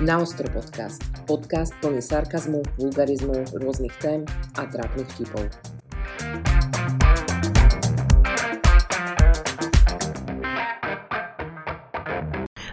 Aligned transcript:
Naostro 0.00 0.48
podcast. 0.48 1.04
Podcast 1.28 1.76
plný 1.84 2.00
sarkazmu, 2.00 2.64
vulgarizmu, 2.80 3.52
rôznych 3.52 3.92
tém 4.00 4.24
a 4.56 4.64
trápnych 4.64 5.04
vtipov. 5.12 5.44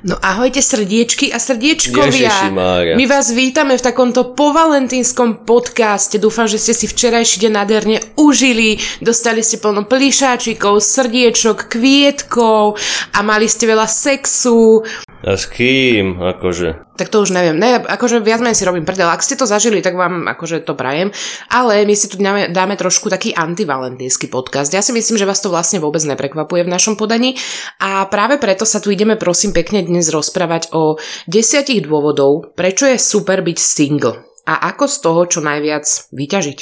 No 0.08 0.16
ahojte 0.24 0.64
srdiečky 0.64 1.36
a 1.36 1.44
srdiečkovia. 1.44 2.32
Ježišimária. 2.32 2.96
My 2.96 3.05
vás 3.12 3.28
vítame 3.36 3.75
v 3.75 3.84
takomto 3.84 4.32
povalentínskom 4.32 5.44
podcaste. 5.44 6.16
Dúfam, 6.23 6.48
že 6.48 6.64
ste 6.64 6.71
si 6.71 6.88
včerajší 6.88 7.44
deň 7.44 7.52
nádherne 7.52 7.98
užili. 8.16 8.80
Dostali 9.04 9.44
ste 9.44 9.59
plno 9.59 9.84
plišáčikov, 9.84 10.80
srdiečok, 10.80 11.68
kvietkov 11.68 12.80
a 13.12 13.20
mali 13.20 13.52
ste 13.52 13.68
veľa 13.68 13.84
sexu. 13.84 14.88
A 15.26 15.34
s 15.34 15.50
kým, 15.50 16.21
akože? 16.21 16.94
Tak 16.94 17.10
to 17.10 17.25
už 17.25 17.34
neviem. 17.34 17.58
Ne, 17.58 17.82
akože 17.82 18.21
viac 18.21 18.38
menej 18.38 18.54
si 18.54 18.70
robím 18.70 18.86
prdel. 18.86 19.10
Ak 19.10 19.25
ste 19.25 19.34
to 19.34 19.50
zažili, 19.50 19.82
tak 19.82 19.98
vám 19.98 20.30
akože 20.30 20.62
to 20.62 20.78
prajem. 20.78 21.10
Ale 21.50 21.82
my 21.89 21.96
si 21.98 22.06
tu 22.06 22.21
dáme, 22.21 22.54
dáme 22.54 22.78
trošku 22.78 23.10
taký 23.10 23.34
antivalentínsky 23.34 24.30
podcast. 24.30 24.70
Ja 24.70 24.86
si 24.86 24.94
myslím, 24.94 25.18
že 25.18 25.25
vás 25.25 25.42
to 25.42 25.50
vlastne 25.50 25.82
vôbec 25.82 26.06
neprekvapuje 26.06 26.70
v 26.70 26.74
našom 26.74 27.02
podaní. 27.02 27.34
A 27.82 28.06
práve 28.06 28.38
preto 28.38 28.61
sa 28.61 28.78
tu 28.78 28.94
ideme 28.94 29.18
prosím 29.18 29.58
pekne 29.58 29.82
dnes 29.82 30.06
rozprávať 30.14 30.70
o 30.78 31.02
desiatich 31.25 31.82
dôvodov, 31.82 32.53
prečo 32.53 32.86
je 32.86 33.02
super 33.02 33.42
byť 33.42 33.58
single. 33.58 34.22
A 34.45 34.70
ako 34.70 34.86
z 34.86 34.97
toho 35.02 35.22
čo 35.25 35.39
najviac 35.42 35.86
vyťažiť. 36.14 36.59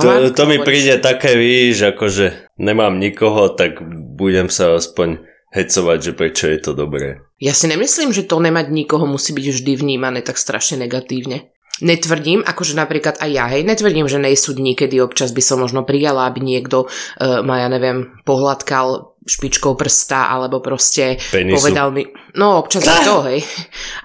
No, 0.00 0.02
To, 0.02 0.30
to 0.32 0.44
mi 0.48 0.56
príde 0.64 0.96
také, 1.02 1.36
víš, 1.36 1.92
akože 1.92 2.56
nemám 2.56 2.96
nikoho, 2.96 3.52
tak 3.52 3.84
budem 4.16 4.48
sa 4.48 4.78
aspoň 4.78 5.27
hecovať, 5.52 5.98
že 6.00 6.12
prečo 6.12 6.44
je 6.48 6.58
to 6.60 6.72
dobré. 6.76 7.24
Ja 7.38 7.54
si 7.54 7.70
nemyslím, 7.70 8.12
že 8.12 8.26
to 8.26 8.42
nemať 8.42 8.68
nikoho 8.68 9.06
musí 9.06 9.32
byť 9.32 9.46
vždy 9.54 9.72
vnímané 9.78 10.20
tak 10.20 10.36
strašne 10.36 10.84
negatívne. 10.84 11.52
Netvrdím, 11.78 12.42
akože 12.42 12.74
napríklad 12.74 13.22
aj 13.22 13.30
ja, 13.30 13.46
hej, 13.54 13.62
netvrdím, 13.62 14.10
že 14.10 14.18
nejsú 14.18 14.50
dní, 14.50 14.74
kedy 14.74 14.98
občas 14.98 15.30
by 15.30 15.38
som 15.38 15.62
možno 15.62 15.86
prijala, 15.86 16.26
aby 16.26 16.42
niekto 16.42 16.90
uh, 16.90 17.38
ma, 17.46 17.62
ja 17.62 17.70
neviem, 17.70 18.18
pohľadkal 18.26 19.14
špičkou 19.28 19.76
prsta, 19.76 20.32
alebo 20.32 20.58
proste 20.58 21.20
Penisu. 21.28 21.60
povedal 21.60 21.92
mi, 21.92 22.08
no 22.34 22.56
občas 22.56 22.82
aj 22.82 23.04
to, 23.08 23.16
hej. 23.28 23.44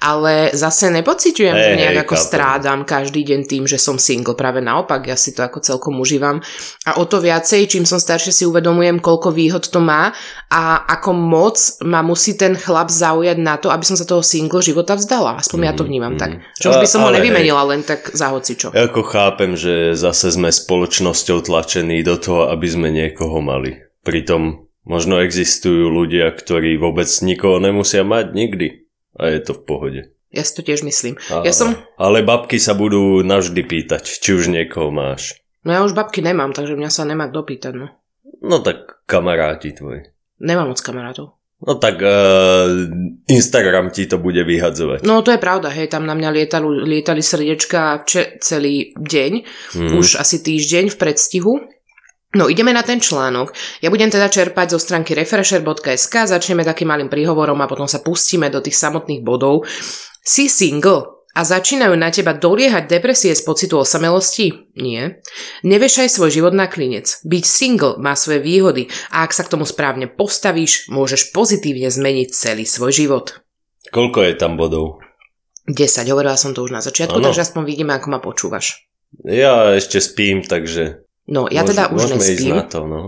Ale 0.04 0.52
zase 0.52 0.92
nepociťujem, 0.92 1.56
že 1.56 1.72
nejak 1.80 1.96
hej, 1.96 2.04
ako 2.04 2.16
chápem. 2.16 2.28
strádam 2.28 2.80
každý 2.84 3.24
deň 3.24 3.40
tým, 3.48 3.64
že 3.64 3.80
som 3.80 3.96
single. 3.96 4.36
Práve 4.36 4.60
naopak, 4.60 5.08
ja 5.08 5.16
si 5.16 5.32
to 5.32 5.42
ako 5.42 5.64
celkom 5.64 5.96
užívam. 5.98 6.44
A 6.84 7.00
o 7.00 7.08
to 7.08 7.24
viacej, 7.24 7.72
čím 7.72 7.88
som 7.88 7.98
staršie 7.98 8.30
si 8.30 8.44
uvedomujem, 8.44 9.00
koľko 9.00 9.32
výhod 9.32 9.64
to 9.64 9.80
má 9.80 10.12
a 10.52 10.62
ako 10.92 11.16
moc 11.16 11.56
ma 11.82 12.04
musí 12.04 12.36
ten 12.36 12.54
chlap 12.54 12.92
zaujať 12.92 13.40
na 13.40 13.56
to, 13.56 13.72
aby 13.72 13.88
som 13.88 13.96
sa 13.96 14.04
toho 14.04 14.20
single 14.20 14.60
života 14.60 14.94
vzdala. 14.94 15.40
Aspoň 15.40 15.60
ja 15.64 15.74
to 15.74 15.88
vnímam 15.88 16.20
tak. 16.20 16.44
Že 16.60 16.68
už 16.68 16.78
by 16.78 16.88
som 16.90 17.00
ho 17.00 17.02
Mm, 17.04 17.10
Ale 17.10 17.16
hej. 17.16 17.26
nevymenila 17.30 17.64
len 17.70 17.82
tak 17.86 18.10
za 18.12 18.28
hocičo. 18.28 18.72
Ja 18.72 18.90
ako 18.90 19.06
chápem, 19.06 19.54
že 19.54 19.94
zase 19.94 20.32
sme 20.32 20.50
spoločnosťou 20.50 21.46
tlačení 21.46 22.02
do 22.02 22.18
toho, 22.18 22.50
aby 22.50 22.66
sme 22.66 22.90
niekoho 22.90 23.38
mali. 23.38 23.78
Pritom 24.02 24.66
možno 24.84 25.18
existujú 25.18 25.88
ľudia, 25.88 26.30
ktorí 26.30 26.76
vôbec 26.76 27.08
nikoho 27.22 27.58
nemusia 27.58 28.02
mať 28.02 28.26
nikdy. 28.32 28.68
A 29.14 29.30
je 29.30 29.40
to 29.42 29.54
v 29.54 29.64
pohode. 29.64 30.02
Ja 30.30 30.42
si 30.42 30.52
to 30.52 30.62
tiež 30.62 30.82
myslím. 30.82 31.14
A, 31.30 31.42
Ja 31.42 31.52
som, 31.52 31.78
Ale 31.96 32.22
babky 32.22 32.58
sa 32.58 32.74
budú 32.74 33.22
navždy 33.22 33.62
pýtať, 33.62 34.04
či 34.04 34.34
už 34.34 34.50
niekoho 34.50 34.90
máš. 34.90 35.38
no 35.62 35.70
ja 35.70 35.80
už 35.80 35.94
babky 35.94 36.20
nemám, 36.20 36.52
takže 36.52 36.74
mňa 36.74 36.90
sa 36.90 37.04
nemá 37.04 37.28
kto 37.28 37.42
pýtať, 37.44 37.74
no. 37.74 37.88
No 38.42 38.60
tak 38.60 39.06
kamaráti 39.06 39.72
tvoji. 39.72 40.10
Nemám 40.38 40.68
moc 40.68 40.80
kamarátov. 40.80 41.38
No 41.62 41.74
tak 41.76 41.96
uh, 41.98 42.68
Instagram 43.26 43.88
ti 43.88 44.04
to 44.04 44.18
bude 44.18 44.42
vyhadzovať. 44.42 45.00
No 45.02 45.22
to 45.22 45.32
je 45.32 45.40
pravda, 45.40 45.70
hej, 45.70 45.88
tam 45.88 46.04
na 46.04 46.12
mňa 46.12 46.30
lietali, 46.34 46.68
lietali 46.84 47.22
srdiečka 47.22 48.04
če- 48.04 48.36
celý 48.38 48.92
deň, 48.94 49.32
Hmm. 49.72 49.96
už 49.96 50.18
asi 50.18 50.42
týždeň 50.42 50.90
v 50.90 50.98
predstihu. 50.98 51.54
No 52.34 52.50
ideme 52.50 52.74
na 52.74 52.82
ten 52.82 52.98
článok. 52.98 53.54
Ja 53.78 53.94
budem 53.94 54.10
teda 54.10 54.26
čerpať 54.26 54.74
zo 54.74 54.80
stránky 54.82 55.14
refresher.sk, 55.14 56.14
začneme 56.26 56.66
takým 56.66 56.90
malým 56.90 57.06
príhovorom 57.06 57.62
a 57.62 57.70
potom 57.70 57.86
sa 57.86 58.02
pustíme 58.02 58.50
do 58.50 58.58
tých 58.58 58.74
samotných 58.74 59.22
bodov. 59.22 59.70
Si 60.26 60.50
single 60.50 61.14
a 61.38 61.42
začínajú 61.46 61.94
na 61.94 62.10
teba 62.10 62.34
doliehať 62.34 62.90
depresie 62.90 63.34
z 63.38 63.42
pocitu 63.46 63.78
osamelosti? 63.78 64.74
Nie. 64.82 65.22
Nevešaj 65.62 66.10
svoj 66.10 66.34
život 66.34 66.54
na 66.58 66.66
klinec. 66.66 67.22
Byť 67.22 67.46
single 67.46 67.94
má 68.02 68.18
svoje 68.18 68.42
výhody 68.42 68.90
a 69.14 69.26
ak 69.26 69.34
sa 69.34 69.46
k 69.46 69.54
tomu 69.54 69.66
správne 69.70 70.10
postavíš, 70.10 70.90
môžeš 70.90 71.34
pozitívne 71.38 71.94
zmeniť 71.94 72.34
celý 72.34 72.66
svoj 72.66 72.94
život. 72.94 73.26
Koľko 73.94 74.26
je 74.26 74.34
tam 74.34 74.58
bodov? 74.58 75.02
10, 75.70 76.10
hovorila 76.10 76.36
som 76.36 76.58
to 76.58 76.66
už 76.66 76.74
na 76.74 76.82
začiatku, 76.82 77.22
Áno. 77.22 77.30
takže 77.30 77.46
aspoň 77.46 77.62
vidíme, 77.62 77.94
ako 77.94 78.08
ma 78.10 78.20
počúvaš. 78.20 78.90
Ja 79.22 79.70
ešte 79.78 80.02
spím, 80.02 80.42
takže 80.42 81.03
No, 81.28 81.48
ja 81.48 81.64
môž- 81.64 81.70
teda 81.72 81.84
už 81.90 82.02
nespím. 82.12 82.56
na 82.56 82.64
to, 82.64 82.84
no. 82.84 83.02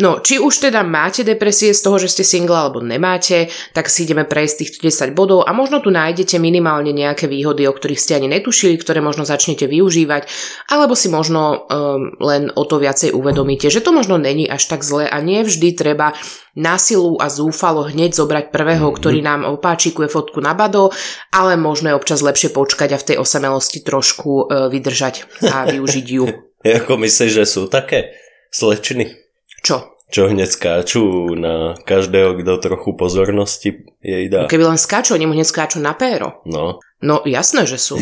No, 0.00 0.16
či 0.24 0.40
už 0.40 0.64
teda 0.64 0.80
máte 0.80 1.20
depresie 1.20 1.76
z 1.76 1.82
toho, 1.84 2.00
že 2.00 2.08
ste 2.08 2.24
single 2.24 2.56
alebo 2.56 2.80
nemáte, 2.80 3.52
tak 3.76 3.92
si 3.92 4.08
ideme 4.08 4.24
prejsť 4.24 4.54
týchto 4.56 4.78
10 4.80 5.12
bodov 5.12 5.44
a 5.44 5.52
možno 5.52 5.84
tu 5.84 5.92
nájdete 5.92 6.40
minimálne 6.40 6.88
nejaké 6.88 7.28
výhody, 7.28 7.68
o 7.68 7.74
ktorých 7.76 8.00
ste 8.00 8.16
ani 8.16 8.32
netušili, 8.32 8.80
ktoré 8.80 9.04
možno 9.04 9.28
začnete 9.28 9.68
využívať, 9.68 10.24
alebo 10.72 10.96
si 10.96 11.12
možno 11.12 11.68
um, 11.68 12.16
len 12.16 12.48
o 12.48 12.64
to 12.64 12.80
viacej 12.80 13.12
uvedomíte, 13.12 13.68
že 13.68 13.84
to 13.84 13.92
možno 13.92 14.16
není 14.16 14.48
až 14.48 14.72
tak 14.72 14.80
zlé 14.80 15.04
a 15.04 15.20
nie 15.20 15.44
vždy 15.44 15.76
treba 15.76 16.16
na 16.56 16.80
silu 16.80 17.20
a 17.20 17.28
zúfalo 17.28 17.84
hneď 17.84 18.16
zobrať 18.16 18.44
prvého, 18.48 18.88
Mhm. 18.88 18.96
ktorý 18.96 19.20
nám 19.20 19.44
opáčikuje 19.44 20.08
fotku 20.08 20.40
na 20.40 20.56
bado, 20.56 20.96
ale 21.28 21.60
možno 21.60 21.92
je 21.92 21.98
občas 22.00 22.24
lepšie 22.24 22.48
počkať 22.50 22.96
a 22.96 22.98
v 22.98 23.04
tej 23.04 23.16
osamelosti 23.20 23.84
trošku 23.84 24.48
uh, 24.48 24.72
vydržať 24.72 25.28
a 25.44 25.66
využiť 25.76 26.06
ju. 26.08 26.24
Ako 26.60 26.96
myslíš, 26.96 27.32
že 27.32 27.44
sú 27.44 27.66
také 27.66 28.12
slečny? 28.50 29.16
Čo? 29.60 29.96
Čo 30.10 30.26
hneď 30.26 30.50
skáču 30.50 31.02
na 31.38 31.78
každého, 31.78 32.34
kto 32.36 32.52
trochu 32.58 32.90
pozornosti 32.98 33.68
jej 34.02 34.26
dá. 34.26 34.50
Keby 34.50 34.74
len 34.74 34.80
skáču, 34.80 35.14
oni 35.14 35.24
mu 35.24 35.32
hneď 35.32 35.46
skáču 35.46 35.78
na 35.78 35.94
péro. 35.94 36.42
No. 36.44 36.82
No 36.98 37.22
jasné, 37.24 37.64
že 37.64 37.78
sú. 37.78 37.96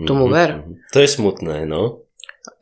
Tomu 0.00 0.30
Mhm, 0.30 0.32
ver. 0.32 0.50
mhm. 0.62 0.74
To 0.94 0.98
je 1.02 1.08
smutné, 1.10 1.66
no. 1.66 2.06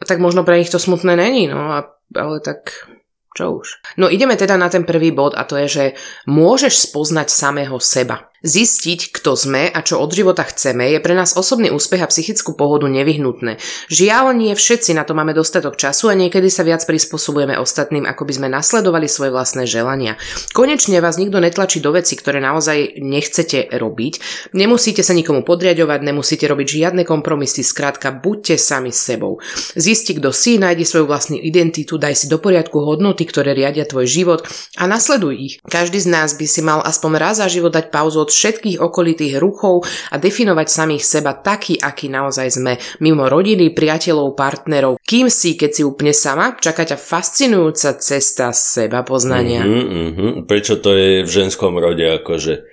Tak 0.02 0.18
možno 0.18 0.42
pre 0.42 0.58
nich 0.58 0.72
to 0.72 0.80
smutné 0.80 1.14
není, 1.14 1.46
no 1.46 1.70
ale 2.16 2.36
tak 2.40 2.88
čo 3.36 3.62
už. 3.62 3.68
No 4.00 4.10
ideme 4.10 4.34
teda 4.34 4.58
na 4.58 4.66
ten 4.66 4.82
prvý 4.82 5.14
bod 5.14 5.36
a 5.38 5.44
to 5.46 5.54
je, 5.62 5.68
že 5.68 5.84
môžeš 6.26 6.90
spoznať 6.90 7.28
samého 7.30 7.78
seba. 7.78 8.27
Zistiť, 8.38 9.10
kto 9.10 9.34
sme 9.34 9.66
a 9.66 9.82
čo 9.82 9.98
od 9.98 10.14
života 10.14 10.46
chceme, 10.46 10.94
je 10.94 11.02
pre 11.02 11.10
nás 11.10 11.34
osobný 11.34 11.74
úspech 11.74 11.98
a 11.98 12.06
psychickú 12.06 12.54
pohodu 12.54 12.86
nevyhnutné. 12.86 13.58
Žiaľ, 13.90 14.30
nie 14.30 14.54
všetci 14.54 14.94
na 14.94 15.02
to 15.02 15.18
máme 15.18 15.34
dostatok 15.34 15.74
času 15.74 16.06
a 16.06 16.14
niekedy 16.14 16.46
sa 16.46 16.62
viac 16.62 16.86
prispôsobujeme 16.86 17.58
ostatným, 17.58 18.06
ako 18.06 18.22
by 18.22 18.32
sme 18.38 18.46
nasledovali 18.46 19.10
svoje 19.10 19.34
vlastné 19.34 19.66
želania. 19.66 20.22
Konečne 20.54 21.02
vás 21.02 21.18
nikto 21.18 21.42
netlačí 21.42 21.82
do 21.82 21.90
veci, 21.90 22.14
ktoré 22.14 22.38
naozaj 22.38 23.02
nechcete 23.02 23.74
robiť. 23.74 24.14
Nemusíte 24.54 25.02
sa 25.02 25.18
nikomu 25.18 25.42
podriadovať, 25.42 25.98
nemusíte 26.06 26.46
robiť 26.46 26.66
žiadne 26.78 27.02
kompromisy, 27.02 27.66
skrátka 27.66 28.14
buďte 28.14 28.54
sami 28.54 28.94
sebou. 28.94 29.42
Zisti, 29.74 30.14
kto 30.14 30.30
si, 30.30 30.62
nájdi 30.62 30.86
svoju 30.86 31.10
vlastnú 31.10 31.42
identitu, 31.42 31.98
daj 31.98 32.14
si 32.14 32.30
do 32.30 32.38
poriadku 32.38 32.86
hodnoty, 32.86 33.26
ktoré 33.26 33.50
riadia 33.50 33.82
tvoj 33.82 34.06
život 34.06 34.46
a 34.78 34.86
nasleduj 34.86 35.34
ich. 35.34 35.54
Každý 35.66 35.98
z 35.98 36.06
nás 36.06 36.38
by 36.38 36.46
si 36.46 36.62
mal 36.62 36.86
aspoň 36.86 37.12
raz 37.18 37.42
za 37.42 37.50
život 37.50 37.74
dať 37.74 37.90
pauzu 37.90 38.27
od 38.28 38.30
všetkých 38.30 38.76
okolitých 38.84 39.40
ruchov 39.40 39.88
a 40.12 40.20
definovať 40.20 40.68
samých 40.68 41.04
seba 41.08 41.32
taký, 41.32 41.80
aký 41.80 42.12
naozaj 42.12 42.48
sme, 42.52 42.76
mimo 43.00 43.24
rodiny, 43.24 43.72
priateľov, 43.72 44.36
partnerov. 44.36 45.00
Kým 45.00 45.32
si, 45.32 45.56
keď 45.56 45.70
si 45.72 45.82
úplne 45.82 46.12
sama, 46.12 46.60
čaká 46.60 46.84
ťa 46.84 47.00
fascinujúca 47.00 47.96
cesta 47.96 48.52
seba 48.52 49.00
poznania. 49.00 49.64
Mhm, 49.64 49.84
mhm. 50.12 50.28
Prečo 50.44 50.76
to 50.76 50.92
je 50.92 51.24
v 51.24 51.30
ženskom 51.30 51.80
rode, 51.80 52.04
akože 52.04 52.68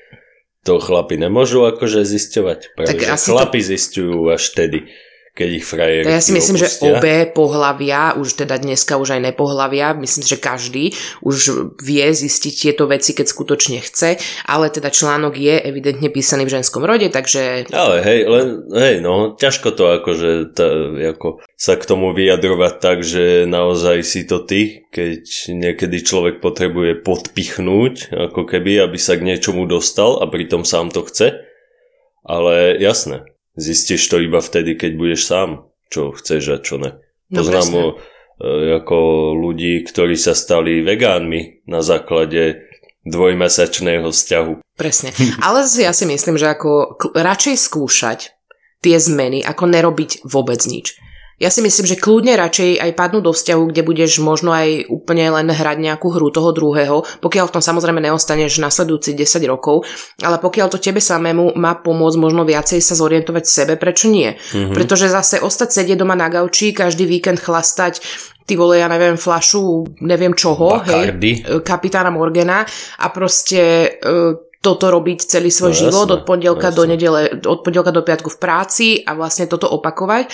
to 0.66 0.82
chlapi 0.82 1.16
nemôžu 1.22 1.62
akože 1.70 2.02
zisťovať. 2.04 2.60
Práve, 2.74 2.90
Tak 2.90 3.00
asi 3.16 3.30
to- 3.30 3.38
chlapi 3.38 3.60
zistujú 3.62 4.34
až 4.34 4.44
tedy, 4.52 4.90
keď 5.36 5.50
ich 5.52 5.68
frajeri 5.68 6.08
ja 6.08 6.24
si 6.24 6.32
myslím, 6.32 6.56
že 6.56 6.72
opustia. 6.72 6.96
obe 6.96 7.16
pohlavia, 7.28 8.16
už 8.16 8.40
teda 8.48 8.56
dneska 8.56 8.96
už 8.96 9.20
aj 9.20 9.22
nepohlavia, 9.36 9.92
myslím, 9.92 10.24
že 10.24 10.40
každý 10.40 10.96
už 11.20 11.76
vie 11.84 12.08
zistiť 12.08 12.54
tieto 12.56 12.88
veci, 12.88 13.12
keď 13.12 13.28
skutočne 13.28 13.84
chce, 13.84 14.16
ale 14.48 14.72
teda 14.72 14.88
článok 14.88 15.36
je 15.36 15.60
evidentne 15.60 16.08
písaný 16.08 16.48
v 16.48 16.56
ženskom 16.56 16.88
rode, 16.88 17.12
takže 17.12 17.68
Ale 17.76 18.00
hej, 18.00 18.20
len, 18.24 18.48
hej, 18.72 18.96
no, 19.04 19.36
ťažko 19.36 19.76
to 19.76 19.84
akože 20.00 20.56
tá, 20.56 20.68
ako 21.12 21.44
sa 21.60 21.76
k 21.76 21.84
tomu 21.84 22.16
vyjadrovať 22.16 22.74
tak, 22.80 23.04
že 23.04 23.44
naozaj 23.44 24.08
si 24.08 24.24
to 24.24 24.40
ty, 24.40 24.88
keď 24.96 25.52
niekedy 25.52 26.00
človek 26.00 26.40
potrebuje 26.40 27.04
podpichnúť, 27.04 28.16
ako 28.32 28.48
keby, 28.48 28.88
aby 28.88 28.96
sa 28.96 29.20
k 29.20 29.28
niečomu 29.28 29.68
dostal 29.68 30.24
a 30.24 30.32
pritom 30.32 30.64
sám 30.64 30.96
to 30.96 31.04
chce. 31.04 31.44
Ale 32.26 32.80
jasné, 32.82 33.35
zistíš 33.56 34.08
to 34.08 34.20
iba 34.20 34.40
vtedy, 34.40 34.76
keď 34.76 34.92
budeš 34.96 35.22
sám, 35.28 35.50
čo 35.90 36.12
chceš 36.16 36.44
a 36.52 36.58
čo 36.60 36.76
ne. 36.80 37.00
No, 37.32 37.42
Poznám 37.42 37.68
presne. 37.68 37.80
o, 37.82 37.88
e, 38.44 38.52
ako 38.78 38.98
ľudí, 39.34 39.82
ktorí 39.88 40.16
sa 40.20 40.38
stali 40.38 40.86
vegánmi 40.86 41.66
na 41.66 41.82
základe 41.82 42.68
dvojmesačného 43.06 44.10
vzťahu. 44.10 44.54
presne. 44.76 45.14
Ale 45.46 45.64
ja 45.66 45.94
si 45.94 46.06
myslím, 46.10 46.36
že 46.42 46.52
ako 46.52 47.00
radšej 47.14 47.56
skúšať 47.58 48.20
tie 48.82 48.98
zmeny, 48.98 49.42
ako 49.42 49.66
nerobiť 49.70 50.26
vôbec 50.26 50.62
nič. 50.66 50.98
Ja 51.36 51.52
si 51.52 51.60
myslím, 51.60 51.84
že 51.84 52.00
kľudne 52.00 52.40
radšej 52.40 52.80
aj 52.80 52.92
padnú 52.96 53.20
do 53.20 53.36
vzťahu, 53.36 53.64
kde 53.68 53.84
budeš 53.84 54.24
možno 54.24 54.56
aj 54.56 54.88
úplne 54.88 55.28
len 55.36 55.52
hrať 55.52 55.84
nejakú 55.84 56.08
hru 56.16 56.32
toho 56.32 56.56
druhého, 56.56 57.04
pokiaľ 57.20 57.52
v 57.52 57.54
tom 57.60 57.64
samozrejme 57.64 58.00
neostaneš 58.00 58.64
nasledujúci 58.64 59.12
10 59.20 59.44
rokov, 59.52 59.84
ale 60.24 60.40
pokiaľ 60.40 60.72
to 60.72 60.80
tebe 60.80 61.04
samému 61.04 61.60
má 61.60 61.76
pomôcť 61.76 62.18
možno 62.24 62.48
viacej 62.48 62.80
sa 62.80 62.96
zorientovať 62.96 63.44
v 63.44 63.52
sebe, 63.52 63.74
prečo 63.76 64.08
nie? 64.08 64.32
Mm-hmm. 64.32 64.72
Pretože 64.80 65.12
zase 65.12 65.44
ostať 65.44 65.76
sedieť 65.76 66.00
doma 66.00 66.16
na 66.16 66.32
gauči, 66.32 66.72
každý 66.72 67.04
víkend 67.04 67.44
chlastať 67.44 68.00
ty 68.48 68.56
vole, 68.56 68.80
ja 68.80 68.88
neviem, 68.88 69.20
flašu, 69.20 70.00
neviem 70.08 70.32
čoho, 70.32 70.80
Bacardi. 70.80 71.44
hej, 71.44 71.66
kapitána 71.68 72.16
Morgana 72.16 72.64
a 73.02 73.06
proste 73.12 73.92
e, 73.98 74.08
toto 74.64 74.88
robiť 74.88 75.20
celý 75.38 75.52
svoj 75.52 75.74
no, 75.74 75.80
život 75.84 76.08
jasné, 76.08 76.16
od 76.16 76.22
pondelka 76.24 76.70
jasné. 76.72 76.78
do 76.78 76.84
nedele, 76.86 77.22
od 77.44 77.60
pondelka 77.60 77.92
do 77.92 78.06
piatku 78.06 78.30
v 78.32 78.40
práci 78.40 78.88
a 79.04 79.18
vlastne 79.18 79.50
toto 79.50 79.68
opakovať 79.68 80.30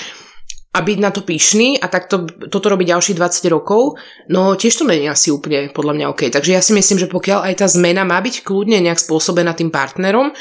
a 0.71 0.79
byť 0.79 0.97
na 1.03 1.11
to 1.11 1.27
pyšný 1.27 1.75
a 1.83 1.91
takto 1.91 2.23
toto 2.47 2.71
robiť 2.71 2.95
ďalších 2.95 3.17
20 3.19 3.51
rokov, 3.51 3.99
no 4.31 4.55
tiež 4.55 4.79
to 4.79 4.87
je 4.87 5.03
asi 5.03 5.27
úplne 5.27 5.67
podľa 5.75 5.93
mňa 5.99 6.05
OK. 6.15 6.31
Takže 6.31 6.55
ja 6.55 6.63
si 6.63 6.71
myslím, 6.71 6.95
že 6.95 7.11
pokiaľ 7.11 7.51
aj 7.51 7.53
tá 7.59 7.67
zmena 7.67 8.07
má 8.07 8.23
byť 8.23 8.47
kľudne 8.47 8.79
nejak 8.79 9.03
spôsobená 9.03 9.51
tým 9.51 9.67
partnerom 9.67 10.31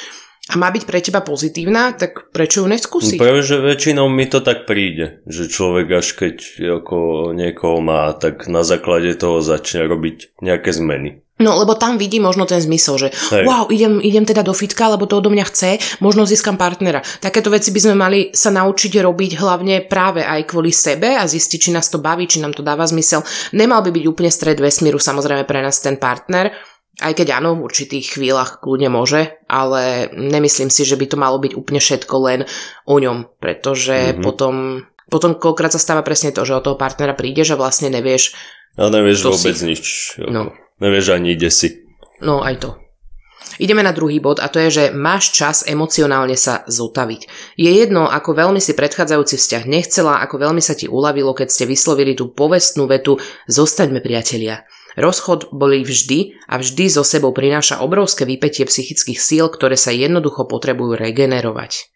a 0.51 0.55
má 0.55 0.71
byť 0.71 0.83
pre 0.87 0.99
teba 1.03 1.23
pozitívna, 1.23 1.95
tak 1.99 2.31
prečo 2.31 2.63
ju 2.63 2.67
neskúsiť? 2.71 3.19
Práve, 3.19 3.43
že 3.43 3.59
väčšinou 3.59 4.07
mi 4.07 4.31
to 4.31 4.39
tak 4.39 4.71
príde, 4.71 5.23
že 5.27 5.51
človek 5.51 5.99
až 5.99 6.07
keď 6.15 6.37
ako 6.83 7.31
niekoho 7.35 7.83
má, 7.83 8.11
tak 8.15 8.47
na 8.47 8.63
základe 8.63 9.15
toho 9.19 9.43
začne 9.43 9.87
robiť 9.87 10.39
nejaké 10.43 10.71
zmeny. 10.71 11.27
No, 11.41 11.57
lebo 11.57 11.73
tam 11.73 11.97
vidí 11.97 12.21
možno 12.21 12.45
ten 12.45 12.61
zmysel, 12.61 13.01
že 13.01 13.09
Hej. 13.33 13.49
wow, 13.49 13.65
idem, 13.73 13.97
idem 14.05 14.29
teda 14.29 14.45
do 14.45 14.53
fitka, 14.53 14.93
lebo 14.93 15.09
to 15.09 15.25
odo 15.25 15.33
mňa 15.33 15.45
chce, 15.49 15.71
možno 16.05 16.29
získam 16.29 16.61
partnera. 16.61 17.01
Takéto 17.19 17.49
veci 17.49 17.73
by 17.73 17.81
sme 17.81 17.95
mali 17.97 18.21
sa 18.37 18.53
naučiť 18.53 19.01
robiť 19.01 19.41
hlavne 19.41 19.89
práve 19.89 20.21
aj 20.21 20.45
kvôli 20.45 20.69
sebe 20.69 21.17
a 21.17 21.25
zistiť, 21.25 21.59
či 21.59 21.71
nás 21.73 21.89
to 21.89 21.97
baví, 21.97 22.29
či 22.29 22.45
nám 22.45 22.53
to 22.53 22.61
dáva 22.61 22.85
zmysel. 22.85 23.25
Nemal 23.57 23.81
by 23.81 23.91
byť 23.91 24.05
úplne 24.05 24.29
stred 24.29 24.61
vesmíru 24.61 25.01
samozrejme 25.01 25.49
pre 25.49 25.65
nás 25.65 25.81
ten 25.81 25.97
partner, 25.97 26.53
aj 27.01 27.17
keď 27.17 27.41
áno, 27.41 27.57
v 27.57 27.65
určitých 27.65 28.21
chvíľach 28.21 28.61
kľudne 28.61 28.93
môže, 28.93 29.41
ale 29.49 30.13
nemyslím 30.13 30.69
si, 30.69 30.85
že 30.85 31.01
by 31.01 31.07
to 31.09 31.17
malo 31.17 31.41
byť 31.41 31.57
úplne 31.57 31.81
všetko 31.81 32.15
len 32.29 32.41
o 32.85 32.97
ňom, 33.01 33.41
pretože 33.41 34.13
mm-hmm. 34.13 34.23
potom, 34.23 34.85
potom 35.09 35.41
koľkrát 35.41 35.73
sa 35.73 35.81
stáva 35.81 36.05
presne 36.05 36.37
to, 36.37 36.45
že 36.45 36.61
od 36.61 36.65
toho 36.69 36.77
partnera 36.77 37.17
prídeš 37.17 37.57
a 37.57 37.61
vlastne 37.61 37.89
nevieš. 37.89 38.37
A 38.77 38.93
nevieš 38.93 39.25
vôbec 39.25 39.57
si. 39.57 39.65
nič. 39.65 39.85
No. 40.21 40.53
Nevieš 40.81 41.13
ani 41.13 41.37
ide 41.37 41.53
si. 41.53 41.85
No 42.25 42.41
aj 42.41 42.57
to. 42.61 42.71
Ideme 43.61 43.85
na 43.85 43.93
druhý 43.93 44.21
bod 44.21 44.41
a 44.41 44.49
to 44.49 44.57
je, 44.57 44.69
že 44.71 44.85
máš 44.93 45.37
čas 45.37 45.65
emocionálne 45.69 46.37
sa 46.37 46.65
zotaviť. 46.65 47.55
Je 47.61 47.73
jedno, 47.73 48.09
ako 48.09 48.37
veľmi 48.37 48.61
si 48.61 48.73
predchádzajúci 48.73 49.37
vzťah 49.37 49.65
nechcela, 49.69 50.21
ako 50.25 50.41
veľmi 50.41 50.65
sa 50.65 50.73
ti 50.73 50.89
uľavilo, 50.89 51.37
keď 51.37 51.49
ste 51.53 51.65
vyslovili 51.69 52.17
tú 52.17 52.33
povestnú 52.33 52.89
vetu 52.89 53.21
Zostaňme 53.49 54.01
priatelia. 54.01 54.65
Rozchod 54.97 55.53
boli 55.53 55.85
vždy 55.85 56.41
a 56.51 56.59
vždy 56.59 56.85
so 56.89 57.05
sebou 57.05 57.31
prináša 57.31 57.81
obrovské 57.81 58.25
vypetie 58.25 58.67
psychických 58.67 59.21
síl, 59.21 59.47
ktoré 59.49 59.77
sa 59.77 59.95
jednoducho 59.95 60.49
potrebujú 60.49 60.99
regenerovať. 60.99 61.93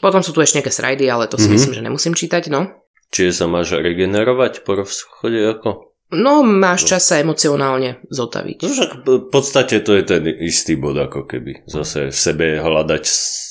Potom 0.00 0.24
sú 0.24 0.32
tu 0.32 0.40
ešte 0.40 0.62
nejaké 0.62 0.72
srajdy, 0.72 1.04
ale 1.10 1.28
to 1.28 1.36
si 1.36 1.44
mm-hmm. 1.44 1.52
myslím, 1.54 1.74
že 1.76 1.84
nemusím 1.84 2.14
čítať, 2.16 2.48
no. 2.48 2.72
Čiže 3.12 3.44
sa 3.44 3.46
máš 3.48 3.76
regenerovať 3.76 4.64
po 4.64 4.80
rozchode 4.80 5.40
ako? 5.44 5.87
No, 6.08 6.40
máš 6.40 6.88
čas 6.88 7.04
sa 7.04 7.20
emocionálne 7.20 8.00
zotaviť. 8.08 8.64
No 8.64 8.68
však 8.72 8.90
v 9.04 9.28
podstate 9.28 9.84
to 9.84 9.92
je 9.92 10.04
ten 10.08 10.24
istý 10.40 10.80
bod, 10.80 10.96
ako 10.96 11.28
keby 11.28 11.68
zase 11.68 12.08
v 12.08 12.16
sebe 12.16 12.46
hľadať 12.64 13.04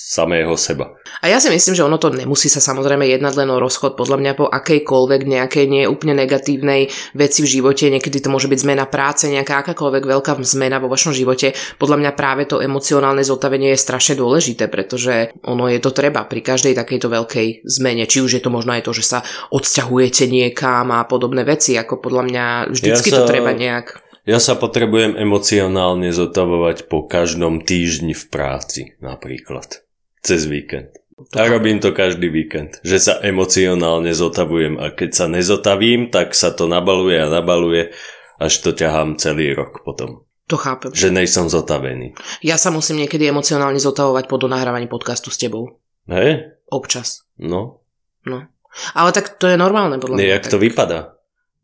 samého 0.07 0.55
seba. 0.55 0.95
A 1.19 1.27
ja 1.27 1.43
si 1.43 1.51
myslím, 1.51 1.75
že 1.75 1.83
ono 1.83 1.99
to 1.99 2.07
nemusí 2.07 2.47
sa 2.47 2.63
samozrejme 2.63 3.03
jednať 3.03 3.33
len 3.35 3.51
o 3.51 3.59
rozchod, 3.59 3.99
podľa 3.99 4.17
mňa 4.23 4.31
po 4.39 4.47
akejkoľvek 4.47 5.21
nejakej 5.27 5.65
neúplne 5.67 6.15
negatívnej 6.15 6.87
veci 7.11 7.43
v 7.43 7.51
živote, 7.59 7.91
niekedy 7.91 8.23
to 8.23 8.31
môže 8.31 8.47
byť 8.47 8.59
zmena 8.63 8.87
práce, 8.87 9.27
nejaká 9.27 9.67
akákoľvek 9.67 10.07
veľká 10.07 10.39
zmena 10.47 10.79
vo 10.79 10.87
vašom 10.87 11.11
živote. 11.11 11.51
Podľa 11.75 11.99
mňa 11.99 12.11
práve 12.15 12.47
to 12.47 12.63
emocionálne 12.63 13.19
zotavenie 13.19 13.75
je 13.75 13.83
strašne 13.83 14.15
dôležité, 14.15 14.71
pretože 14.71 15.35
ono 15.43 15.67
je 15.67 15.83
to 15.83 15.91
treba 15.91 16.23
pri 16.23 16.39
každej 16.39 16.71
takejto 16.79 17.11
veľkej 17.11 17.67
zmene. 17.67 18.07
Či 18.07 18.23
už 18.23 18.31
je 18.39 18.41
to 18.41 18.47
možno 18.47 18.79
aj 18.79 18.87
to, 18.87 18.95
že 18.95 19.03
sa 19.03 19.19
odsťahujete 19.51 20.31
niekam 20.31 20.95
a 20.95 21.03
podobné 21.03 21.43
veci, 21.43 21.75
ako 21.75 21.99
podľa 21.99 22.23
mňa 22.31 22.45
vždycky 22.71 23.11
ja 23.11 23.15
sa... 23.15 23.19
to 23.19 23.23
treba 23.27 23.51
nejak 23.51 24.07
ja 24.27 24.43
sa 24.43 24.59
potrebujem 24.59 25.15
emocionálne 25.15 26.11
zotavovať 26.11 26.91
po 26.91 27.07
každom 27.07 27.63
týždni 27.63 28.11
v 28.11 28.27
práci, 28.27 28.91
napríklad 28.99 29.86
cez 30.27 30.43
víkend. 30.43 30.91
A 31.33 31.49
robím 31.49 31.81
to 31.81 31.95
každý 31.97 32.29
víkend, 32.29 32.77
že 32.85 33.01
sa 33.01 33.17
emocionálne 33.23 34.13
zotavujem 34.13 34.77
a 34.77 34.93
keď 34.93 35.09
sa 35.17 35.25
nezotavím, 35.25 36.13
tak 36.13 36.37
sa 36.37 36.53
to 36.53 36.69
nabaluje 36.69 37.17
a 37.17 37.25
nabaluje, 37.25 37.89
až 38.37 38.53
to 38.61 38.69
ťahám 38.75 39.17
celý 39.17 39.57
rok 39.57 39.81
potom. 39.81 40.27
To 40.47 40.55
chápem. 40.55 40.93
Že 40.93 41.17
nejsom 41.17 41.49
zotavený. 41.49 42.13
Ja 42.45 42.55
sa 42.61 42.69
musím 42.69 43.03
niekedy 43.03 43.27
emocionálne 43.27 43.81
zotavovať 43.81 44.29
po 44.29 44.37
nahrávaní 44.45 44.87
podcastu 44.87 45.33
s 45.33 45.41
tebou. 45.41 45.81
Hej? 46.07 46.55
Občas. 46.69 47.25
No. 47.41 47.83
No. 48.23 48.47
Ale 48.93 49.09
tak 49.11 49.41
to 49.41 49.49
je 49.49 49.57
normálne 49.57 49.97
podľa 49.97 50.21
mňa. 50.21 50.33
Jak 50.37 50.53
to 50.53 50.61
vypadá? 50.61 51.17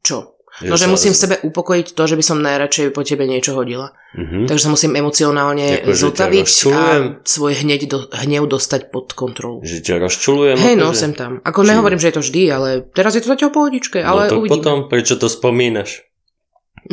Čo? 0.04 0.33
No, 0.62 0.78
že 0.78 0.86
musím 0.86 1.18
v 1.18 1.22
sebe 1.26 1.36
upokojiť 1.42 1.98
to, 1.98 2.04
že 2.06 2.14
by 2.14 2.22
som 2.22 2.38
najradšej 2.46 2.94
po 2.94 3.02
tebe 3.02 3.26
niečo 3.26 3.58
hodila. 3.58 3.98
Uh-huh. 4.14 4.46
Takže 4.46 4.70
sa 4.70 4.70
musím 4.70 4.94
emocionálne 4.94 5.82
Ďakujem, 5.82 5.98
zotaviť 5.98 6.48
a 6.70 6.84
svoj 7.26 7.54
hneď 7.66 7.82
do, 7.90 8.06
hnev 8.14 8.46
dostať 8.46 8.94
pod 8.94 9.18
kontrolu. 9.18 9.66
Že 9.66 9.82
ťa 9.82 9.96
rozčulujem? 9.98 10.58
Hej, 10.62 10.78
no, 10.78 10.94
sem 10.94 11.18
tam. 11.18 11.42
Ako 11.42 11.66
Či... 11.66 11.74
nehovorím, 11.74 11.98
že 11.98 12.14
je 12.14 12.16
to 12.22 12.22
vždy, 12.22 12.42
ale 12.54 12.70
teraz 12.94 13.18
je 13.18 13.26
to 13.26 13.34
zatiaľ 13.34 13.50
pohodičke, 13.50 13.98
ale 13.98 14.30
no, 14.30 14.30
to 14.30 14.38
uvidíme. 14.46 14.54
potom, 14.62 14.78
prečo 14.94 15.18
to 15.18 15.26
spomínaš? 15.26 16.06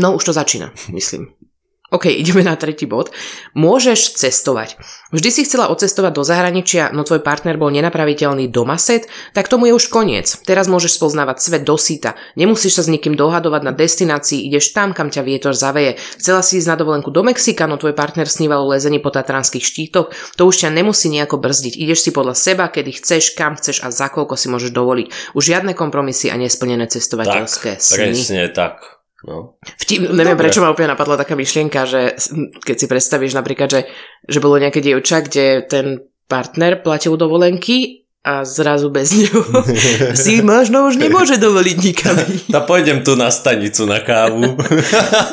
No, 0.01 0.17
už 0.17 0.25
to 0.25 0.33
začína, 0.33 0.73
myslím. 0.89 1.29
OK, 1.91 2.07
ideme 2.23 2.47
na 2.47 2.55
tretí 2.55 2.87
bod. 2.87 3.11
Môžeš 3.59 4.15
cestovať. 4.17 4.79
Vždy 5.11 5.29
si 5.31 5.43
chcela 5.43 5.69
odcestovať 5.69 6.13
do 6.15 6.23
zahraničia, 6.23 6.95
no 6.95 7.03
tvoj 7.03 7.21
partner 7.27 7.59
bol 7.59 7.75
nenapraviteľný 7.75 8.47
domaset, 8.47 9.11
tak 9.35 9.51
tomu 9.51 9.71
je 9.71 9.75
už 9.75 9.91
koniec. 9.91 10.39
Teraz 10.47 10.71
môžeš 10.71 10.97
spoznávať 10.97 11.43
svet 11.43 11.63
do 11.67 11.75
síta. 11.75 12.15
Nemusíš 12.39 12.79
sa 12.79 12.83
s 12.87 12.93
nikým 12.93 13.19
dohadovať 13.19 13.63
na 13.67 13.73
destinácii, 13.75 14.47
ideš 14.47 14.71
tam, 14.71 14.95
kam 14.95 15.11
ťa 15.11 15.27
vietor 15.27 15.53
zaveje. 15.53 15.99
Chcela 16.15 16.47
si 16.47 16.63
ísť 16.63 16.71
na 16.71 16.77
dovolenku 16.79 17.11
do 17.11 17.27
Mexika, 17.27 17.67
no 17.67 17.75
tvoj 17.75 17.99
partner 17.99 18.31
sníval 18.31 18.63
o 18.63 18.71
lezení 18.71 19.03
po 19.03 19.11
tatranských 19.11 19.67
štítoch, 19.67 20.15
to 20.39 20.43
už 20.47 20.63
ťa 20.63 20.71
nemusí 20.71 21.11
nejako 21.11 21.43
brzdiť. 21.43 21.75
Ideš 21.75 22.07
si 22.07 22.11
podľa 22.15 22.39
seba, 22.39 22.71
kedy 22.71 23.03
chceš, 23.03 23.35
kam 23.35 23.59
chceš 23.59 23.83
a 23.83 23.91
za 23.91 24.07
koľko 24.07 24.39
si 24.39 24.47
môžeš 24.47 24.71
dovoliť. 24.71 25.35
Už 25.35 25.43
žiadne 25.43 25.75
kompromisy 25.75 26.31
a 26.31 26.39
nesplnené 26.39 26.87
cestovateľské 26.87 27.71
tak, 27.75 27.83
sny. 27.83 28.15
Presne 28.15 28.47
tak. 28.55 29.00
No. 29.21 29.61
Vtip, 29.77 30.09
neviem, 30.17 30.33
Dobre. 30.33 30.49
prečo 30.49 30.65
ma 30.65 30.73
úplne 30.73 30.97
napadla 30.97 31.21
taká 31.21 31.37
myšlienka, 31.37 31.85
že 31.85 32.17
keď 32.65 32.77
si 32.77 32.87
predstavíš 32.89 33.37
napríklad, 33.37 33.69
že, 33.69 33.81
že 34.25 34.41
bolo 34.41 34.57
nejaké 34.57 34.81
dievča, 34.81 35.21
kde 35.29 35.69
ten 35.69 35.87
partner 36.25 36.81
platil 36.81 37.21
dovolenky 37.21 38.00
a 38.21 38.45
zrazu 38.45 38.93
bez 38.93 39.17
ňu 39.17 39.33
si 40.23 40.45
možno 40.45 40.85
už 40.93 41.01
nemôže 41.01 41.41
dovoliť 41.41 41.77
nikam. 41.81 42.17
Ja 42.53 42.61
pôjdem 42.67 43.01
tu 43.07 43.15
na 43.15 43.31
stanicu 43.31 43.87
na 43.87 44.03
kávu. 44.03 44.59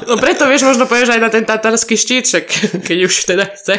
no 0.07 0.13
preto 0.21 0.47
vieš, 0.47 0.63
možno 0.63 0.87
pôjdeš 0.87 1.17
aj 1.17 1.21
na 1.21 1.29
ten 1.33 1.43
tatarský 1.43 1.97
štít, 1.97 2.29
keď 2.85 2.97
už 3.09 3.13
teda 3.25 3.45
chce. 3.51 3.75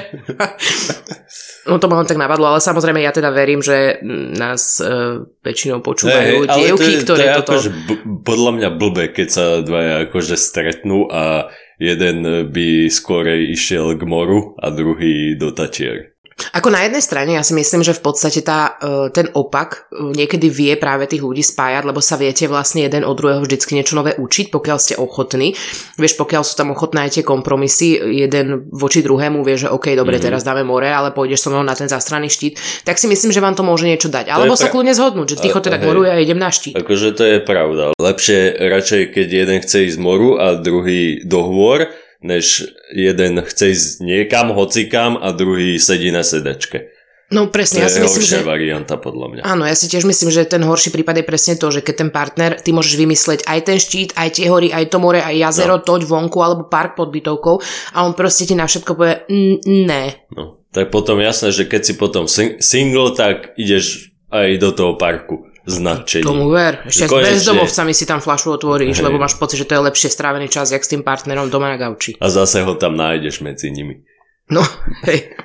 No 1.69 1.79
to 1.79 1.87
ma 1.87 2.01
len 2.03 2.09
tak 2.09 2.19
napadlo, 2.19 2.51
ale 2.51 2.61
samozrejme 2.65 2.99
ja 3.01 3.13
teda 3.15 3.31
verím, 3.31 3.61
že 3.61 4.01
nás 4.35 4.81
uh, 4.81 5.23
väčšinou 5.45 5.85
počúvajú 5.85 6.45
hey, 6.45 6.51
dievky, 6.51 6.81
to 6.81 6.83
je, 6.89 7.05
ktoré 7.05 7.23
to 7.23 7.29
je 7.29 7.37
toto... 7.39 7.53
Akože 7.55 7.71
b- 7.87 8.03
podľa 8.25 8.53
mňa 8.57 8.69
blbé, 8.75 9.05
keď 9.13 9.29
sa 9.29 9.45
dvaja 9.61 9.95
akože 10.09 10.35
stretnú 10.35 11.07
a 11.13 11.53
jeden 11.79 12.51
by 12.51 12.91
skorej 12.91 13.55
išiel 13.55 13.95
k 13.95 14.03
moru 14.03 14.59
a 14.59 14.73
druhý 14.75 15.39
do 15.39 15.55
Tatier. 15.55 16.18
Ako 16.55 16.71
na 16.71 16.87
jednej 16.87 17.03
strane 17.03 17.35
ja 17.35 17.43
si 17.43 17.55
myslím, 17.55 17.83
že 17.83 17.95
v 17.95 18.03
podstate 18.03 18.41
tá, 18.47 18.79
e, 18.79 19.11
ten 19.11 19.27
opak 19.35 19.91
e, 19.91 20.15
niekedy 20.15 20.47
vie 20.49 20.73
práve 20.79 21.11
tých 21.11 21.23
ľudí 21.23 21.43
spájať, 21.43 21.83
lebo 21.83 21.99
sa 21.99 22.15
viete 22.15 22.47
vlastne 22.47 22.87
jeden 22.87 23.03
od 23.03 23.15
druhého 23.19 23.43
vždycky 23.43 23.75
niečo 23.75 23.99
nové 23.99 24.15
učiť, 24.15 24.55
pokiaľ 24.55 24.79
ste 24.79 24.95
ochotní. 24.99 25.59
Vieš, 25.99 26.15
pokiaľ 26.15 26.43
sú 26.47 26.55
tam 26.55 26.75
ochotné 26.75 27.11
aj 27.11 27.21
tie 27.21 27.25
kompromisy, 27.27 27.99
jeden 28.23 28.71
voči 28.71 29.03
druhému 29.03 29.43
vie, 29.43 29.59
že 29.59 29.69
OK, 29.69 29.93
dobre, 29.99 30.19
mm-hmm. 30.19 30.27
teraz 30.31 30.47
dáme 30.47 30.63
more, 30.63 30.89
ale 30.89 31.11
pôjdeš 31.11 31.47
so 31.47 31.51
mnou 31.51 31.67
na 31.67 31.75
ten 31.75 31.91
zastranný 31.91 32.31
štít, 32.31 32.59
tak 32.87 32.97
si 32.99 33.11
myslím, 33.11 33.35
že 33.35 33.43
vám 33.43 33.59
to 33.59 33.67
môže 33.67 33.85
niečo 33.85 34.07
dať. 34.07 34.31
Alebo 34.31 34.55
pra... 34.55 34.63
sa 34.63 34.71
kľudne 34.71 34.95
zhodnúť, 34.95 35.27
že 35.35 35.37
ty 35.43 35.49
teda 35.51 35.79
k 35.83 35.87
moru 35.91 36.07
a 36.07 36.17
idem 36.23 36.39
na 36.39 36.55
štít. 36.55 36.79
Akože 36.79 37.15
to 37.19 37.25
je 37.27 37.39
pravda. 37.43 37.93
Lepšie 37.99 38.57
radšej, 38.57 39.03
keď 39.15 39.27
jeden 39.27 39.59
chce 39.61 39.91
ísť 39.91 39.99
moru 39.99 40.39
a 40.39 40.55
druhý 40.55 41.21
do 41.27 41.43
hôr, 41.43 41.91
než 42.23 42.67
jeden 42.91 43.43
chce 43.43 43.71
ísť 43.75 43.89
niekam, 44.03 44.51
hocikam 44.51 45.15
a 45.19 45.31
druhý 45.31 45.79
sedí 45.79 46.11
na 46.11 46.27
sedačke. 46.27 46.99
No 47.29 47.53
presne, 47.53 47.85
to 47.85 47.93
ja 47.93 47.93
si 47.93 48.01
myslím, 48.01 48.25
že... 48.25 48.37
varianta 48.41 48.97
podľa 48.97 49.27
mňa. 49.29 49.43
Áno, 49.45 49.69
ja 49.69 49.77
si 49.77 49.85
tiež 49.85 50.09
myslím, 50.09 50.33
že 50.33 50.49
ten 50.49 50.65
horší 50.65 50.89
prípad 50.89 51.21
je 51.21 51.29
presne 51.29 51.55
to, 51.61 51.69
že 51.69 51.85
keď 51.85 51.95
ten 52.01 52.11
partner, 52.11 52.57
ty 52.57 52.73
môžeš 52.73 52.97
vymysleť 52.97 53.45
aj 53.45 53.59
ten 53.69 53.77
štít, 53.77 54.17
aj 54.17 54.41
tie 54.41 54.49
hory, 54.49 54.73
aj 54.73 54.89
to 54.89 54.97
more, 54.97 55.21
aj 55.21 55.37
jazero, 55.37 55.77
no. 55.77 55.85
toť 55.85 56.09
vonku 56.09 56.41
alebo 56.41 56.73
park 56.73 56.97
pod 56.97 57.13
bytovkou 57.13 57.61
a 57.93 57.99
on 58.09 58.17
proste 58.17 58.49
ti 58.49 58.57
na 58.57 58.65
všetko 58.65 58.93
povie 58.97 59.29
ne. 59.69 60.25
No, 60.33 60.65
tak 60.73 60.89
potom 60.89 61.21
jasné, 61.21 61.53
že 61.53 61.69
keď 61.69 61.83
si 61.85 61.95
potom 62.01 62.25
sing- 62.25 62.65
single, 62.65 63.13
tak 63.13 63.53
ideš 63.61 64.17
aj 64.33 64.49
do 64.57 64.73
toho 64.73 64.93
parku 64.97 65.48
s 65.69 65.77
nadšením. 65.77 66.25
Tomu 66.25 66.49
ver. 66.49 66.81
Ešte 66.89 67.05
s 67.05 67.11
Konečne. 67.13 67.29
bezdomovcami 67.37 67.93
si 67.93 68.05
tam 68.09 68.25
flašu 68.25 68.57
otvoríš, 68.57 68.97
Hej. 68.99 69.05
lebo 69.05 69.21
máš 69.21 69.37
pocit, 69.37 69.61
že 69.61 69.69
to 69.69 69.77
je 69.77 69.85
lepšie 69.85 70.09
strávený 70.09 70.49
čas, 70.49 70.73
jak 70.73 70.81
s 70.81 70.89
tým 70.89 71.05
partnerom 71.05 71.53
doma 71.53 71.69
na 71.69 71.77
gauči. 71.77 72.17
A 72.17 72.27
zase 72.33 72.65
ho 72.65 72.73
tam 72.73 72.97
nájdeš 72.97 73.45
medzi 73.45 73.69
nimi. 73.69 74.08
No, 74.49 74.65
hej, 75.05 75.37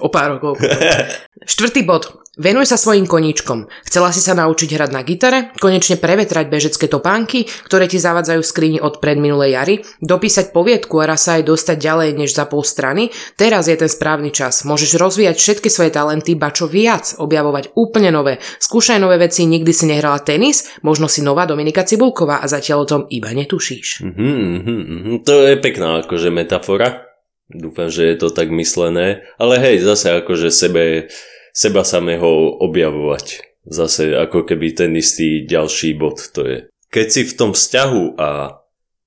o 0.00 0.08
pár 0.08 0.36
rokov. 0.36 0.56
Štvrtý 1.52 1.84
bod. 1.84 2.26
Venuj 2.36 2.68
sa 2.68 2.76
svojim 2.76 3.08
koníčkom. 3.08 3.64
Chcela 3.88 4.12
si 4.12 4.20
sa 4.20 4.36
naučiť 4.36 4.68
hrať 4.76 4.90
na 4.92 5.00
gitare, 5.08 5.56
konečne 5.56 5.96
prevetrať 5.96 6.52
bežecké 6.52 6.84
topánky, 6.84 7.48
ktoré 7.64 7.88
ti 7.88 7.96
zavadzajú 7.96 8.44
v 8.44 8.50
skrini 8.52 8.76
od 8.76 9.00
predminulej 9.00 9.56
jary, 9.56 9.74
dopísať 10.04 10.52
poviedku 10.52 11.00
a 11.00 11.08
raz 11.08 11.24
sa 11.24 11.40
aj 11.40 11.48
dostať 11.48 11.76
ďalej 11.80 12.08
než 12.12 12.36
za 12.36 12.44
pol 12.44 12.60
strany. 12.60 13.08
Teraz 13.40 13.72
je 13.72 13.80
ten 13.80 13.88
správny 13.88 14.36
čas. 14.36 14.68
Môžeš 14.68 15.00
rozvíjať 15.00 15.36
všetky 15.40 15.72
svoje 15.72 15.96
talenty, 15.96 16.36
ba 16.36 16.52
čo 16.52 16.68
viac, 16.68 17.16
objavovať 17.16 17.72
úplne 17.72 18.12
nové. 18.12 18.36
Skúšaj 18.60 19.00
nové 19.00 19.16
veci, 19.16 19.48
nikdy 19.48 19.72
si 19.72 19.88
nehrala 19.88 20.20
tenis, 20.20 20.76
možno 20.84 21.08
si 21.08 21.24
nová 21.24 21.48
Dominika 21.48 21.88
Cibulková 21.88 22.44
a 22.44 22.46
zatiaľ 22.52 22.84
o 22.84 22.90
tom 22.90 23.02
iba 23.08 23.32
netušíš. 23.32 24.04
Mhm, 24.04 24.28
mhm, 24.60 24.76
mhm. 24.76 25.12
To 25.24 25.40
je 25.40 25.56
pekná 25.56 26.04
akože 26.04 26.28
metafora. 26.28 27.05
Dúfam, 27.46 27.86
že 27.86 28.10
je 28.10 28.16
to 28.18 28.28
tak 28.34 28.50
myslené. 28.50 29.22
Ale 29.38 29.62
hej, 29.62 29.82
zase 29.82 30.10
akože 30.18 30.50
sebe, 30.50 31.06
seba 31.54 31.86
samého 31.86 32.58
objavovať. 32.58 33.46
Zase 33.66 34.14
ako 34.14 34.46
keby 34.46 34.74
ten 34.74 34.94
istý 34.94 35.42
ďalší 35.46 35.94
bod 35.98 36.22
to 36.34 36.42
je. 36.46 36.58
Keď 36.90 37.06
si 37.10 37.22
v 37.26 37.34
tom 37.34 37.50
vzťahu 37.54 38.18
a 38.18 38.62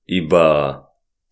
iba 0.08 0.46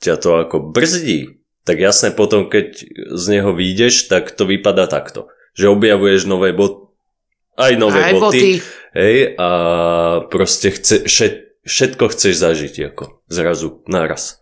ťa 0.00 0.14
to 0.16 0.30
ako 0.40 0.72
brzdí, 0.72 1.40
tak 1.68 1.84
jasne 1.84 2.16
potom, 2.16 2.48
keď 2.48 2.80
z 3.12 3.24
neho 3.28 3.52
vyjdeš, 3.52 4.08
tak 4.08 4.32
to 4.32 4.48
vypadá 4.48 4.88
takto. 4.88 5.28
Že 5.52 5.76
objavuješ 5.76 6.24
nové 6.24 6.56
bod, 6.56 6.96
aj 7.60 7.72
nové 7.76 8.00
Aj 8.00 8.14
boty, 8.16 8.22
boty. 8.22 8.52
hej, 8.96 9.16
a 9.36 9.48
proste 10.32 10.72
chce, 10.72 11.04
všet, 11.04 11.34
všetko 11.68 12.04
chceš 12.08 12.34
zažiť 12.40 12.74
ako 12.94 13.20
zrazu, 13.28 13.84
naraz. 13.84 14.40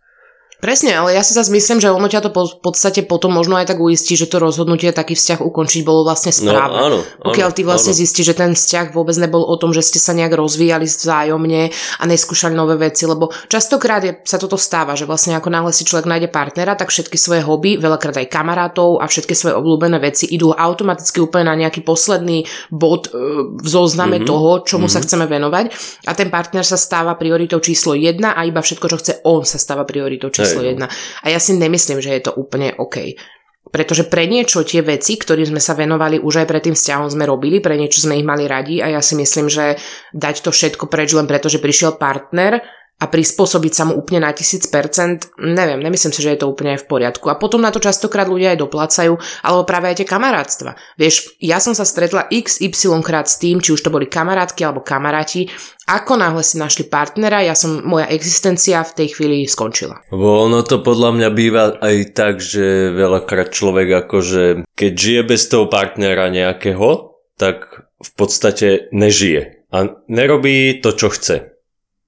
Presne, 0.56 0.96
ale 0.96 1.12
ja 1.12 1.20
si 1.20 1.36
zase 1.36 1.52
myslím, 1.52 1.78
že 1.78 1.92
ono 1.92 2.08
ťa 2.08 2.24
to 2.24 2.30
po, 2.32 2.48
v 2.48 2.58
podstate 2.64 3.04
potom 3.04 3.28
možno 3.28 3.60
aj 3.60 3.68
tak 3.68 3.76
uistí, 3.76 4.16
že 4.16 4.24
to 4.24 4.40
rozhodnutie 4.40 4.88
taký 4.88 5.12
vzťah 5.12 5.44
ukončiť 5.44 5.84
bolo 5.84 6.00
vlastne 6.02 6.32
No 6.32 6.48
správne. 6.48 6.78
áno, 6.80 6.98
Pokiaľ 7.22 7.50
ty 7.52 7.60
vlastne 7.60 7.92
áno. 7.92 8.00
zistíš, 8.00 8.32
že 8.32 8.38
ten 8.40 8.56
vzťah 8.56 8.96
vôbec 8.96 9.12
nebol 9.20 9.44
o 9.44 9.52
tom, 9.60 9.76
že 9.76 9.84
ste 9.84 10.00
sa 10.00 10.16
nejak 10.16 10.32
rozvíjali 10.32 10.88
vzájomne 10.88 11.62
a 12.00 12.02
neskúšali 12.08 12.56
nové 12.56 12.80
veci, 12.80 13.04
lebo 13.04 13.28
častokrát 13.52 14.00
je, 14.00 14.16
sa 14.24 14.40
toto 14.40 14.56
stáva, 14.56 14.96
že 14.96 15.04
vlastne 15.04 15.36
ako 15.36 15.52
náhle 15.52 15.76
si 15.76 15.84
človek 15.84 16.08
nájde 16.08 16.28
partnera, 16.32 16.72
tak 16.72 16.88
všetky 16.88 17.20
svoje 17.20 17.44
hobby, 17.44 17.76
veľakrát 17.76 18.16
aj 18.16 18.32
kamarátov 18.32 18.98
a 18.98 19.04
všetky 19.04 19.36
svoje 19.36 19.60
obľúbené 19.60 20.00
veci 20.00 20.24
idú 20.24 20.56
automaticky 20.56 21.20
úplne 21.20 21.52
na 21.52 21.68
nejaký 21.68 21.84
posledný 21.84 22.48
bod 22.72 23.12
e, 23.12 23.20
v 23.60 23.68
zozname 23.68 24.16
Mhm, 24.16 24.24
toho, 24.24 24.64
čomu 24.64 24.88
sa 24.88 24.98
mhm. 24.98 25.04
chceme 25.04 25.24
venovať 25.28 25.64
a 26.08 26.16
ten 26.16 26.32
partner 26.32 26.64
sa 26.64 26.80
stáva 26.80 27.12
prioritou 27.14 27.60
číslo 27.60 27.92
jedna 27.92 28.32
a 28.32 28.48
iba 28.48 28.64
všetko, 28.64 28.86
čo 28.88 28.96
chce 28.96 29.12
on, 29.28 29.44
sa 29.44 29.60
stáva 29.60 29.84
prioritou 29.84 30.32
číslo 30.32 30.45
Hej, 30.46 30.58
no. 30.58 30.62
jedna. 30.62 30.86
A 31.22 31.26
ja 31.32 31.38
si 31.42 31.56
nemyslím, 31.56 31.98
že 31.98 32.14
je 32.14 32.22
to 32.30 32.32
úplne 32.38 32.76
OK. 32.78 33.18
Pretože 33.66 34.06
pre 34.06 34.30
niečo 34.30 34.62
tie 34.62 34.78
veci, 34.78 35.18
ktorým 35.18 35.50
sme 35.50 35.58
sa 35.58 35.74
venovali 35.74 36.22
už 36.22 36.42
aj 36.42 36.46
pred 36.46 36.62
tým 36.70 36.76
vzťahom 36.78 37.10
sme 37.10 37.26
robili, 37.26 37.58
pre 37.58 37.74
niečo 37.74 37.98
sme 37.98 38.14
ich 38.14 38.26
mali 38.26 38.46
radi 38.46 38.78
a 38.78 38.94
ja 38.94 39.02
si 39.02 39.18
myslím, 39.18 39.50
že 39.50 39.74
dať 40.14 40.46
to 40.46 40.54
všetko 40.54 40.86
preč 40.86 41.10
len 41.10 41.26
preto, 41.26 41.50
že 41.50 41.58
prišiel 41.58 41.98
partner 41.98 42.62
a 42.96 43.04
prispôsobiť 43.12 43.72
sa 43.76 43.84
mu 43.84 43.92
úplne 44.00 44.24
na 44.24 44.32
1000%, 44.32 45.36
neviem, 45.44 45.76
nemyslím 45.84 46.16
si, 46.16 46.24
že 46.24 46.32
je 46.32 46.40
to 46.40 46.48
úplne 46.48 46.80
v 46.80 46.88
poriadku. 46.88 47.28
A 47.28 47.36
potom 47.36 47.60
na 47.60 47.68
to 47.68 47.76
častokrát 47.76 48.24
ľudia 48.24 48.56
aj 48.56 48.64
doplácajú, 48.64 49.12
alebo 49.44 49.68
práve 49.68 49.92
aj 49.92 50.00
tie 50.00 50.08
kamarátstva. 50.08 50.80
Vieš, 50.96 51.36
ja 51.44 51.60
som 51.60 51.76
sa 51.76 51.84
stretla 51.84 52.24
XY 52.32 53.04
krát 53.04 53.28
s 53.28 53.36
tým, 53.36 53.60
či 53.60 53.76
už 53.76 53.84
to 53.84 53.92
boli 53.92 54.08
kamarátky 54.08 54.64
alebo 54.64 54.80
kamaráti, 54.80 55.52
ako 55.86 56.18
náhle 56.18 56.40
si 56.40 56.56
našli 56.56 56.88
partnera, 56.88 57.44
ja 57.44 57.52
som, 57.52 57.84
moja 57.84 58.08
existencia 58.08 58.80
v 58.80 58.96
tej 59.04 59.08
chvíli 59.12 59.44
skončila. 59.44 60.00
Lebo 60.08 60.48
ono 60.48 60.64
to 60.64 60.80
podľa 60.80 61.20
mňa 61.20 61.28
býva 61.36 61.76
aj 61.78 61.96
tak, 62.16 62.40
že 62.40 62.90
veľakrát 62.96 63.52
človek 63.52 64.08
akože, 64.08 64.66
keď 64.72 64.92
žije 64.96 65.22
bez 65.22 65.46
toho 65.46 65.68
partnera 65.68 66.32
nejakého, 66.32 67.14
tak 67.36 67.86
v 68.00 68.10
podstate 68.16 68.88
nežije. 68.90 69.68
A 69.70 70.00
nerobí 70.08 70.80
to, 70.80 70.96
čo 70.96 71.12
chce. 71.12 71.55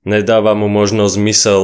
Nedáva 0.08 0.56
mu 0.56 0.72
možno 0.72 1.04
zmysel 1.04 1.60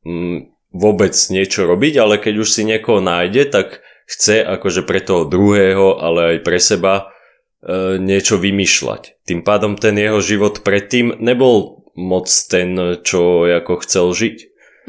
mm, 0.00 0.48
vôbec 0.72 1.12
niečo 1.28 1.68
robiť, 1.68 1.94
ale 2.00 2.16
keď 2.16 2.34
už 2.40 2.48
si 2.48 2.64
niekoho 2.64 3.04
nájde, 3.04 3.52
tak 3.52 3.84
chce 4.08 4.40
akože 4.40 4.88
pre 4.88 5.04
toho 5.04 5.28
druhého, 5.28 6.00
ale 6.00 6.36
aj 6.36 6.38
pre 6.40 6.56
seba 6.56 7.12
e, 7.60 8.00
niečo 8.00 8.40
vymýšľať. 8.40 9.28
Tým 9.28 9.44
pádom 9.44 9.76
ten 9.76 10.00
jeho 10.00 10.24
život 10.24 10.64
predtým 10.64 11.20
nebol 11.20 11.84
moc 11.92 12.32
ten, 12.48 12.98
čo 13.04 13.44
ako 13.44 13.84
chcel 13.84 14.08
žiť. 14.16 14.36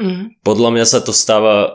Mm. 0.00 0.40
Podľa 0.40 0.68
mňa 0.72 0.86
sa 0.88 1.04
to 1.04 1.12
stáva 1.12 1.68
e, 1.68 1.70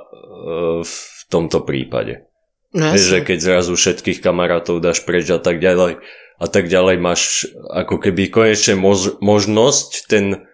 v 0.82 0.98
tomto 1.30 1.62
prípade. 1.62 2.26
No, 2.74 2.94
Vieš, 2.94 3.06
že 3.06 3.20
keď 3.22 3.38
zrazu 3.38 3.74
všetkých 3.78 4.22
kamarátov 4.22 4.82
dáš 4.82 5.02
preč 5.06 5.30
a 5.30 5.42
tak 5.42 5.62
ďalej 5.62 6.02
a 6.40 6.48
tak 6.48 6.72
ďalej 6.72 6.96
máš 7.02 7.52
ako 7.68 8.00
keby 8.00 8.32
konečne 8.32 8.80
mož- 8.80 9.20
možnosť 9.20 10.08
ten 10.08 10.49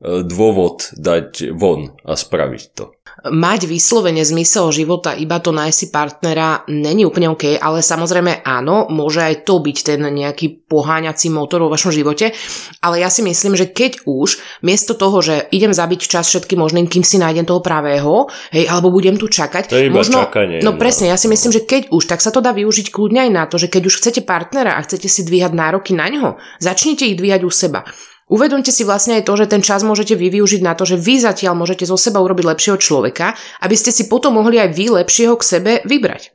dôvod 0.00 0.96
dať 0.96 1.52
von 1.52 1.92
a 2.08 2.16
spraviť 2.16 2.62
to. 2.72 2.96
Mať 3.20 3.68
vyslovene 3.68 4.24
zmysel 4.24 4.72
života, 4.72 5.12
iba 5.12 5.36
to 5.44 5.52
nájsť 5.52 5.76
si 5.76 5.86
partnera, 5.92 6.64
není 6.72 7.04
úplne 7.04 7.28
OK, 7.28 7.60
ale 7.60 7.84
samozrejme 7.84 8.40
áno, 8.40 8.88
môže 8.88 9.20
aj 9.20 9.44
to 9.44 9.60
byť 9.60 9.76
ten 9.84 10.00
nejaký 10.00 10.64
poháňací 10.64 11.28
motor 11.28 11.60
vo 11.60 11.68
vašom 11.68 11.92
živote, 11.92 12.32
ale 12.80 13.04
ja 13.04 13.12
si 13.12 13.20
myslím, 13.20 13.60
že 13.60 13.68
keď 13.68 14.08
už, 14.08 14.40
miesto 14.64 14.96
toho, 14.96 15.20
že 15.20 15.52
idem 15.52 15.76
zabiť 15.76 16.00
čas 16.08 16.32
všetkým 16.32 16.64
možným, 16.64 16.88
kým 16.88 17.04
si 17.04 17.20
nájdem 17.20 17.44
toho 17.44 17.60
pravého, 17.60 18.32
hej, 18.56 18.64
alebo 18.72 18.88
budem 18.88 19.20
tu 19.20 19.28
čakať, 19.28 19.68
To 19.68 19.76
je 19.76 19.92
iba 19.92 20.00
možno, 20.00 20.24
čakanie, 20.24 20.64
no 20.64 20.72
no. 20.72 20.80
presne, 20.80 21.12
ja 21.12 21.20
si 21.20 21.28
myslím, 21.28 21.52
že 21.52 21.68
keď 21.68 21.92
už, 21.92 22.08
tak 22.08 22.24
sa 22.24 22.32
to 22.32 22.40
dá 22.40 22.56
využiť 22.56 22.88
kľudne 22.88 23.28
aj 23.28 23.30
na 23.36 23.44
to, 23.44 23.60
že 23.60 23.68
keď 23.68 23.82
už 23.84 24.00
chcete 24.00 24.24
partnera 24.24 24.80
a 24.80 24.84
chcete 24.86 25.12
si 25.12 25.28
dvíhať 25.28 25.52
nároky 25.52 25.92
na 25.92 26.08
ňo, 26.08 26.40
začnite 26.56 27.04
ich 27.04 27.20
dvíhať 27.20 27.44
u 27.44 27.52
seba. 27.52 27.84
Uvedomte 28.30 28.70
si 28.70 28.86
vlastne 28.86 29.18
aj 29.18 29.26
to, 29.26 29.34
že 29.34 29.50
ten 29.50 29.58
čas 29.58 29.82
môžete 29.82 30.14
vy 30.14 30.30
využiť 30.38 30.62
na 30.62 30.78
to, 30.78 30.86
že 30.86 30.94
vy 30.94 31.18
zatiaľ 31.18 31.58
môžete 31.58 31.82
zo 31.82 31.98
seba 31.98 32.22
urobiť 32.22 32.46
lepšieho 32.46 32.78
človeka, 32.78 33.34
aby 33.66 33.74
ste 33.74 33.90
si 33.90 34.06
potom 34.06 34.38
mohli 34.38 34.62
aj 34.62 34.70
vy 34.70 35.02
lepšieho 35.02 35.34
k 35.34 35.42
sebe 35.42 35.72
vybrať. 35.82 36.30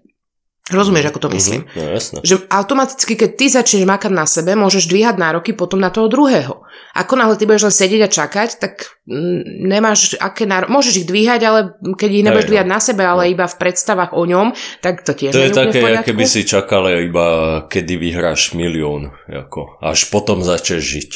Rozumieš, 0.65 1.13
ako 1.13 1.19
to 1.21 1.29
myslím? 1.37 1.61
Mhm, 1.61 1.77
no 1.77 1.81
jasné. 1.93 2.17
Že 2.25 2.35
automaticky, 2.49 3.13
keď 3.13 3.29
ty 3.37 3.45
začneš 3.53 3.85
makať 3.85 4.09
na 4.09 4.25
sebe, 4.25 4.57
môžeš 4.57 4.89
dvíhať 4.89 5.21
nároky 5.21 5.53
potom 5.53 5.77
na 5.77 5.93
toho 5.93 6.09
druhého. 6.09 6.65
Ako 6.97 7.13
náhle 7.13 7.37
ty 7.37 7.45
budeš 7.45 7.69
len 7.69 7.75
sedieť 7.75 8.01
a 8.01 8.09
čakať, 8.09 8.49
tak 8.57 8.97
mm, 9.05 9.61
nemáš 9.61 10.17
aké 10.17 10.49
nároky. 10.49 10.73
Môžeš 10.73 11.05
ich 11.05 11.07
dvíhať, 11.07 11.41
ale 11.45 11.59
keď 11.93 12.09
ich 12.09 12.25
nebudeš 12.25 12.47
no. 12.49 12.51
dvíhať 12.57 12.67
na 12.67 12.79
sebe, 12.81 13.05
ale 13.05 13.29
iba 13.29 13.45
v 13.45 13.59
predstavách 13.61 14.17
o 14.17 14.25
ňom, 14.25 14.57
tak 14.81 15.05
to 15.05 15.13
tiež 15.13 15.37
To 15.37 15.45
je 15.45 15.53
také, 15.53 15.79
poriadku. 15.85 16.07
keby 16.09 16.23
si 16.25 16.41
čakal 16.49 16.89
iba 16.97 17.27
kedy 17.69 18.01
vyhráš 18.01 18.57
milión. 18.57 19.13
Ako, 19.29 19.77
až 19.85 20.09
potom 20.09 20.41
začneš 20.41 20.81
žiť. 20.81 21.11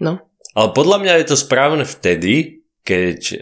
No. 0.00 0.22
Ale 0.54 0.68
podľa 0.70 0.98
mňa 1.02 1.12
je 1.22 1.26
to 1.34 1.36
správne 1.38 1.84
vtedy, 1.86 2.64
keď 2.86 3.20
e, 3.32 3.36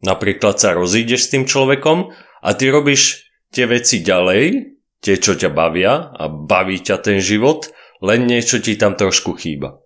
napríklad 0.00 0.56
sa 0.56 0.72
rozídeš 0.72 1.28
s 1.28 1.32
tým 1.32 1.44
človekom 1.44 2.12
a 2.40 2.48
ty 2.56 2.72
robíš 2.72 3.28
tie 3.52 3.68
veci 3.68 4.00
ďalej, 4.00 4.76
tie, 5.04 5.16
čo 5.20 5.36
ťa 5.36 5.52
bavia 5.52 6.08
a 6.12 6.28
baví 6.28 6.80
ťa 6.80 6.96
ten 7.04 7.18
život, 7.20 7.68
len 8.00 8.24
niečo 8.24 8.60
ti 8.60 8.76
tam 8.80 8.96
trošku 8.96 9.36
chýba. 9.36 9.80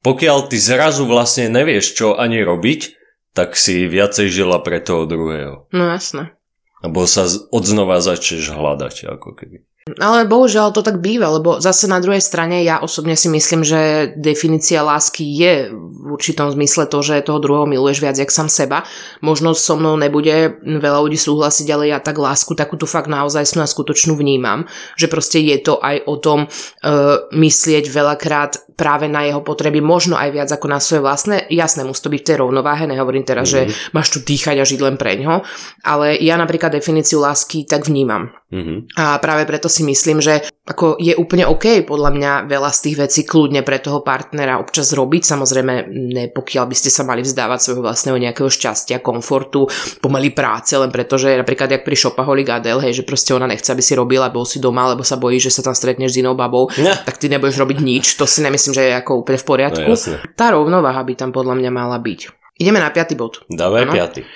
Pokiaľ 0.00 0.48
ty 0.48 0.56
zrazu 0.56 1.04
vlastne 1.04 1.50
nevieš, 1.52 1.92
čo 1.98 2.06
ani 2.16 2.40
robiť, 2.40 2.96
tak 3.36 3.58
si 3.58 3.84
viacej 3.84 4.32
žila 4.32 4.62
pre 4.64 4.80
toho 4.80 5.04
druhého. 5.04 5.68
No 5.74 5.84
jasné. 5.92 6.32
Alebo 6.80 7.04
sa 7.10 7.26
odznova 7.50 7.98
začneš 7.98 8.54
hľadať, 8.54 9.10
ako 9.10 9.34
keby. 9.34 9.67
Ale 9.96 10.28
bohužiaľ 10.28 10.76
to 10.76 10.84
tak 10.84 11.00
býva, 11.00 11.32
lebo 11.32 11.56
zase 11.64 11.88
na 11.88 11.96
druhej 12.02 12.20
strane 12.20 12.60
ja 12.60 12.84
osobne 12.84 13.16
si 13.16 13.32
myslím, 13.32 13.64
že 13.64 14.12
definícia 14.20 14.84
lásky 14.84 15.24
je 15.24 15.72
v 15.72 16.08
určitom 16.12 16.52
zmysle 16.52 16.84
to, 16.90 17.00
že 17.00 17.24
toho 17.24 17.40
druhého 17.40 17.64
miluješ 17.64 18.04
viac 18.04 18.16
jak 18.20 18.28
sám 18.28 18.52
seba. 18.52 18.84
Možno 19.24 19.56
so 19.56 19.80
mnou 19.80 19.96
nebude 19.96 20.60
veľa 20.62 20.98
ľudí 21.00 21.16
súhlasiť, 21.16 21.66
ale 21.72 21.90
ja 21.90 21.98
tak 21.98 22.20
lásku 22.20 22.52
takúto 22.52 22.84
fakt 22.84 23.08
naozaj 23.08 23.48
a 23.58 23.66
skutočnú 23.66 24.14
vnímam, 24.14 24.68
že 24.94 25.10
proste 25.10 25.40
je 25.42 25.58
to 25.58 25.80
aj 25.80 26.04
o 26.06 26.14
tom 26.20 26.46
uh, 26.46 27.26
myslieť 27.32 27.84
veľakrát 27.90 28.67
práve 28.78 29.10
na 29.10 29.26
jeho 29.26 29.42
potreby, 29.42 29.82
možno 29.82 30.14
aj 30.14 30.30
viac 30.30 30.48
ako 30.54 30.66
na 30.70 30.78
svoje 30.78 31.02
vlastné. 31.02 31.50
Jasné, 31.50 31.82
musí 31.82 31.98
to 31.98 32.14
byť 32.14 32.22
v 32.22 32.28
tej 32.30 32.36
rovnováhe, 32.38 32.86
nehovorím 32.86 33.26
teraz, 33.26 33.50
mm-hmm. 33.50 33.66
že 33.74 33.90
máš 33.90 34.14
tu 34.14 34.22
dýchať 34.22 34.62
a 34.62 34.64
žiť 34.64 34.80
len 34.86 34.94
pre 34.94 35.18
ňo, 35.18 35.42
ale 35.82 36.14
ja 36.22 36.38
napríklad 36.38 36.70
definíciu 36.70 37.18
lásky 37.18 37.66
tak 37.66 37.90
vnímam 37.90 38.30
Mhm. 38.48 38.96
A 38.96 39.20
práve 39.20 39.44
preto 39.44 39.68
si 39.68 39.84
myslím, 39.84 40.24
že 40.24 40.40
ako 40.68 41.00
je 41.00 41.16
úplne 41.16 41.48
OK 41.48 41.80
podľa 41.88 42.12
mňa 42.12 42.32
veľa 42.44 42.68
z 42.68 42.80
tých 42.84 42.96
vecí 43.00 43.20
kľudne 43.24 43.64
pre 43.64 43.80
toho 43.80 44.04
partnera 44.04 44.60
občas 44.60 44.92
robiť. 44.92 45.24
Samozrejme, 45.24 45.74
ne 45.88 46.24
pokiaľ 46.28 46.64
by 46.68 46.76
ste 46.76 46.92
sa 46.92 47.08
mali 47.08 47.24
vzdávať 47.24 47.58
svojho 47.64 47.80
vlastného 47.80 48.20
nejakého 48.20 48.52
šťastia, 48.52 49.00
komfortu, 49.00 49.64
pomaly 50.04 50.36
práce, 50.36 50.76
len 50.76 50.92
preto, 50.92 51.16
že 51.16 51.40
napríklad 51.40 51.72
jak 51.72 51.88
pri 51.88 51.96
Shopaholic 51.96 52.52
Adele, 52.52 52.84
hej, 52.84 53.00
že 53.00 53.08
proste 53.08 53.32
ona 53.32 53.48
nechce, 53.48 53.72
aby 53.72 53.80
si 53.80 53.96
robila, 53.96 54.28
bol 54.28 54.44
si 54.44 54.60
doma, 54.60 54.92
lebo 54.92 55.00
sa 55.00 55.16
bojí, 55.16 55.40
že 55.40 55.48
sa 55.48 55.64
tam 55.64 55.72
stretneš 55.72 56.12
s 56.12 56.20
inou 56.20 56.36
babou, 56.36 56.68
Ne. 56.76 56.92
tak 56.92 57.16
ty 57.16 57.32
nebudeš 57.32 57.56
robiť 57.56 57.78
nič. 57.80 58.20
To 58.20 58.28
si 58.28 58.44
nemyslím, 58.44 58.76
že 58.76 58.82
je 58.84 58.92
ako 58.92 59.24
úplne 59.24 59.40
v 59.40 59.46
poriadku. 59.48 59.88
No, 59.88 59.96
jasne. 59.96 60.20
Tá 60.36 60.52
rovnováha 60.52 61.00
by 61.00 61.14
tam 61.16 61.30
podľa 61.32 61.56
mňa 61.56 61.70
mala 61.72 61.96
byť. 61.96 62.20
Ideme 62.58 62.82
na 62.82 62.90
piatý 62.90 63.14
bod. 63.14 63.46
Áno. 63.86 63.94
piaty. 63.94 64.26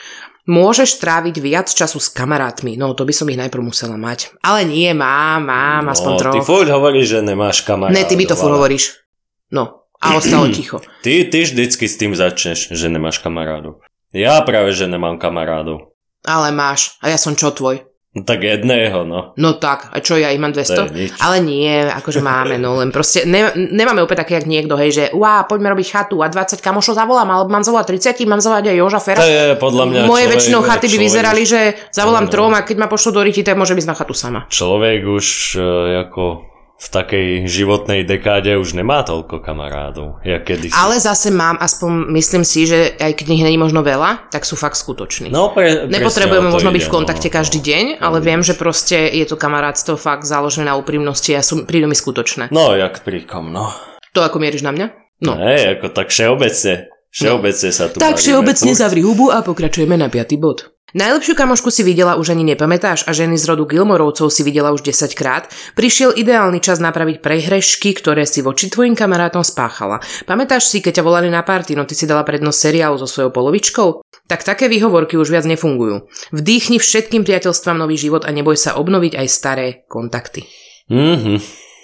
Môžeš 0.42 0.99
tráviť 0.99 1.38
viac 1.38 1.70
času 1.70 2.02
s 2.02 2.11
kamarátmi. 2.11 2.75
No, 2.75 2.99
to 2.99 3.06
by 3.06 3.14
som 3.14 3.30
ich 3.30 3.38
najprv 3.38 3.62
musela 3.62 3.94
mať. 3.94 4.34
Ale 4.42 4.66
nie, 4.66 4.90
mám, 4.90 5.46
mám, 5.46 5.87
aspoň 5.94 6.11
no, 6.11 6.18
ty 6.18 6.22
troch. 6.42 6.46
furt 6.46 6.66
hovoríš, 6.66 7.06
že 7.14 7.18
nemáš 7.22 7.62
kamarátov. 7.62 7.94
Ne, 7.94 8.02
ty 8.02 8.18
by 8.18 8.25
to 8.26 8.34
furt 8.34 8.50
hovoríš. 8.50 9.06
No, 9.54 9.87
a 10.02 10.18
ostalo 10.18 10.50
ticho. 10.56 10.82
Ty, 11.06 11.30
ty 11.30 11.46
vždycky 11.46 11.87
s 11.87 11.94
tým 11.94 12.18
začneš, 12.18 12.75
že 12.75 12.87
nemáš 12.90 13.22
kamarádov. 13.22 13.87
Ja 14.11 14.42
práve, 14.42 14.75
že 14.75 14.90
nemám 14.90 15.22
kamarádov. 15.22 15.94
Ale 16.26 16.50
máš. 16.50 16.99
A 16.99 17.14
ja 17.14 17.18
som 17.18 17.38
čo 17.38 17.54
tvoj? 17.54 17.87
No, 18.12 18.28
tak 18.28 18.45
jedného, 18.45 19.09
no. 19.09 19.33
No 19.35 19.57
tak, 19.57 19.88
a 19.88 19.97
čo 19.99 20.21
ja 20.21 20.28
ich 20.28 20.37
mám 20.37 20.52
To 20.52 20.61
je 20.61 20.69
200? 20.69 20.92
nič. 20.92 21.16
Ale 21.16 21.40
nie, 21.40 21.73
akože 21.81 22.21
máme, 22.21 22.61
no 22.61 22.76
len 22.76 22.92
proste 22.92 23.25
ne, 23.25 23.49
nemáme 23.57 24.04
opäť 24.04 24.28
také, 24.28 24.37
jak 24.37 24.45
niekto, 24.45 24.76
hej, 24.76 24.90
že 24.92 25.04
uá, 25.11 25.49
poďme 25.49 25.73
robiť 25.73 25.88
chatu 25.88 26.21
a 26.21 26.28
20 26.28 26.61
kamošov 26.61 26.92
zavolám, 26.92 27.25
alebo 27.26 27.49
mám 27.49 27.64
zavolať 27.64 27.88
30, 28.12 28.28
mám 28.28 28.38
zavolať 28.38 28.69
aj 28.69 28.76
Joža 28.76 29.00
Fera. 29.00 29.16
To 29.16 29.25
je 29.25 29.57
podľa 29.57 29.85
mňa 29.88 30.00
Moje 30.04 30.28
človek- 30.28 30.33
väčšinou 30.37 30.61
chaty 30.61 30.76
by 30.83 30.90
človek 30.92 31.04
vyzerali, 31.09 31.42
už- 31.42 31.49
že 31.49 31.61
zavolám 31.88 32.25
No, 32.25 32.28
no. 32.28 32.33
trom 32.37 32.52
a 32.52 32.61
keď 32.61 32.76
ma 32.76 32.87
pošlo 32.87 33.11
do 33.11 33.23
riti, 33.25 33.40
tak 33.40 33.57
môže 33.57 33.73
ísť 33.73 33.88
na 33.88 33.97
chatu 33.97 34.12
sama. 34.12 34.45
Človek 34.47 35.00
už 35.09 35.26
e, 35.57 35.64
ako 36.04 36.51
v 36.83 36.89
takej 36.91 37.27
životnej 37.47 38.03
dekáde 38.03 38.59
už 38.59 38.75
nemá 38.75 39.07
toľko 39.07 39.39
kamarádov, 39.39 40.19
jak 40.27 40.43
kedysi. 40.43 40.75
Ale 40.75 40.99
zase 40.99 41.31
mám, 41.31 41.55
aspoň 41.62 42.11
myslím 42.19 42.43
si, 42.43 42.67
že 42.67 42.99
aj 42.99 43.15
keď 43.15 43.27
ich 43.39 43.47
není 43.47 43.55
možno 43.55 43.87
veľa, 43.87 44.27
tak 44.35 44.43
sú 44.43 44.59
fakt 44.59 44.75
skutoční. 44.75 45.31
No, 45.31 45.55
pre, 45.55 45.87
Nepotrebujeme 45.87 46.51
možno 46.51 46.75
byť 46.75 46.83
ide, 46.83 46.89
v 46.91 46.95
kontakte 46.95 47.31
no. 47.31 47.35
každý 47.39 47.62
deň, 47.62 48.03
ale 48.03 48.19
viem, 48.19 48.43
že 48.43 48.59
proste 48.59 48.99
je 49.15 49.23
to 49.23 49.39
kamarátstvo 49.39 49.95
fakt 49.95 50.27
založené 50.27 50.67
na 50.67 50.75
úprimnosti 50.75 51.31
a 51.39 51.47
sú, 51.47 51.62
prídu 51.62 51.87
mi 51.87 51.95
skutočné. 51.95 52.51
No, 52.51 52.75
jak 52.75 53.07
pri 53.07 53.23
kom, 53.23 53.55
no. 53.55 53.71
To 54.19 54.27
ako 54.27 54.43
mieríš 54.43 54.67
na 54.67 54.75
mňa? 54.75 54.87
No. 55.23 55.39
Hej, 55.39 55.79
ako 55.79 55.87
tak 55.95 56.11
všeobecne. 56.11 56.91
Všeobecne 57.12 57.71
sa 57.71 57.93
tu 57.93 58.01
Tak 58.01 58.19
všeobecne 58.19 58.73
zavri 58.73 59.05
hubu 59.05 59.31
a 59.31 59.45
pokračujeme 59.45 59.95
na 59.95 60.11
piatý 60.11 60.41
bod. 60.41 60.73
Najlepšiu 60.92 61.32
kamošku 61.32 61.72
si 61.72 61.80
videla 61.80 62.20
už 62.20 62.37
ani 62.37 62.44
nepamätáš 62.52 63.08
a 63.08 63.16
ženy 63.16 63.40
z 63.40 63.49
rodu 63.49 63.64
Gilmorovcov 63.64 64.28
si 64.28 64.44
videla 64.44 64.76
už 64.76 64.84
10 64.84 65.16
krát. 65.16 65.49
Prišiel 65.72 66.12
ideálny 66.12 66.61
čas 66.61 66.84
napraviť 66.84 67.25
prehrešky, 67.25 67.96
ktoré 67.96 68.28
si 68.28 68.44
voči 68.44 68.68
tvojim 68.68 68.92
kamarátom 68.92 69.40
spáchala. 69.40 70.04
Pamätáš 70.28 70.68
si, 70.68 70.84
keď 70.84 71.00
ťa 71.00 71.06
volali 71.08 71.32
na 71.32 71.40
party, 71.40 71.72
no 71.72 71.88
ty 71.88 71.96
si 71.96 72.04
dala 72.04 72.28
prednosť 72.28 72.58
seriálu 72.68 73.00
so 73.00 73.08
svojou 73.08 73.32
polovičkou? 73.32 74.04
Tak 74.28 74.44
také 74.44 74.68
výhovorky 74.68 75.16
už 75.16 75.32
viac 75.32 75.49
nefungujú. 75.49 76.12
Vdýchni 76.28 76.76
všetkým 76.76 77.25
priateľstvám 77.25 77.80
nový 77.80 77.96
život 77.96 78.28
a 78.28 78.30
neboj 78.30 78.61
sa 78.61 78.76
obnoviť 78.76 79.16
aj 79.16 79.26
staré 79.32 79.66
kontakty. 79.88 80.44
Mhm. 80.92 81.40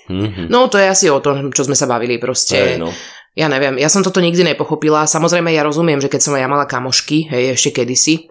Mhm. 0.08 0.42
No 0.52 0.68
to 0.68 0.76
je 0.76 0.88
asi 0.88 1.06
o 1.08 1.20
tom, 1.20 1.48
čo 1.52 1.64
sme 1.64 1.76
sa 1.76 1.88
bavili 1.88 2.20
proste. 2.20 2.56
Hej, 2.56 2.80
no. 2.80 2.92
Ja 3.36 3.48
neviem, 3.48 3.76
ja 3.80 3.88
som 3.88 4.04
toto 4.04 4.20
nikdy 4.20 4.44
nepochopila. 4.52 5.08
Samozrejme, 5.08 5.52
ja 5.52 5.64
rozumiem, 5.64 6.00
že 6.00 6.12
keď 6.12 6.20
som 6.20 6.34
ja 6.36 6.48
mala 6.48 6.64
kamošky, 6.68 7.28
hej, 7.28 7.54
ešte 7.54 7.80
kedysi, 7.80 8.28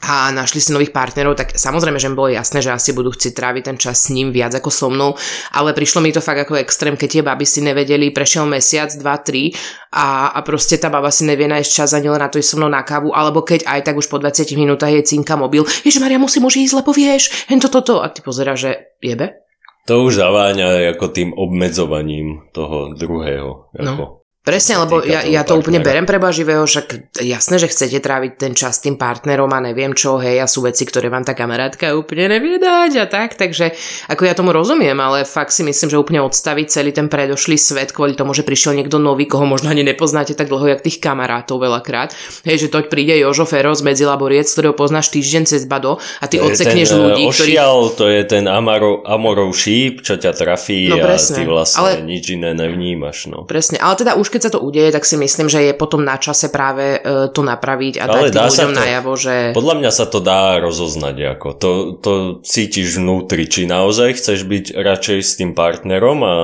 a 0.00 0.30
našli 0.32 0.62
si 0.62 0.70
nových 0.72 0.94
partnerov, 0.94 1.36
tak 1.36 1.58
samozrejme, 1.58 2.00
že 2.00 2.08
mi 2.08 2.16
bolo 2.16 2.32
jasné, 2.32 2.64
že 2.64 2.72
asi 2.72 2.96
budú 2.96 3.12
chcieť 3.12 3.32
tráviť 3.36 3.62
ten 3.66 3.76
čas 3.76 4.08
s 4.08 4.14
ním 4.14 4.32
viac 4.32 4.54
ako 4.54 4.70
so 4.70 4.88
mnou, 4.88 5.18
ale 5.52 5.74
prišlo 5.76 6.00
mi 6.00 6.14
to 6.14 6.24
fakt 6.24 6.46
ako 6.46 6.56
extrém, 6.56 6.96
keď 6.96 7.08
tie 7.10 7.22
baby 7.26 7.44
si 7.44 7.60
nevedeli, 7.60 8.14
prešiel 8.14 8.46
mesiac, 8.46 8.88
dva, 8.96 9.18
tri 9.20 9.50
a, 9.92 10.30
a 10.32 10.40
proste 10.46 10.78
tá 10.78 10.88
baba 10.88 11.10
si 11.10 11.26
nevie 11.26 11.50
nájsť 11.50 11.70
čas 11.74 11.90
ani 11.92 12.08
len 12.08 12.22
na 12.22 12.30
to 12.30 12.40
ísť 12.40 12.54
so 12.54 12.56
mnou 12.56 12.70
na 12.70 12.80
kávu, 12.80 13.10
alebo 13.12 13.42
keď 13.44 13.66
aj 13.66 13.80
tak 13.90 13.98
už 13.98 14.06
po 14.06 14.16
20 14.16 14.46
minútach 14.54 14.94
je 14.94 15.04
cinka 15.04 15.34
mobil, 15.36 15.66
Ježiš 15.84 16.00
Maria, 16.00 16.16
musím 16.16 16.48
už 16.48 16.56
ísť, 16.64 16.80
lebo 16.80 16.94
vieš, 16.94 17.50
hen 17.50 17.60
toto, 17.60 17.80
toto. 17.80 18.04
A 18.04 18.12
ty 18.12 18.20
pozera, 18.20 18.54
že 18.54 18.94
jebe? 19.00 19.40
To 19.88 20.06
už 20.06 20.20
zaváňa 20.20 20.94
ako 20.94 21.06
tým 21.10 21.32
obmedzovaním 21.34 22.46
toho 22.52 22.94
druhého. 22.94 23.72
No. 23.74 24.19
Presne, 24.40 24.80
lebo 24.80 25.04
ja, 25.04 25.20
ja 25.20 25.44
to 25.44 25.60
úplne 25.60 25.84
berem 25.84 26.08
preba 26.08 26.32
živého, 26.32 26.64
však 26.64 27.12
jasné, 27.20 27.60
že 27.60 27.68
chcete 27.68 28.00
tráviť 28.00 28.32
ten 28.40 28.56
čas 28.56 28.80
s 28.80 28.88
tým 28.88 28.96
partnerom 28.96 29.52
a 29.52 29.60
neviem 29.60 29.92
čo, 29.92 30.16
hej, 30.16 30.40
a 30.40 30.48
sú 30.48 30.64
veci, 30.64 30.88
ktoré 30.88 31.12
vám 31.12 31.28
tá 31.28 31.36
kamarátka 31.36 31.92
úplne 31.92 32.24
nevie 32.24 32.56
dať 32.56 33.04
a 33.04 33.06
tak, 33.06 33.36
takže 33.36 33.76
ako 34.08 34.22
ja 34.24 34.32
tomu 34.32 34.56
rozumiem, 34.56 34.96
ale 34.96 35.28
fakt 35.28 35.52
si 35.52 35.60
myslím, 35.60 35.92
že 35.92 36.00
úplne 36.00 36.24
odstaviť 36.24 36.72
celý 36.72 36.88
ten 36.96 37.12
predošlý 37.12 37.60
svet 37.60 37.92
kvôli 37.92 38.16
tomu, 38.16 38.32
že 38.32 38.40
prišiel 38.40 38.80
niekto 38.80 38.96
nový, 38.96 39.28
koho 39.28 39.44
možno 39.44 39.68
ani 39.68 39.84
nepoznáte 39.84 40.32
tak 40.32 40.48
dlho, 40.48 40.72
jak 40.72 40.80
tých 40.80 41.04
kamarátov 41.04 41.60
veľakrát, 41.60 42.16
hej, 42.48 42.64
že 42.64 42.72
toť 42.72 42.88
príde 42.88 43.20
Jožo 43.20 43.44
Fero 43.44 43.76
z 43.76 43.84
Medzilaboriec, 43.84 44.48
ktorého 44.48 44.72
poznáš 44.72 45.12
týždeň 45.12 45.52
cez 45.52 45.68
Bado 45.68 46.00
a 46.00 46.24
ty 46.24 46.40
odsekneš 46.40 46.88
ten, 46.88 46.96
ľudí, 46.96 47.28
e, 47.28 47.32
ktorí 47.36 47.52
ošial, 47.60 47.92
to 47.92 48.08
je 48.08 48.24
ten 48.24 48.48
amaro, 48.48 49.04
amorov 49.04 49.52
šíp, 49.52 50.00
čo 50.00 50.16
ťa 50.16 50.32
trafí 50.32 50.88
No 50.88 50.96
a 50.96 51.12
presne, 51.12 51.36
ty 51.36 51.42
vlastne 51.44 51.84
ale- 51.84 52.08
nič 52.08 52.24
iné 52.32 52.56
nevnímaš. 52.56 53.28
No. 53.28 53.44
Presne, 53.44 53.76
ale 53.76 54.00
teda 54.00 54.16
už 54.16 54.29
keď 54.30 54.40
sa 54.46 54.52
to 54.54 54.62
udeje, 54.62 54.94
tak 54.94 55.04
si 55.04 55.18
myslím, 55.18 55.50
že 55.50 55.66
je 55.66 55.74
potom 55.74 56.06
na 56.06 56.16
čase 56.16 56.48
práve 56.48 56.96
e, 56.96 57.28
to 57.34 57.42
napraviť 57.42 57.94
a 57.98 58.04
dať 58.06 58.22
Ale 58.22 58.28
tým 58.30 58.38
dá 58.38 58.46
ľuďom 58.46 58.72
to- 58.72 58.80
najavo, 58.80 59.12
že... 59.18 59.34
Podľa 59.52 59.74
mňa 59.82 59.90
sa 59.90 60.06
to 60.06 60.18
dá 60.22 60.56
rozoznať. 60.62 61.16
Ako. 61.36 61.48
To, 61.58 61.70
to 61.98 62.12
cítiš 62.46 63.02
vnútri, 63.02 63.50
či 63.50 63.66
naozaj 63.66 64.16
chceš 64.16 64.46
byť 64.46 64.64
radšej 64.78 65.18
s 65.20 65.32
tým 65.36 65.52
partnerom 65.52 66.18
a 66.22 66.36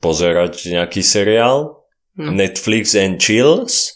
pozerať 0.00 0.66
nejaký 0.72 1.04
seriál. 1.04 1.84
No. 2.16 2.34
Netflix 2.34 2.98
and 2.98 3.22
chills, 3.22 3.94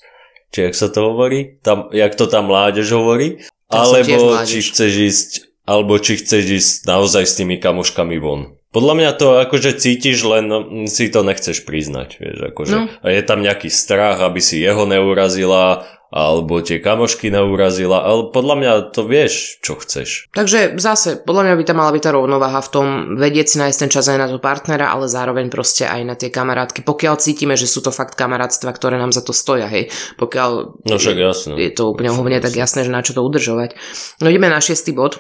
či 0.54 0.70
jak 0.70 0.74
sa 0.78 0.87
to 0.88 1.12
hovorí, 1.12 1.58
tam, 1.60 1.90
jak 1.90 2.14
to 2.14 2.30
tam 2.30 2.48
mládež 2.48 2.94
hovorí. 2.94 3.42
Tiež 3.68 3.74
Alebo 3.74 4.38
či 4.46 4.58
chceš 4.62 4.92
ísť 4.94 5.30
alebo 5.64 5.96
či 5.96 6.20
chceš 6.20 6.44
ísť 6.44 6.74
naozaj 6.84 7.24
s 7.24 7.37
tými 7.40 7.56
kamoškami 7.56 8.20
von. 8.20 8.60
Podľa 8.74 8.94
mňa 8.98 9.10
to 9.14 9.38
akože 9.46 9.78
cítiš, 9.78 10.26
len 10.26 10.50
si 10.90 11.06
to 11.06 11.22
nechceš 11.22 11.62
priznať, 11.62 12.18
vieš, 12.18 12.38
akože. 12.50 12.74
No. 12.74 12.90
A 12.90 13.06
je 13.14 13.22
tam 13.22 13.38
nejaký 13.38 13.70
strach, 13.70 14.18
aby 14.18 14.42
si 14.42 14.58
jeho 14.58 14.82
neurazila, 14.82 15.87
alebo 16.14 16.62
tie 16.62 16.78
kamošky 16.78 17.26
neurazila, 17.26 18.06
ale 18.06 18.30
podľa 18.30 18.54
mňa 18.54 18.72
to 18.94 19.02
vieš, 19.02 19.58
čo 19.58 19.74
chceš. 19.74 20.30
Takže 20.30 20.78
zase, 20.78 21.18
podľa 21.18 21.50
mňa 21.50 21.54
by 21.58 21.64
tam 21.66 21.78
mala 21.82 21.90
byť 21.90 22.02
tá 22.06 22.10
rovnováha 22.14 22.60
v 22.62 22.70
tom 22.70 22.87
vedieť 23.18 23.46
si 23.50 23.56
nájsť 23.58 23.78
ten 23.82 23.90
čas 23.90 24.06
aj 24.06 24.18
na 24.22 24.26
toho 24.30 24.38
partnera, 24.38 24.94
ale 24.94 25.10
zároveň 25.10 25.50
proste 25.50 25.90
aj 25.90 26.00
na 26.06 26.14
tie 26.14 26.30
kamarátky. 26.30 26.87
Pokiaľ 26.87 27.18
cítime, 27.18 27.58
že 27.58 27.66
sú 27.66 27.82
to 27.82 27.90
fakt 27.90 28.14
kamarátstva, 28.14 28.70
ktoré 28.70 28.94
nám 28.94 29.10
za 29.10 29.26
to 29.26 29.34
stoja, 29.34 29.66
hej. 29.66 29.90
Pokiaľ 30.14 30.87
No 30.87 30.96
však 31.02 31.18
jasné. 31.18 31.58
je 31.58 31.70
to 31.74 31.90
úplne 31.90 32.14
hovne, 32.14 32.38
tak 32.38 32.54
jasné, 32.54 32.87
že 32.87 32.94
na 32.94 33.02
čo 33.02 33.10
to 33.18 33.26
udržovať. 33.26 33.74
No 34.22 34.30
ideme 34.30 34.46
na 34.46 34.62
šiestý 34.62 34.94
bod. 34.94 35.18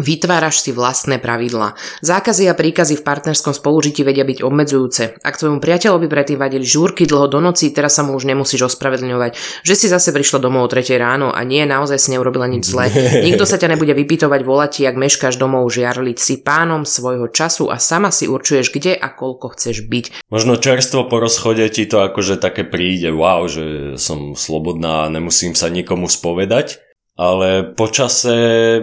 Vytváraš 0.00 0.64
si 0.64 0.72
vlastné 0.72 1.20
pravidlá. 1.20 1.76
Zákazy 2.00 2.48
a 2.48 2.56
príkazy 2.56 2.96
v 2.96 3.04
partnerskom 3.04 3.52
spolužití 3.52 4.00
vedia 4.08 4.24
byť 4.24 4.40
obmedzujúce. 4.40 5.20
Ak 5.20 5.36
tvojmu 5.36 5.60
priateľovi 5.60 6.08
predtým 6.08 6.40
vadili 6.40 6.64
žúrky 6.64 7.04
dlho 7.04 7.28
do 7.28 7.44
noci, 7.44 7.76
teraz 7.76 8.00
sa 8.00 8.02
mu 8.02 8.16
už 8.16 8.24
nemusíš 8.24 8.72
ospravedlňovať, 8.72 9.36
že 9.60 9.74
si 9.76 9.92
zase 9.92 10.16
prišla 10.16 10.40
domov 10.40 10.64
o 10.64 10.72
3 10.72 10.96
ráno 10.96 11.28
a 11.28 11.44
nie, 11.44 11.68
naozaj 11.68 12.00
si 12.00 12.08
neurobila 12.08 12.48
nič 12.48 12.72
zlé. 12.72 12.88
Nikto 13.28 13.44
sa 13.44 13.60
ťa 13.60 13.76
nebude 13.76 13.92
vypytovať, 13.92 14.40
volať 14.40 14.70
ti, 14.72 14.82
ak 14.88 14.96
meškáš 14.96 15.36
domov, 15.36 15.68
žiarliť 15.68 16.16
si 16.16 16.40
pánom 16.40 16.88
svojho 16.88 17.28
času 17.28 17.68
a 17.68 17.76
sama 17.76 18.08
si 18.08 18.24
určuješ, 18.24 18.72
kde 18.72 18.96
a 18.96 19.12
koľko 19.12 19.52
chceš 19.52 19.84
byť. 19.92 20.32
Možno 20.32 20.56
čerstvo 20.56 21.04
po 21.04 21.20
rozchode 21.20 21.68
ti 21.68 21.84
to 21.84 22.00
akože 22.00 22.40
také 22.40 22.64
príde, 22.64 23.12
wow, 23.12 23.44
že 23.44 24.00
som 24.00 24.32
slobodná 24.32 25.04
a 25.04 25.12
nemusím 25.12 25.52
sa 25.52 25.68
nikomu 25.68 26.08
spovedať, 26.08 26.80
ale 27.16 27.76
počase 27.76 28.34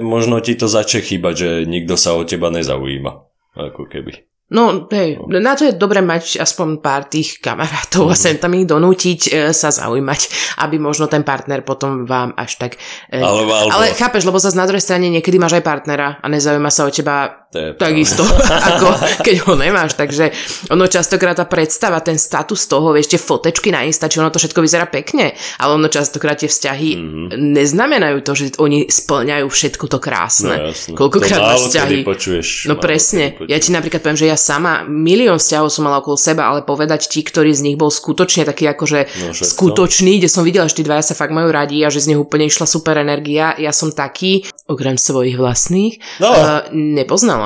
možno 0.01 0.39
ti 0.39 0.53
to 0.53 0.69
začne 0.69 1.01
chýbať, 1.01 1.33
že 1.35 1.49
nikto 1.65 1.97
sa 1.97 2.13
o 2.13 2.23
teba 2.23 2.53
nezaujíma. 2.53 3.11
Ako 3.57 3.89
keby. 3.89 4.29
No, 4.49 4.89
hej, 4.89 5.21
na 5.29 5.53
to 5.53 5.69
je 5.69 5.77
dobre 5.77 6.01
mať 6.01 6.41
aspoň 6.41 6.81
pár 6.81 7.05
tých 7.05 7.37
kamarátov 7.37 8.09
a 8.09 8.17
sem 8.17 8.33
tam 8.41 8.57
ich 8.57 8.65
donútiť 8.65 9.19
e, 9.29 9.53
sa 9.53 9.69
zaujímať, 9.69 10.21
aby 10.65 10.81
možno 10.81 11.05
ten 11.05 11.21
partner 11.21 11.61
potom 11.61 12.09
vám 12.09 12.33
až 12.33 12.57
tak... 12.57 12.81
E, 13.13 13.21
Alebo, 13.21 13.53
alebo, 13.53 13.69
ale 13.77 13.93
chápeš, 13.93 14.25
lebo 14.25 14.41
zase 14.41 14.57
na 14.57 14.65
druhej 14.65 14.81
strane 14.81 15.05
niekedy 15.13 15.37
máš 15.37 15.61
aj 15.61 15.65
partnera 15.69 16.17
a 16.17 16.25
nezaujíma 16.25 16.73
sa 16.73 16.89
o 16.89 16.89
teba 16.89 17.45
to 17.49 17.57
je 17.57 17.69
takisto, 17.73 18.21
ako 18.69 18.87
keď 19.19 19.35
ho 19.43 19.53
nemáš, 19.55 19.93
takže 19.93 20.29
ono 20.69 20.85
častokrát 20.85 21.33
tá 21.33 21.43
predstava, 21.43 21.97
ten 21.99 22.15
status 22.15 22.65
toho, 22.65 22.91
vieš, 22.91 23.09
tie 23.09 23.17
fotečky 23.17 23.69
na 23.69 23.81
Insta, 23.81 24.05
či 24.05 24.17
ono 24.17 24.29
to 24.29 24.37
všetko 24.37 24.59
vyzerá 24.59 24.85
pekne, 24.85 25.33
ale 25.57 25.71
ono 25.73 25.87
častokrát 25.87 26.37
tie 26.37 26.45
vzťahy 26.45 26.89
Mhm. 26.91 27.17
neznamenajú 27.51 28.17
to, 28.21 28.31
že 28.33 28.45
oni 28.57 28.85
splňajú 28.85 29.45
všetko 29.45 29.85
to 29.87 29.97
krásne. 29.97 30.55
No. 30.87 30.95
Koľkokrát 30.95 31.39
máš 31.39 31.61
vzťahy. 31.67 31.97
počuješ. 32.03 32.47
No 32.65 32.75
presne. 32.75 33.33
počuješ. 33.33 33.49
Ja 33.49 33.57
ti 33.57 33.69
napríklad 33.71 33.99
poviem, 33.99 34.19
že 34.19 34.27
ja 34.27 34.37
sama 34.37 34.71
milión 34.83 35.37
vzťahov 35.37 35.69
som 35.69 35.83
mala 35.83 35.99
okolo 35.99 36.15
seba, 36.15 36.45
ale 36.45 36.61
povedať 36.61 37.07
ti, 37.07 37.21
ktorý 37.21 37.49
z 37.49 37.63
nich 37.63 37.75
bol 37.75 37.89
skutočne 37.89 38.43
taký 38.43 38.67
akože 38.67 38.99
No, 39.19 39.33
skutočný, 39.33 40.17
kde 40.17 40.27
som 40.27 40.43
videla, 40.43 40.65
že 40.65 40.75
tí 40.75 40.83
dvaja 40.83 41.01
sa 41.01 41.13
fakt 41.13 41.31
majú 41.31 41.49
radi 41.49 41.79
a 41.79 41.89
že 41.89 41.99
z 41.99 42.13
nich 42.13 42.19
úplne 42.19 42.45
išla 42.45 42.65
super 42.65 42.93
energia. 42.95 43.55
Ja 43.55 43.71
som 43.71 43.89
taký, 43.89 44.45
okrem 44.65 44.95
svojich 44.95 45.33
vlastných, 45.33 45.97
No. 46.19 46.29
uh, 46.29 46.67
nepoznala. 46.71 47.38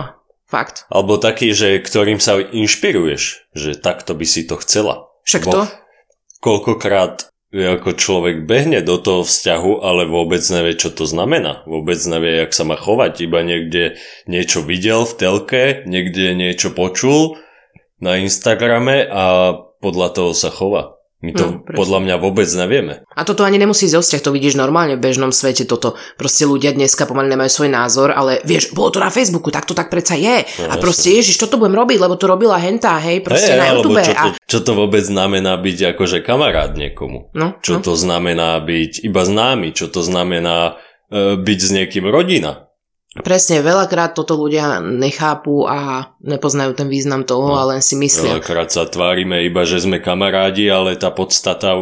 Fakt. 0.54 0.86
Alebo 0.94 1.18
taký, 1.18 1.50
že 1.50 1.82
ktorým 1.82 2.22
sa 2.22 2.38
inšpiruješ, 2.38 3.50
že 3.58 3.74
takto 3.74 4.14
by 4.14 4.22
si 4.22 4.46
to 4.46 4.62
chcela. 4.62 5.10
Však 5.26 5.50
Bo 5.50 5.52
to? 5.52 5.62
Koľkokrát 6.46 7.34
ako 7.54 7.94
človek 7.94 8.50
behne 8.50 8.82
do 8.82 8.98
toho 8.98 9.22
vzťahu, 9.22 9.86
ale 9.86 10.10
vôbec 10.10 10.42
nevie, 10.50 10.74
čo 10.74 10.90
to 10.90 11.06
znamená. 11.06 11.62
Vôbec 11.70 11.98
nevie, 12.06 12.42
jak 12.42 12.54
sa 12.54 12.66
má 12.66 12.74
chovať. 12.78 13.26
Iba 13.26 13.46
niekde 13.46 13.98
niečo 14.26 14.66
videl 14.66 15.06
v 15.06 15.14
telke, 15.18 15.64
niekde 15.86 16.34
niečo 16.34 16.74
počul 16.74 17.38
na 18.02 18.18
Instagrame 18.18 19.06
a 19.06 19.54
podľa 19.82 20.08
toho 20.18 20.32
sa 20.34 20.50
chová. 20.50 20.98
My 21.24 21.32
to 21.32 21.46
No, 21.48 21.64
presne. 21.64 21.80
podľa 21.80 22.00
mňa 22.04 22.16
vôbec 22.20 22.50
nevieme. 22.52 22.94
A 23.16 23.24
toto 23.24 23.48
ani 23.48 23.56
nemusí 23.56 23.88
ísť 23.88 23.96
o 23.96 24.04
vzťah, 24.04 24.22
to 24.28 24.36
vidíš 24.36 24.60
normálne 24.60 25.00
v 25.00 25.04
bežnom 25.08 25.32
svete, 25.32 25.64
toto. 25.64 25.96
Proste 26.20 26.44
ľudia 26.44 26.76
dneska 26.76 27.08
pomaly 27.08 27.32
nemajú 27.32 27.48
svoj 27.48 27.72
názor, 27.72 28.12
ale 28.12 28.44
vieš, 28.44 28.76
bolo 28.76 28.92
to 28.92 29.00
na 29.00 29.08
Facebooku, 29.08 29.48
tak 29.48 29.64
to 29.64 29.72
tak 29.72 29.88
predsa 29.88 30.20
je. 30.20 30.44
No, 30.60 30.68
a 30.68 30.76
proste, 30.76 31.16
ježiš, 31.16 31.40
čo 31.40 31.48
to 31.48 31.56
budem 31.56 31.80
robiť, 31.80 31.96
lebo 31.96 32.20
to 32.20 32.28
robila 32.28 32.60
hentá, 32.60 33.00
hej, 33.00 33.24
proste 33.24 33.56
Hej, 33.56 33.60
na 33.64 33.66
YouTube. 33.72 34.04
čo, 34.04 34.12
a... 34.12 34.24
to, 34.28 34.30
čo 34.44 34.60
to 34.68 34.72
vôbec 34.76 35.00
znamená 35.00 35.56
byť 35.56 35.96
akože 35.96 36.20
kamarát 36.28 36.76
niekomu? 36.76 37.32
No, 37.32 37.56
Čo 37.64 37.80
no. 37.80 37.88
to 37.88 37.96
znamená 37.96 38.60
byť 38.60 39.08
iba 39.08 39.24
známy? 39.24 39.72
Čo 39.72 39.88
to 39.88 40.04
znamená 40.04 40.76
e, 41.08 41.40
byť 41.40 41.60
s 41.64 41.70
niekým 41.72 42.04
rodina? 42.04 42.68
Presne, 43.22 43.62
veľakrát 43.62 44.18
toto 44.18 44.34
ľudia 44.34 44.82
nechápu 44.82 45.70
a 45.70 46.10
nepoznajú 46.26 46.74
ten 46.74 46.90
význam 46.90 47.22
toho 47.22 47.54
No, 47.54 47.62
a 47.62 47.70
len 47.70 47.86
si 47.86 47.94
myslia. 47.94 48.42
Veľakrát 48.42 48.74
sa 48.74 48.90
tvárime 48.90 49.46
iba, 49.46 49.62
že 49.70 49.86
sme 49.86 50.02
kamarádi, 50.02 50.66
ale 50.66 50.98
tá 50.98 51.14
podstata 51.14 51.78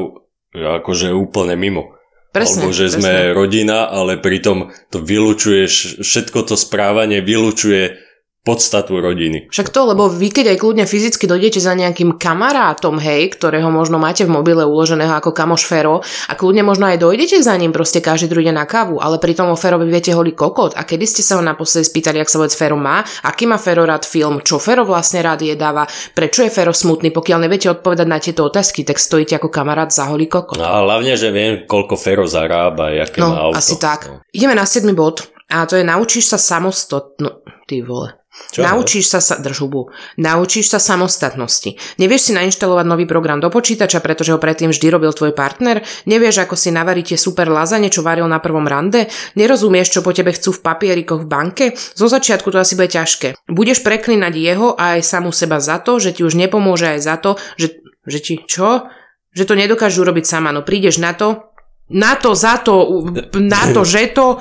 je 0.52 0.60
akože 0.60 1.16
úplne 1.16 1.56
mimo. 1.56 1.96
Presne, 2.36 2.68
Alebo 2.68 2.76
že 2.76 2.92
presne. 2.92 3.00
sme 3.00 3.16
rodina, 3.32 3.88
ale 3.88 4.20
pritom 4.20 4.72
to 4.92 5.00
vylučuje, 5.00 5.68
všetko 6.00 6.48
to 6.48 6.56
správanie 6.60 7.20
vylučuje 7.24 8.01
podstatu 8.42 8.98
rodiny. 8.98 9.54
Však 9.54 9.70
to, 9.70 9.86
lebo 9.86 10.10
vy 10.10 10.34
keď 10.34 10.54
aj 10.54 10.58
kľudne 10.58 10.86
fyzicky 10.90 11.30
dojdete 11.30 11.62
za 11.62 11.78
nejakým 11.78 12.18
kamarátom, 12.18 12.98
hej, 12.98 13.30
ktorého 13.38 13.70
možno 13.70 14.02
máte 14.02 14.26
v 14.26 14.34
mobile 14.34 14.66
uloženého 14.66 15.14
ako 15.14 15.30
kamoš 15.30 15.70
Fero 15.70 16.02
a 16.02 16.34
kľudne 16.34 16.66
možno 16.66 16.90
aj 16.90 16.98
dojdete 16.98 17.38
za 17.38 17.54
ním 17.54 17.70
proste 17.70 18.02
každý 18.02 18.34
druhý 18.34 18.50
deň 18.50 18.58
na 18.58 18.66
kávu, 18.66 18.98
ale 18.98 19.22
pritom 19.22 19.46
o 19.46 19.58
Ferovi 19.58 19.86
viete 19.86 20.10
holý 20.10 20.34
kokot. 20.34 20.74
A 20.74 20.82
kedy 20.82 21.06
ste 21.06 21.22
sa 21.22 21.38
ho 21.38 21.46
naposledy 21.46 21.86
spýtali, 21.86 22.18
ak 22.18 22.34
sa 22.34 22.42
vôbec 22.42 22.54
Fero 22.58 22.74
má, 22.82 23.06
aký 23.22 23.46
má 23.46 23.62
Fero 23.62 23.86
rád 23.86 24.10
film, 24.10 24.42
čo 24.42 24.58
Fero 24.58 24.90
vlastne 24.90 25.22
rád 25.22 25.46
jedáva, 25.46 25.86
prečo 26.18 26.42
je 26.42 26.50
Fero 26.50 26.74
smutný, 26.74 27.14
pokiaľ 27.14 27.46
neviete 27.46 27.70
odpovedať 27.70 28.08
na 28.10 28.18
tieto 28.18 28.50
otázky, 28.50 28.82
tak 28.82 28.98
stojíte 28.98 29.38
ako 29.38 29.54
kamarát 29.54 29.94
za 29.94 30.10
holý 30.10 30.26
kokot. 30.26 30.58
No 30.58 30.66
a 30.66 30.82
hlavne, 30.82 31.14
že 31.14 31.30
viem, 31.30 31.70
koľko 31.70 31.94
Fero 31.94 32.26
zarába, 32.26 32.90
aké 32.90 33.22
má 33.22 33.30
No, 33.30 33.54
auto. 33.54 33.62
asi 33.62 33.78
tak. 33.78 34.10
No. 34.10 34.18
Ideme 34.34 34.58
na 34.58 34.66
7. 34.66 34.90
bod 34.98 35.30
a 35.52 35.70
to 35.70 35.78
je 35.78 35.86
naučíš 35.86 36.32
sa 36.32 36.38
samostatno... 36.42 37.46
Ty 37.70 37.86
vole. 37.86 38.21
Čo, 38.32 38.64
Naučíš 38.64 39.12
sa, 39.12 39.20
sa 39.20 39.36
drž. 39.44 39.68
Naučíš 40.16 40.72
sa 40.72 40.80
samostatnosti. 40.80 41.76
Nevieš 42.00 42.22
si 42.22 42.32
nainštalovať 42.32 42.86
nový 42.88 43.04
program 43.04 43.44
do 43.44 43.52
počítača, 43.52 44.00
pretože 44.00 44.32
ho 44.32 44.40
predtým 44.40 44.72
vždy 44.72 44.88
robil 44.88 45.12
tvoj 45.12 45.36
partner? 45.36 45.84
Nevieš, 46.08 46.48
ako 46.48 46.56
si 46.56 46.72
navaríte 46.72 47.20
super 47.20 47.52
lazane, 47.52 47.92
čo 47.92 48.00
varil 48.00 48.32
na 48.32 48.40
prvom 48.40 48.64
rande? 48.64 49.12
Nerozumieš, 49.36 50.00
čo 50.00 50.00
po 50.00 50.16
tebe 50.16 50.32
chcú 50.32 50.56
v 50.56 50.64
papierikoch 50.64 51.28
v 51.28 51.28
banke? 51.28 51.66
Zo 51.76 52.08
začiatku 52.08 52.48
to 52.56 52.58
asi 52.64 52.80
bude 52.80 52.96
ťažké. 52.96 53.52
Budeš 53.52 53.84
preklinať 53.84 54.34
jeho 54.40 54.80
a 54.80 54.96
aj 54.96 55.04
samú 55.04 55.36
seba 55.36 55.60
za 55.60 55.84
to, 55.84 56.00
že 56.00 56.16
ti 56.16 56.24
už 56.24 56.40
nepomôže 56.40 56.88
aj 56.88 57.00
za 57.04 57.16
to, 57.20 57.36
že, 57.60 57.84
že 58.08 58.20
ti 58.24 58.40
čo? 58.48 58.88
Že 59.36 59.44
to 59.44 59.54
nedokážu 59.60 60.08
urobiť 60.08 60.24
sama. 60.24 60.56
No 60.56 60.64
prídeš 60.64 61.04
na 61.04 61.12
to, 61.12 61.52
na 61.92 62.16
to, 62.16 62.32
za 62.32 62.64
to, 62.64 63.04
na 63.36 63.76
to, 63.76 63.84
že 63.84 64.16
to 64.16 64.40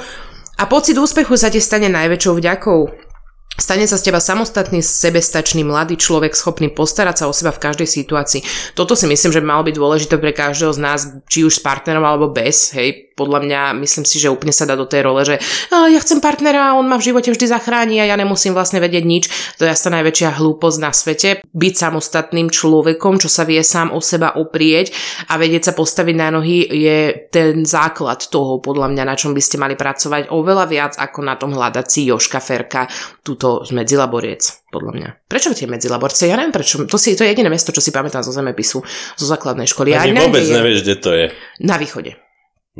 a 0.63 0.65
pocit 0.71 0.95
úspechu 0.95 1.35
sa 1.35 1.51
ti 1.51 1.59
stane 1.59 1.91
najväčšou 1.91 2.39
vďakou. 2.39 3.10
Stane 3.59 3.85
sa 3.85 3.99
z 3.99 4.09
teba 4.09 4.23
samostatný, 4.23 4.79
sebestačný 4.79 5.67
mladý 5.67 5.99
človek, 5.99 6.39
schopný 6.39 6.71
postarať 6.71 7.17
sa 7.23 7.29
o 7.29 7.35
seba 7.35 7.51
v 7.51 7.61
každej 7.61 7.89
situácii. 7.91 8.41
Toto 8.79 8.95
si 8.95 9.11
myslím, 9.11 9.35
že 9.35 9.43
by 9.43 9.47
malo 9.47 9.67
byť 9.67 9.75
dôležité 9.75 10.15
pre 10.23 10.31
každého 10.31 10.71
z 10.71 10.81
nás, 10.81 11.01
či 11.27 11.43
už 11.43 11.59
s 11.59 11.65
partnerom 11.65 12.07
alebo 12.07 12.31
bez. 12.31 12.71
Hej, 12.73 13.10
podľa 13.21 13.45
mňa 13.45 13.61
myslím 13.85 14.09
si, 14.09 14.17
že 14.17 14.33
úplne 14.33 14.57
sa 14.57 14.65
dá 14.65 14.81
do 14.81 14.89
tej 14.89 15.05
role, 15.05 15.21
že 15.29 15.37
a, 15.69 15.93
ja 15.93 16.01
chcem 16.01 16.25
partnera 16.25 16.73
on 16.73 16.89
ma 16.89 16.97
v 16.97 17.13
živote 17.13 17.29
vždy 17.29 17.45
zachráni 17.53 18.01
a 18.01 18.09
ja 18.09 18.17
nemusím 18.17 18.57
vlastne 18.57 18.81
vedieť 18.81 19.05
nič. 19.05 19.25
To 19.61 19.69
je 19.69 19.71
asi 19.71 19.93
najväčšia 19.93 20.41
hlúposť 20.41 20.79
na 20.81 20.91
svete. 20.97 21.45
Byť 21.53 21.75
samostatným 21.77 22.49
človekom, 22.49 23.21
čo 23.21 23.29
sa 23.29 23.45
vie 23.45 23.61
sám 23.61 23.93
o 23.93 24.01
seba 24.01 24.41
oprieť 24.41 24.97
a 25.29 25.37
vedieť 25.37 25.69
sa 25.69 25.73
postaviť 25.77 26.17
na 26.17 26.29
nohy 26.33 26.65
je 26.65 27.29
ten 27.29 27.69
základ 27.69 28.25
toho, 28.33 28.63
podľa 28.63 28.89
mňa, 28.95 29.05
na 29.05 29.19
čom 29.19 29.37
by 29.37 29.43
ste 29.43 29.61
mali 29.61 29.75
pracovať 29.77 30.33
oveľa 30.33 30.65
viac 30.71 30.93
ako 30.97 31.19
na 31.21 31.35
tom 31.37 31.53
hľadať 31.53 31.87
si 31.91 32.01
Joška 32.09 32.39
Ferka, 32.39 32.87
túto 33.21 33.67
Medzilaboriec, 33.75 34.71
podľa 34.71 34.93
mňa. 34.95 35.09
Prečo 35.27 35.53
tie 35.53 35.67
Medzilaborce? 35.67 36.31
Ja 36.31 36.39
neviem 36.39 36.55
prečo. 36.55 36.87
To, 36.87 36.97
si, 36.97 37.19
to 37.19 37.27
je 37.27 37.35
jediné 37.35 37.51
mesto, 37.51 37.75
čo 37.75 37.83
si 37.83 37.91
pamätám 37.91 38.23
zo 38.23 38.33
zemepisu, 38.33 38.79
zo 39.19 39.27
základnej 39.27 39.67
školy. 39.67 39.93
Ani 39.93 40.15
neviem, 40.15 40.31
vôbec 40.31 40.47
nevieš, 40.47 40.87
kde 40.87 40.97
to 40.97 41.11
je. 41.13 41.27
Na 41.61 41.77
východe. 41.77 42.30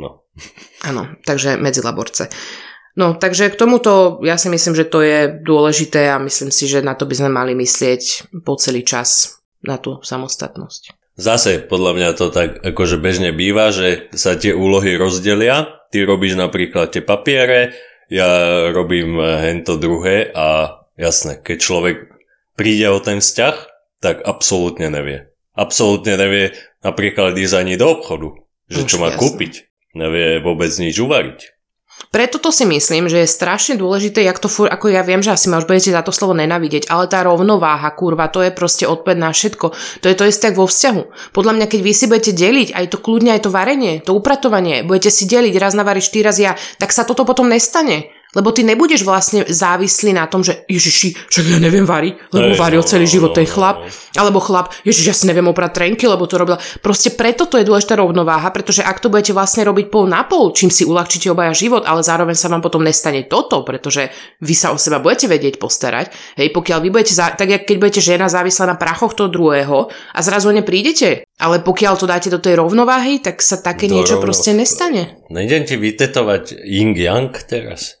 No. 0.01 0.25
Áno, 0.81 1.13
takže 1.21 1.61
Medzilaborce. 1.61 2.33
No, 2.97 3.15
takže 3.15 3.53
k 3.53 3.55
tomuto 3.55 4.19
ja 4.25 4.35
si 4.35 4.51
myslím, 4.51 4.75
že 4.75 4.89
to 4.89 4.99
je 5.05 5.31
dôležité 5.31 6.11
a 6.11 6.19
myslím 6.19 6.51
si, 6.51 6.67
že 6.67 6.83
na 6.83 6.97
to 6.97 7.07
by 7.07 7.15
sme 7.15 7.29
mali 7.31 7.55
myslieť 7.55 8.33
po 8.43 8.59
celý 8.59 8.83
čas 8.83 9.39
na 9.63 9.79
tú 9.79 10.01
samostatnosť. 10.03 11.15
Zase 11.15 11.61
podľa 11.63 11.91
mňa 11.95 12.09
to 12.17 12.33
tak 12.33 12.59
akože 12.65 12.97
bežne 12.97 13.31
býva, 13.31 13.69
že 13.69 14.11
sa 14.17 14.35
tie 14.35 14.51
úlohy 14.51 14.97
rozdelia. 14.97 15.79
Ty 15.91 16.07
robíš 16.07 16.39
napríklad 16.39 16.91
tie 16.91 17.03
papiere, 17.03 17.75
ja 18.11 18.27
robím 18.75 19.15
eh, 19.23 19.51
hento 19.51 19.79
druhé 19.79 20.35
a 20.35 20.79
jasné, 20.99 21.39
keď 21.39 21.57
človek 21.63 21.97
príde 22.59 22.91
o 22.91 22.99
ten 22.99 23.23
vzťah, 23.23 23.55
tak 24.03 24.19
absolútne 24.27 24.91
nevie. 24.91 25.31
Absolútne 25.55 26.19
nevie 26.19 26.51
napríklad 26.83 27.39
ísť 27.39 27.55
ani 27.55 27.79
do 27.79 27.87
obchodu, 27.87 28.35
že 28.67 28.83
čo 28.83 28.99
má 28.99 29.15
jasné. 29.15 29.19
kúpiť. 29.19 29.53
Nevie 29.91 30.39
vôbec 30.39 30.71
nič 30.79 30.95
uvariť. 30.99 31.61
Preto 32.09 32.41
to 32.41 32.49
si 32.49 32.65
myslím, 32.65 33.05
že 33.05 33.23
je 33.23 33.29
strašne 33.29 33.77
dôležité, 33.77 34.25
jak 34.25 34.41
to 34.41 34.49
fur, 34.49 34.65
ako 34.65 34.89
ja 34.89 35.05
viem, 35.05 35.21
že 35.21 35.31
asi 35.31 35.47
ma 35.47 35.61
už 35.61 35.69
budete 35.69 35.93
za 35.93 36.01
to 36.01 36.09
slovo 36.09 36.33
nenavidieť, 36.33 36.89
ale 36.89 37.05
tá 37.05 37.21
rovnováha, 37.21 37.93
kurva, 37.93 38.31
to 38.31 38.41
je 38.41 38.49
proste 38.49 38.89
odpoveď 38.89 39.17
na 39.21 39.29
všetko. 39.29 39.67
To 40.01 40.05
je 40.09 40.15
to 40.17 40.25
isté 40.25 40.49
vo 40.49 40.65
vzťahu. 40.65 41.31
Podľa 41.35 41.53
mňa, 41.61 41.65
keď 41.69 41.79
vy 41.85 41.93
si 41.93 42.09
budete 42.09 42.33
deliť 42.33 42.73
aj 42.73 42.85
to 42.89 42.97
kľudne, 42.97 43.31
aj 43.37 43.45
to 43.45 43.53
varenie, 43.53 44.01
to 44.01 44.17
upratovanie, 44.17 44.81
budete 44.81 45.13
si 45.13 45.29
deliť, 45.29 45.53
raz 45.61 45.77
navaríš 45.77 46.09
ty, 46.09 46.25
raz 46.25 46.41
ja, 46.41 46.57
tak 46.81 46.89
sa 46.89 47.05
toto 47.05 47.21
potom 47.21 47.47
nestane. 47.47 48.09
Lebo 48.31 48.55
ty 48.55 48.63
nebudeš 48.63 49.03
vlastne 49.03 49.43
závislý 49.43 50.15
na 50.15 50.23
tom, 50.23 50.39
že 50.39 50.63
ježiši, 50.71 51.27
však 51.27 51.45
ja 51.51 51.59
neviem 51.59 51.83
variť, 51.83 52.31
lebo 52.31 52.55
Hej, 52.55 52.59
varil 52.63 52.79
no, 52.79 52.87
celý 52.87 53.05
no, 53.07 53.11
život 53.11 53.31
no, 53.31 53.37
ten 53.37 53.47
no, 53.47 53.51
chlap. 53.51 53.77
no. 53.83 53.91
Alebo 54.15 54.39
chlap, 54.39 54.71
ježiš, 54.87 55.05
ja 55.07 55.15
si 55.15 55.27
neviem 55.27 55.43
oprať 55.51 55.83
trenky, 55.83 56.07
lebo 56.07 56.23
to 56.31 56.39
robila. 56.39 56.55
Proste 56.79 57.11
preto 57.11 57.43
to 57.47 57.59
je 57.59 57.67
dôležitá 57.67 57.99
rovnováha, 57.99 58.47
pretože 58.55 58.83
ak 58.87 59.03
to 59.03 59.11
budete 59.11 59.35
vlastne 59.35 59.67
robiť 59.67 59.91
pol 59.91 60.07
na 60.07 60.23
pol, 60.23 60.55
čím 60.55 60.71
si 60.71 60.87
uľahčíte 60.87 61.27
obaja 61.27 61.51
život, 61.51 61.83
ale 61.83 62.07
zároveň 62.07 62.35
sa 62.39 62.47
vám 62.47 62.63
potom 62.63 62.79
nestane 62.83 63.27
toto, 63.27 63.67
pretože 63.67 64.07
vy 64.39 64.55
sa 64.55 64.71
o 64.71 64.79
seba 64.79 65.03
budete 65.03 65.27
vedieť 65.27 65.59
postarať. 65.59 66.39
Hej, 66.39 66.55
pokiaľ 66.55 66.79
vy 66.83 66.89
budete, 66.91 67.11
za, 67.11 67.35
tak 67.35 67.51
jak 67.51 67.67
keď 67.67 67.77
budete 67.83 68.01
žena 68.03 68.31
závislá 68.31 68.63
na 68.71 68.79
prachoch 68.79 69.11
toho 69.11 69.27
druhého 69.27 69.91
a 69.91 70.19
zrazu 70.23 70.55
neprídete, 70.55 71.27
ale 71.35 71.59
pokiaľ 71.59 71.93
to 71.99 72.07
dáte 72.07 72.31
do 72.31 72.39
tej 72.39 72.59
rovnováhy, 72.63 73.19
tak 73.19 73.43
sa 73.43 73.59
také 73.59 73.91
Do 73.91 73.99
niečo 73.99 74.17
rovno- 74.19 74.31
proste 74.31 74.55
nestane. 74.55 75.19
Nejdem 75.27 75.67
ti 75.67 75.75
vytetovať 75.75 76.63
yin 76.63 76.95
yang 76.95 77.31
teraz? 77.47 78.00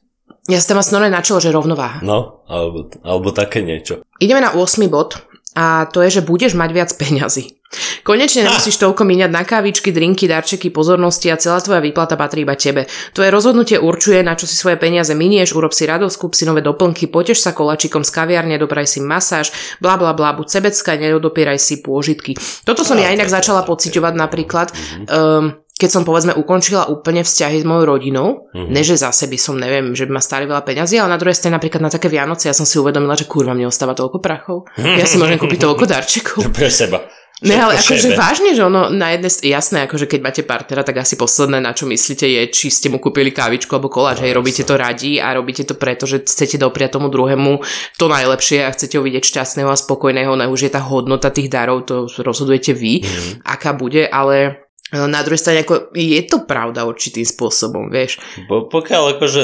Ja 0.51 0.59
si 0.59 0.67
tam 0.67 0.83
normálne 0.83 1.15
na 1.15 1.23
čelo, 1.23 1.39
že 1.39 1.55
rovnováha. 1.55 2.03
No, 2.03 2.43
alebo, 2.51 2.91
alebo 3.07 3.31
také 3.31 3.63
niečo. 3.63 4.03
Ideme 4.19 4.43
na 4.43 4.51
8. 4.51 4.83
bod 4.91 5.15
a 5.55 5.87
to 5.87 6.03
je, 6.03 6.19
že 6.19 6.27
budeš 6.27 6.59
mať 6.59 6.69
viac 6.75 6.91
peňazí. 6.91 7.55
Konečne 8.03 8.43
nemusíš 8.43 8.83
toľko 8.83 9.07
míňať 9.07 9.31
na 9.31 9.47
kávičky, 9.47 9.95
drinky, 9.95 10.27
darčeky, 10.27 10.75
pozornosti 10.75 11.31
a 11.31 11.39
celá 11.39 11.63
tvoja 11.63 11.79
výplata 11.79 12.19
patrí 12.19 12.43
iba 12.43 12.59
tebe. 12.59 12.91
Tvoje 13.15 13.31
rozhodnutie 13.31 13.79
určuje, 13.79 14.19
na 14.27 14.35
čo 14.35 14.43
si 14.43 14.59
svoje 14.59 14.75
peniaze 14.75 15.15
minieš, 15.15 15.55
urob 15.55 15.71
si 15.71 15.87
radosť, 15.87 16.15
kúp 16.19 16.35
si 16.35 16.43
nové 16.43 16.59
doplnky, 16.59 17.07
potež 17.07 17.39
sa 17.39 17.55
kolačikom 17.55 18.03
z 18.03 18.11
kaviarne, 18.11 18.59
dopraj 18.59 18.91
si 18.91 18.99
masáž, 18.99 19.55
bla 19.79 19.95
bla 19.95 20.11
bla, 20.11 20.35
buď 20.35 20.51
sebecká, 20.51 20.99
nedopieraj 20.99 21.63
si 21.63 21.79
pôžitky. 21.79 22.35
Toto 22.67 22.83
som 22.83 22.99
ja 22.99 23.07
inak 23.15 23.31
začala 23.31 23.63
pociťovať 23.63 24.13
napríklad, 24.19 24.67
um, 25.07 25.55
keď 25.81 25.89
som 25.89 26.03
povedzme 26.05 26.37
ukončila 26.37 26.85
úplne 26.87 27.25
vzťahy 27.25 27.57
s 27.57 27.65
mojou 27.65 27.97
rodinou, 27.97 28.45
Mhm. 28.53 28.69
ne 28.69 28.81
že 28.85 29.01
zase 29.01 29.25
by 29.25 29.37
som, 29.41 29.57
neviem, 29.57 29.97
že 29.97 30.05
by 30.05 30.13
ma 30.13 30.21
stáli 30.21 30.45
veľa 30.45 30.61
peňazí, 30.61 31.01
ale 31.01 31.09
na 31.09 31.17
druhej 31.17 31.33
strane 31.33 31.57
napríklad 31.57 31.81
na 31.81 31.89
také 31.89 32.05
Vianoce 32.05 32.45
ja 32.45 32.53
som 32.53 32.69
si 32.69 32.77
uvedomila, 32.77 33.17
že 33.17 33.25
kurva 33.25 33.57
mne 33.57 33.65
ostáva 33.65 33.97
toľko 33.97 34.21
prachov. 34.21 34.69
Ja 34.77 35.09
si 35.09 35.17
môžem 35.17 35.41
kúpiť 35.41 35.65
toľko 35.65 35.89
darčekov. 35.89 36.45
Pre 36.53 36.69
seba. 36.69 37.01
Ne, 37.41 37.57
ale 37.57 37.73
akože 37.73 38.13
vážne, 38.13 38.53
že 38.53 38.61
ono 38.61 38.93
na 38.93 39.17
jednej 39.17 39.33
jasné, 39.49 39.89
akože 39.89 40.05
keď 40.05 40.19
máte 40.21 40.41
partnera, 40.45 40.85
tak 40.85 41.01
asi 41.01 41.17
posledné, 41.17 41.57
na 41.57 41.73
čo 41.73 41.89
myslíte, 41.89 42.21
je, 42.21 42.41
či 42.53 42.69
ste 42.69 42.85
mu 42.93 43.01
kúpili 43.01 43.33
kávičku 43.33 43.73
alebo 43.73 43.89
koláč, 43.89 44.21
No, 44.21 44.29
hej, 44.29 44.37
robíte 44.37 44.61
to 44.61 44.77
radi 44.77 45.17
a 45.17 45.33
robíte 45.33 45.65
to 45.65 45.73
preto, 45.73 46.05
že 46.05 46.21
chcete 46.21 46.61
dopriať 46.61 47.01
tomu 47.01 47.09
druhému 47.09 47.57
to 47.97 48.05
najlepšie 48.05 48.61
a 48.61 48.69
chcete 48.69 48.93
ho 48.93 49.01
vidieť 49.01 49.25
šťastného 49.25 49.73
a 49.73 49.77
spokojného, 49.79 50.37
ne 50.37 50.45
už 50.45 50.69
je 50.69 50.71
tá 50.71 50.85
hodnota 50.85 51.33
tých 51.33 51.49
darov, 51.49 51.81
to 51.89 52.05
rozhodujete 52.13 52.77
vy, 52.77 53.01
Mhm. 53.01 53.41
aká 53.41 53.73
bude, 53.73 54.05
ale 54.05 54.61
na 54.91 55.23
druhej 55.23 55.39
strane, 55.39 55.63
ako 55.63 55.95
je 55.95 56.21
to 56.27 56.43
pravda 56.43 56.83
určitým 56.83 57.23
spôsobom, 57.23 57.87
vieš. 57.87 58.19
Po, 58.51 58.67
pokiaľ 58.67 59.17
akože 59.17 59.41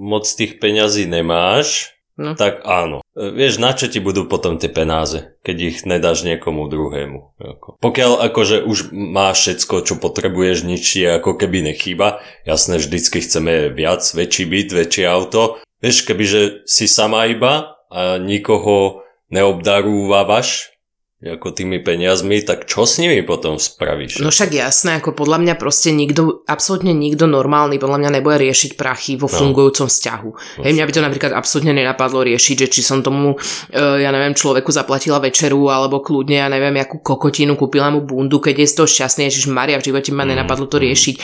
moc 0.00 0.26
tých 0.26 0.58
peňazí 0.58 1.06
nemáš, 1.06 1.94
no. 2.18 2.34
tak 2.34 2.64
áno. 2.66 3.04
E, 3.14 3.30
vieš, 3.30 3.62
na 3.62 3.70
čo 3.76 3.86
ti 3.86 4.02
budú 4.02 4.26
potom 4.26 4.58
tie 4.58 4.72
penáze, 4.72 5.38
keď 5.46 5.56
ich 5.60 5.78
nedáš 5.86 6.26
niekomu 6.26 6.66
druhému. 6.66 7.38
Ako. 7.38 7.78
Pokiaľ 7.78 8.26
akože 8.32 8.66
už 8.66 8.90
máš 8.92 9.36
všetko, 9.46 9.74
čo 9.86 9.94
potrebuješ, 10.00 10.66
nič 10.66 10.82
ti 10.82 11.06
ako 11.06 11.38
keby 11.38 11.70
nechýba, 11.70 12.24
jasné, 12.42 12.82
vždycky 12.82 13.22
chceme 13.22 13.70
viac, 13.70 14.02
väčší 14.02 14.44
byt, 14.48 14.68
väčšie 14.74 15.04
auto. 15.06 15.62
Vieš, 15.80 16.04
kebyže 16.04 16.68
si 16.68 16.84
sama 16.90 17.30
iba 17.30 17.78
a 17.88 18.20
nikoho 18.20 19.06
neobdarúvavaš, 19.30 20.74
ako 21.20 21.52
tými 21.52 21.84
peniazmi, 21.84 22.40
tak 22.40 22.64
čo 22.64 22.88
s 22.88 22.96
nimi 22.96 23.20
potom 23.20 23.60
spravíš? 23.60 24.24
No 24.24 24.32
však 24.32 24.56
jasné, 24.56 25.04
ako 25.04 25.12
podľa 25.12 25.44
mňa 25.44 25.54
proste 25.60 25.92
nikto, 25.92 26.40
absolútne 26.48 26.96
nikto 26.96 27.28
normálny 27.28 27.76
podľa 27.76 28.00
mňa 28.00 28.10
nebude 28.16 28.40
riešiť 28.40 28.80
prachy 28.80 29.20
vo 29.20 29.28
no. 29.28 29.36
fungujúcom 29.36 29.84
vzťahu. 29.84 30.30
No. 30.32 30.62
Hej, 30.64 30.72
mňa 30.80 30.86
by 30.88 30.92
to 30.96 31.04
napríklad 31.04 31.32
absolútne 31.36 31.76
nenapadlo 31.76 32.24
riešiť, 32.24 32.56
že 32.64 32.68
či 32.72 32.80
som 32.80 33.04
tomu, 33.04 33.36
uh, 33.36 34.00
ja 34.00 34.08
neviem, 34.08 34.32
človeku 34.32 34.72
zaplatila 34.72 35.20
večeru, 35.20 35.68
alebo 35.68 36.00
kľudne, 36.00 36.40
ja 36.40 36.48
neviem, 36.48 36.80
akú 36.80 37.04
kokotinu, 37.04 37.52
kúpila 37.52 37.92
mu 37.92 38.00
bundu, 38.00 38.40
keď 38.40 38.64
je 38.64 38.70
z 38.72 38.74
toho 38.80 38.88
šťastný, 38.88 39.28
Ježiš 39.28 39.52
Maria, 39.52 39.76
v 39.76 39.92
živote 39.92 40.16
ma 40.16 40.24
mm, 40.24 40.32
nenapadlo 40.32 40.72
to 40.72 40.80
mm. 40.80 40.84
riešiť. 40.88 41.14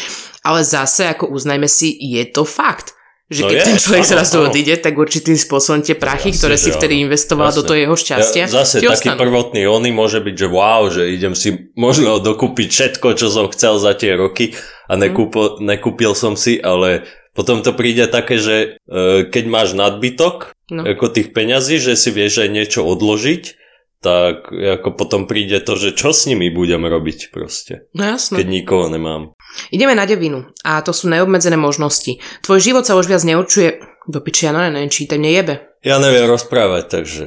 Ale 0.45 0.61
zase, 0.61 1.09
ako 1.09 1.33
uznajme 1.33 1.73
si, 1.73 1.97
je 1.97 2.21
to 2.29 2.45
fakt. 2.45 2.93
Že 3.27 3.43
no 3.43 3.49
keď 3.51 3.59
je, 3.59 3.67
ten 3.67 3.79
človek 3.83 4.05
áno, 4.07 4.13
zrazu 4.15 4.37
áno. 4.39 4.47
odíde, 4.55 4.75
tak 4.79 4.95
určitým 4.95 5.35
spôsobom 5.35 5.83
tie 5.83 5.99
prachy, 5.99 6.31
Jasne, 6.31 6.39
ktoré 6.39 6.55
si 6.55 6.71
vtedy 6.71 6.95
investoval 7.03 7.51
do 7.51 7.67
toho 7.67 7.75
jeho 7.75 7.97
šťastia. 7.99 8.47
Ja, 8.47 8.63
zase 8.63 8.79
taký 8.79 9.11
ostanú. 9.11 9.19
prvotný 9.19 9.67
ony 9.67 9.91
môže 9.91 10.23
byť, 10.23 10.35
že 10.39 10.47
wow, 10.47 10.87
že 10.87 11.11
idem 11.11 11.35
si 11.35 11.75
možno 11.75 12.23
dokúpiť 12.23 12.69
všetko, 12.71 13.19
čo 13.19 13.27
som 13.27 13.51
chcel 13.51 13.83
za 13.83 13.99
tie 13.99 14.15
roky 14.15 14.55
a 14.87 14.95
mhm. 14.95 15.01
nekúpo, 15.03 15.41
nekúpil 15.59 16.15
som 16.15 16.39
si, 16.39 16.63
ale 16.63 17.03
potom 17.35 17.67
to 17.67 17.75
príde 17.75 18.07
také, 18.09 18.39
že 18.39 18.57
e, 18.87 19.27
keď 19.27 19.45
máš 19.51 19.75
nadbytok 19.75 20.55
no. 20.71 20.87
ako 20.87 21.11
tých 21.11 21.35
peňazí, 21.35 21.83
že 21.83 21.99
si 21.99 22.15
vieš 22.15 22.47
aj 22.47 22.49
niečo 22.49 22.81
odložiť, 22.87 23.66
tak 24.05 24.53
ako 24.53 24.89
potom 24.95 25.25
príde 25.25 25.59
to, 25.65 25.75
že 25.75 25.97
čo 25.97 26.13
s 26.13 26.29
nimi 26.29 26.53
budem 26.53 26.85
robiť 26.85 27.33
proste. 27.33 27.89
No 27.97 28.05
jasno. 28.05 28.37
Keď 28.37 28.47
nikoho 28.47 28.87
nemám. 28.93 29.33
Ideme 29.73 29.97
na 29.97 30.05
devinu 30.05 30.53
a 30.63 30.85
to 30.85 30.93
sú 30.93 31.09
neobmedzené 31.09 31.57
možnosti. 31.57 32.21
Tvoj 32.45 32.61
život 32.61 32.85
sa 32.85 32.99
už 32.99 33.09
viac 33.09 33.25
neurčuje... 33.25 33.97
Do 34.07 34.23
piči, 34.23 34.47
ja 34.47 34.55
neviem, 34.55 34.87
čítaj, 34.87 35.19
mne 35.19 35.31
jebe. 35.35 35.55
Ja 35.83 35.99
neviem 35.99 36.31
rozprávať, 36.31 36.85
takže... 36.95 37.27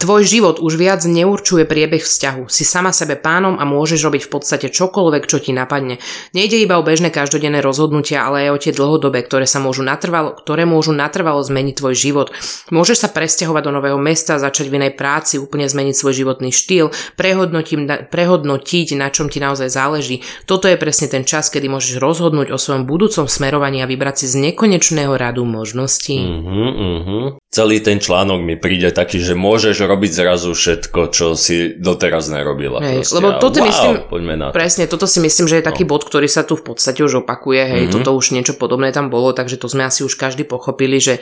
Tvoj 0.00 0.24
život 0.24 0.56
už 0.64 0.80
viac 0.80 1.04
neurčuje 1.04 1.68
priebeh 1.68 2.00
vzťahu. 2.00 2.48
Si 2.48 2.64
sama 2.64 2.88
sebe 2.88 3.20
pánom 3.20 3.60
a 3.60 3.68
môžeš 3.68 4.00
robiť 4.08 4.22
v 4.24 4.32
podstate 4.32 4.66
čokoľvek, 4.72 5.28
čo 5.28 5.44
ti 5.44 5.52
napadne. 5.52 6.00
Nejde 6.32 6.56
iba 6.56 6.80
o 6.80 6.86
bežné 6.86 7.12
každodenné 7.12 7.60
rozhodnutia, 7.60 8.24
ale 8.24 8.48
aj 8.48 8.50
o 8.56 8.60
tie 8.64 8.72
dlhodobé, 8.72 9.20
ktoré 9.28 9.44
sa 9.44 9.60
môžu 9.60 9.84
natrvalo, 9.84 10.40
ktoré 10.40 10.64
môžu 10.64 10.96
natrvalo 10.96 11.44
zmeniť 11.44 11.84
tvoj 11.84 11.92
život. 11.92 12.32
Môžeš 12.72 12.96
sa 13.04 13.12
presťahovať 13.12 13.60
do 13.60 13.76
nového 13.76 14.00
mesta, 14.00 14.40
začať 14.40 14.72
v 14.72 14.80
inej 14.80 14.96
práci, 14.96 15.36
úplne 15.36 15.68
zmeniť 15.68 15.92
svoj 15.92 16.16
životný 16.16 16.48
štýl, 16.48 16.96
prehodnotiť, 17.20 18.88
na 18.96 19.12
čom 19.12 19.28
ti 19.28 19.36
naozaj 19.36 19.68
záleží. 19.68 20.24
Toto 20.48 20.64
je 20.64 20.80
presne 20.80 21.12
ten 21.12 21.28
čas, 21.28 21.52
kedy 21.52 21.68
môžeš 21.68 22.00
rozhodnúť 22.00 22.48
o 22.48 22.56
svojom 22.56 22.88
budúcom 22.88 23.28
smerovaní 23.28 23.84
a 23.84 23.90
vybrať 23.90 24.24
si 24.24 24.32
z 24.32 24.48
nekonečného 24.48 25.12
radu 25.12 25.44
možností. 25.44 26.24
Uh-huh, 26.24 26.72
uh-huh. 26.72 27.39
Celý 27.50 27.82
ten 27.82 27.98
článok 27.98 28.46
mi 28.46 28.54
príde 28.54 28.94
taký, 28.94 29.18
že 29.18 29.34
môžeš 29.34 29.82
robiť 29.82 30.22
zrazu 30.22 30.54
všetko, 30.54 31.10
čo 31.10 31.34
si 31.34 31.74
doteraz 31.74 32.30
nerobila. 32.30 32.78
Hej, 32.78 33.10
lebo 33.10 33.42
toto 33.42 33.58
wow, 33.58 33.66
myslím, 33.66 33.94
poďme 34.06 34.34
na 34.38 34.46
to. 34.48 34.54
presne, 34.54 34.86
toto 34.86 35.10
si 35.10 35.18
myslím, 35.18 35.50
že 35.50 35.58
je 35.58 35.66
taký 35.66 35.82
no. 35.82 35.90
bod, 35.90 36.06
ktorý 36.06 36.30
sa 36.30 36.46
tu 36.46 36.54
v 36.54 36.62
podstate 36.62 37.02
už 37.02 37.26
opakuje, 37.26 37.58
hej, 37.66 37.82
mm-hmm. 37.90 37.94
toto 37.98 38.14
už 38.14 38.38
niečo 38.38 38.54
podobné 38.54 38.94
tam 38.94 39.10
bolo, 39.10 39.34
takže 39.34 39.58
to 39.58 39.66
sme 39.66 39.82
asi 39.82 40.06
už 40.06 40.14
každý 40.14 40.46
pochopili, 40.46 41.02
že, 41.02 41.18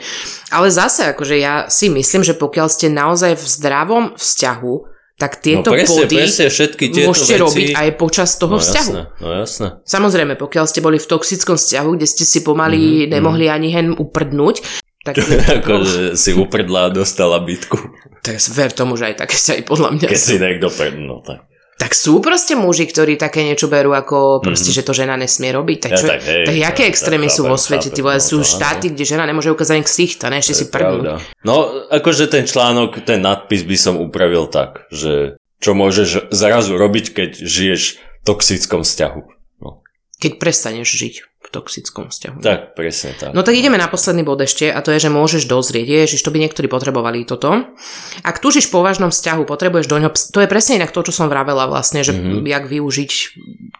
ale 0.53 0.69
zase, 0.69 1.17
akože 1.17 1.33
ja 1.33 1.65
si 1.65 1.89
myslím, 1.89 2.21
že 2.21 2.37
pokiaľ 2.37 2.67
ste 2.69 2.93
naozaj 2.93 3.33
v 3.33 3.45
zdravom 3.49 4.05
vzťahu, 4.13 4.73
tak 5.17 5.41
tieto 5.41 5.73
no 5.73 5.81
presne, 5.81 6.05
body 6.05 6.15
presne, 6.15 6.45
všetky 6.53 6.85
tieto 6.93 7.09
môžete 7.09 7.35
veci... 7.35 7.41
robiť 7.41 7.67
aj 7.73 7.89
počas 7.97 8.37
toho 8.37 8.55
no, 8.55 8.61
vzťahu. 8.61 8.93
Jasné, 8.93 9.01
no 9.17 9.27
jasné. 9.33 9.67
Samozrejme, 9.81 10.37
pokiaľ 10.37 10.65
ste 10.69 10.85
boli 10.85 11.01
v 11.01 11.09
toxickom 11.09 11.57
vzťahu, 11.57 11.89
kde 11.97 12.05
ste 12.05 12.21
si 12.21 12.45
pomaly 12.45 12.77
mm-hmm. 12.77 13.11
nemohli 13.17 13.49
ani 13.49 13.73
hen 13.73 13.97
uprdnúť, 13.97 14.85
tak 15.03 15.15
ako, 15.61 15.73
že 15.87 16.03
si 16.19 16.35
uprdla 16.35 16.91
a 16.91 16.93
dostala 16.93 17.39
bitku. 17.39 17.79
Tak 18.19 18.35
ver 18.51 18.71
tomu, 18.75 18.99
že 18.99 19.13
aj 19.13 19.15
také 19.23 19.35
sa 19.39 19.55
aj 19.55 19.63
podľa 19.63 19.89
mňa 19.95 20.05
Keď 20.11 20.19
si 20.19 20.35
niekto 20.35 20.67
pred, 20.67 20.95
no 20.99 21.23
tak. 21.23 21.47
Tak 21.79 21.95
sú 21.95 22.19
proste 22.19 22.59
muži, 22.59 22.91
ktorí 22.91 23.15
také 23.15 23.39
niečo 23.47 23.71
berú 23.71 23.95
ako 23.95 24.43
proste, 24.43 24.75
mm-hmm. 24.75 24.83
že 24.83 24.87
to 24.87 24.91
žena 24.91 25.15
nesmie 25.15 25.55
robiť. 25.55 25.77
Tak, 25.87 25.91
čo, 25.95 26.05
ja, 26.11 26.19
tak, 26.19 26.21
hej, 26.27 26.43
tak 26.43 26.55
jaké 26.59 26.83
extrémy 26.91 27.31
sú 27.31 27.47
vo 27.47 27.55
svete? 27.55 27.87
Ty 27.95 28.03
vole, 28.03 28.19
sú 28.19 28.43
no, 28.43 28.43
štáty, 28.43 28.91
kde 28.91 29.07
žena 29.07 29.23
nemôže 29.23 29.47
ukázať 29.47 29.87
ksicht 29.87 30.19
a 30.27 30.27
ne 30.27 30.43
ešte 30.43 30.59
si 30.59 30.65
prdnúť. 30.67 31.23
No, 31.47 31.87
akože 31.87 32.27
ten 32.27 32.43
článok, 32.43 32.99
ten 33.07 33.23
nadpis 33.23 33.63
by 33.63 33.77
som 33.79 33.95
upravil 33.95 34.51
tak, 34.51 34.91
že 34.91 35.39
čo 35.63 35.71
môžeš 35.71 36.27
zrazu 36.35 36.75
robiť, 36.75 37.15
keď 37.15 37.29
žiješ 37.47 37.95
v 37.95 38.21
toxickom 38.27 38.83
vzťahu. 38.83 39.21
No. 39.63 39.79
Keď 40.19 40.35
prestaneš 40.35 40.99
žiť 40.99 41.28
toxickom 41.49 42.13
vzťahu. 42.13 42.37
Tak, 42.41 42.77
presne 42.77 43.17
tak. 43.17 43.33
No 43.33 43.41
tak 43.41 43.57
ideme 43.57 43.81
na 43.81 43.89
posledný 43.89 44.21
bod 44.21 44.39
ešte 44.41 44.69
a 44.69 44.79
to 44.85 44.93
je, 44.93 45.01
že 45.01 45.09
môžeš 45.09 45.49
dozrieť. 45.49 46.05
Ježiš, 46.05 46.21
to 46.21 46.29
by 46.29 46.37
niektorí 46.41 46.69
potrebovali 46.69 47.25
toto. 47.25 47.73
Ak 48.21 48.37
túžiš 48.39 48.69
po 48.69 48.85
vážnom 48.85 49.09
vzťahu, 49.09 49.43
potrebuješ 49.49 49.89
do 49.89 49.97
ňoho... 49.97 50.13
To 50.13 50.39
je 50.39 50.49
presne 50.49 50.77
inak 50.77 50.93
to, 50.93 51.01
čo 51.01 51.13
som 51.13 51.27
vravela 51.27 51.65
vlastne, 51.65 52.05
že 52.05 52.13
mm-hmm. 52.13 52.45
jak 52.45 52.65
využiť 52.69 53.11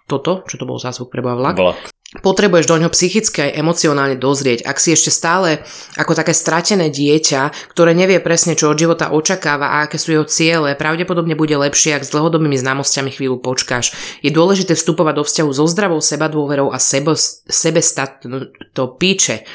toto, 0.10 0.42
čo 0.50 0.56
to 0.58 0.66
bol 0.66 0.82
zázvuk 0.82 1.14
pre 1.14 1.22
vlak. 1.22 1.56
Vlak 1.56 1.99
potrebuješ 2.18 2.66
do 2.66 2.82
ňoho 2.82 2.90
psychicky 2.90 3.46
aj 3.46 3.62
emocionálne 3.62 4.18
dozrieť. 4.18 4.66
Ak 4.66 4.82
si 4.82 4.98
ešte 4.98 5.14
stále 5.14 5.62
ako 5.94 6.18
také 6.18 6.34
stratené 6.34 6.90
dieťa, 6.90 7.70
ktoré 7.70 7.94
nevie 7.94 8.18
presne, 8.18 8.58
čo 8.58 8.74
od 8.74 8.82
života 8.82 9.14
očakáva 9.14 9.78
a 9.78 9.86
aké 9.86 10.02
sú 10.02 10.18
jeho 10.18 10.26
ciele, 10.26 10.74
pravdepodobne 10.74 11.38
bude 11.38 11.54
lepšie, 11.54 12.02
ak 12.02 12.06
s 12.06 12.14
dlhodobými 12.14 12.58
známosťami 12.58 13.14
chvíľu 13.14 13.38
počkáš. 13.38 13.94
Je 14.26 14.34
dôležité 14.34 14.74
vstupovať 14.74 15.22
do 15.22 15.24
vzťahu 15.26 15.50
so 15.54 15.70
zdravou 15.70 16.02
sebadôverou 16.02 16.74
a 16.74 16.82
sebe, 16.82 17.14
sebestat, 17.46 18.26
no, 18.26 18.50
píče 18.98 19.46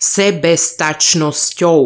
sebestačnosťou, 0.00 1.78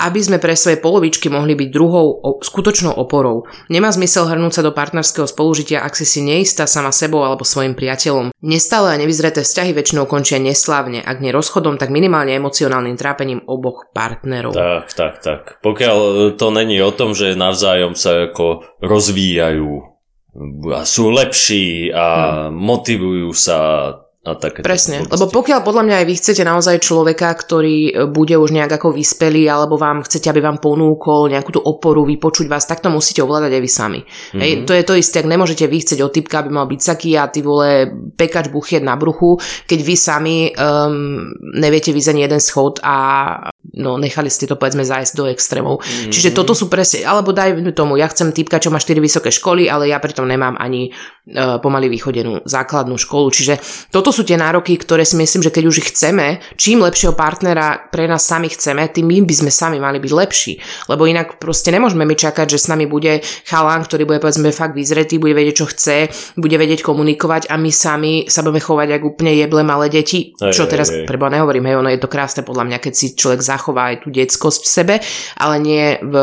aby 0.00 0.20
sme 0.24 0.40
pre 0.40 0.56
svoje 0.56 0.80
polovičky 0.80 1.28
mohli 1.28 1.52
byť 1.52 1.68
druhou 1.68 2.24
skutočnou 2.40 2.96
oporou. 2.96 3.44
Nemá 3.68 3.92
zmysel 3.92 4.24
hrnúť 4.24 4.58
sa 4.58 4.62
do 4.64 4.72
partnerského 4.72 5.28
spolužitia, 5.28 5.84
ak 5.84 5.92
si 5.92 6.08
si 6.08 6.24
neistá 6.24 6.64
sama 6.64 6.88
sebou 6.88 7.20
alebo 7.28 7.44
svojim 7.44 7.76
priateľom. 7.76 8.32
Nestále 8.40 8.96
a 8.96 9.00
nevyzreté 9.00 9.44
vzťahy 9.44 9.76
väčšinou 9.76 10.08
končia 10.08 10.40
neslávne, 10.40 11.04
ak 11.04 11.20
nie 11.20 11.28
rozchodom, 11.28 11.76
tak 11.76 11.92
minimálne 11.92 12.32
emocionálnym 12.32 12.96
trápením 12.96 13.44
oboch 13.44 13.92
partnerov. 13.92 14.56
Tak, 14.56 14.96
tak, 14.96 15.14
tak. 15.20 15.40
Pokiaľ 15.60 16.32
to 16.40 16.48
není 16.48 16.80
o 16.80 16.90
tom, 16.90 17.12
že 17.12 17.36
navzájom 17.36 17.92
sa 17.92 18.32
ako 18.32 18.80
rozvíjajú 18.80 19.98
a 20.70 20.86
sú 20.86 21.10
lepší 21.10 21.90
a 21.90 22.06
hmm. 22.48 22.54
motivujú 22.54 23.28
sa 23.34 23.58
a 24.26 24.34
také 24.34 24.66
Presne, 24.66 25.06
lebo 25.06 25.30
pokiaľ 25.30 25.62
podľa 25.62 25.82
mňa 25.86 25.96
aj 26.02 26.06
vy 26.10 26.14
chcete 26.18 26.42
naozaj 26.42 26.82
človeka, 26.82 27.30
ktorý 27.30 27.76
e, 27.86 27.92
bude 28.10 28.34
už 28.34 28.50
nejak 28.50 28.82
ako 28.82 28.98
vyspelý, 28.98 29.46
alebo 29.46 29.78
vám 29.78 30.02
chcete, 30.02 30.26
aby 30.26 30.42
vám 30.42 30.58
ponúkol 30.58 31.30
nejakú 31.30 31.54
tú 31.54 31.60
oporu, 31.62 32.02
vypočuť 32.02 32.50
vás, 32.50 32.66
tak 32.66 32.82
to 32.82 32.90
musíte 32.90 33.22
ovládať 33.22 33.54
aj 33.54 33.62
vy 33.62 33.70
sami. 33.70 34.00
Mm-hmm. 34.02 34.40
Hej, 34.42 34.52
to 34.66 34.72
je 34.74 34.84
to 34.84 34.94
isté, 34.98 35.16
ak 35.22 35.30
nemôžete 35.30 35.64
vy 35.70 35.78
chcieť 35.78 36.00
od 36.02 36.10
typka, 36.10 36.42
aby 36.42 36.50
mal 36.50 36.66
byť 36.66 36.80
saký 36.82 37.14
a 37.14 37.30
ty 37.30 37.46
vole 37.46 37.86
pekač 38.18 38.50
buchiet 38.50 38.82
na 38.82 38.98
bruchu, 38.98 39.38
keď 39.70 39.80
vy 39.86 39.94
sami 39.94 40.36
um, 40.50 41.30
neviete 41.54 41.94
vyzať 41.94 42.18
jeden 42.18 42.42
schod 42.42 42.82
a 42.82 42.96
no 43.78 44.02
nechali 44.02 44.34
ste 44.34 44.50
to 44.50 44.58
povedzme 44.58 44.82
zájsť 44.82 45.14
do 45.14 45.30
extrémov. 45.30 45.78
Mm-hmm. 45.78 46.10
Čiže 46.10 46.34
toto 46.34 46.58
sú 46.58 46.66
presne, 46.66 47.06
alebo 47.06 47.30
daj 47.30 47.54
tomu, 47.70 47.94
ja 47.94 48.10
chcem 48.10 48.34
typka, 48.34 48.58
čo 48.58 48.74
má 48.74 48.82
4 48.82 48.98
vysoké 48.98 49.30
školy, 49.30 49.70
ale 49.70 49.94
ja 49.94 50.02
pritom 50.02 50.26
nemám 50.26 50.58
ani 50.58 50.90
pomaly 51.36 51.92
vychodenú 51.92 52.40
základnú 52.48 52.96
školu. 52.96 53.28
Čiže 53.28 53.54
toto 53.92 54.08
sú 54.08 54.24
tie 54.24 54.40
nároky, 54.40 54.80
ktoré 54.80 55.04
si 55.04 55.20
myslím, 55.20 55.44
že 55.44 55.52
keď 55.52 55.64
už 55.68 55.76
ich 55.84 55.90
chceme, 55.92 56.40
čím 56.56 56.80
lepšieho 56.80 57.12
partnera 57.12 57.92
pre 57.92 58.08
nás 58.08 58.24
sami 58.24 58.48
chceme, 58.48 58.88
tým 58.88 59.04
my 59.04 59.28
by 59.28 59.34
sme 59.44 59.50
sami 59.52 59.76
mali 59.76 60.00
byť 60.00 60.12
lepší. 60.16 60.52
Lebo 60.88 61.04
inak 61.04 61.36
proste 61.36 61.68
nemôžeme 61.68 62.08
my 62.08 62.16
čakať, 62.16 62.56
že 62.56 62.58
s 62.64 62.66
nami 62.72 62.88
bude 62.88 63.20
chalán, 63.44 63.84
ktorý 63.84 64.08
bude 64.08 64.24
povedzme 64.24 64.48
fakt 64.56 64.72
vyzretý, 64.72 65.20
bude 65.20 65.36
vedieť, 65.36 65.54
čo 65.60 65.66
chce, 65.68 66.08
bude 66.40 66.56
vedieť 66.56 66.80
komunikovať 66.80 67.52
a 67.52 67.60
my 67.60 67.68
sami 67.68 68.24
sa 68.32 68.40
budeme 68.40 68.64
chovať 68.64 68.88
ako 68.96 69.04
úplne 69.12 69.36
jeble 69.36 69.60
malé 69.60 69.92
deti. 69.92 70.32
Aj, 70.40 70.48
čo 70.48 70.64
teraz 70.64 70.88
preba 71.04 71.28
nehovorím, 71.28 71.68
hej, 71.68 71.76
ono 71.76 71.92
je 71.92 72.00
to 72.00 72.08
krásne 72.08 72.40
podľa 72.40 72.64
mňa, 72.72 72.78
keď 72.80 72.92
si 72.96 73.12
človek 73.12 73.44
za 73.44 73.58
zachová 73.58 73.90
aj 73.90 74.06
tú 74.06 74.14
detskosť 74.14 74.60
v 74.62 74.70
sebe, 74.70 74.94
ale 75.34 75.56
nie 75.58 75.98
v 75.98 76.14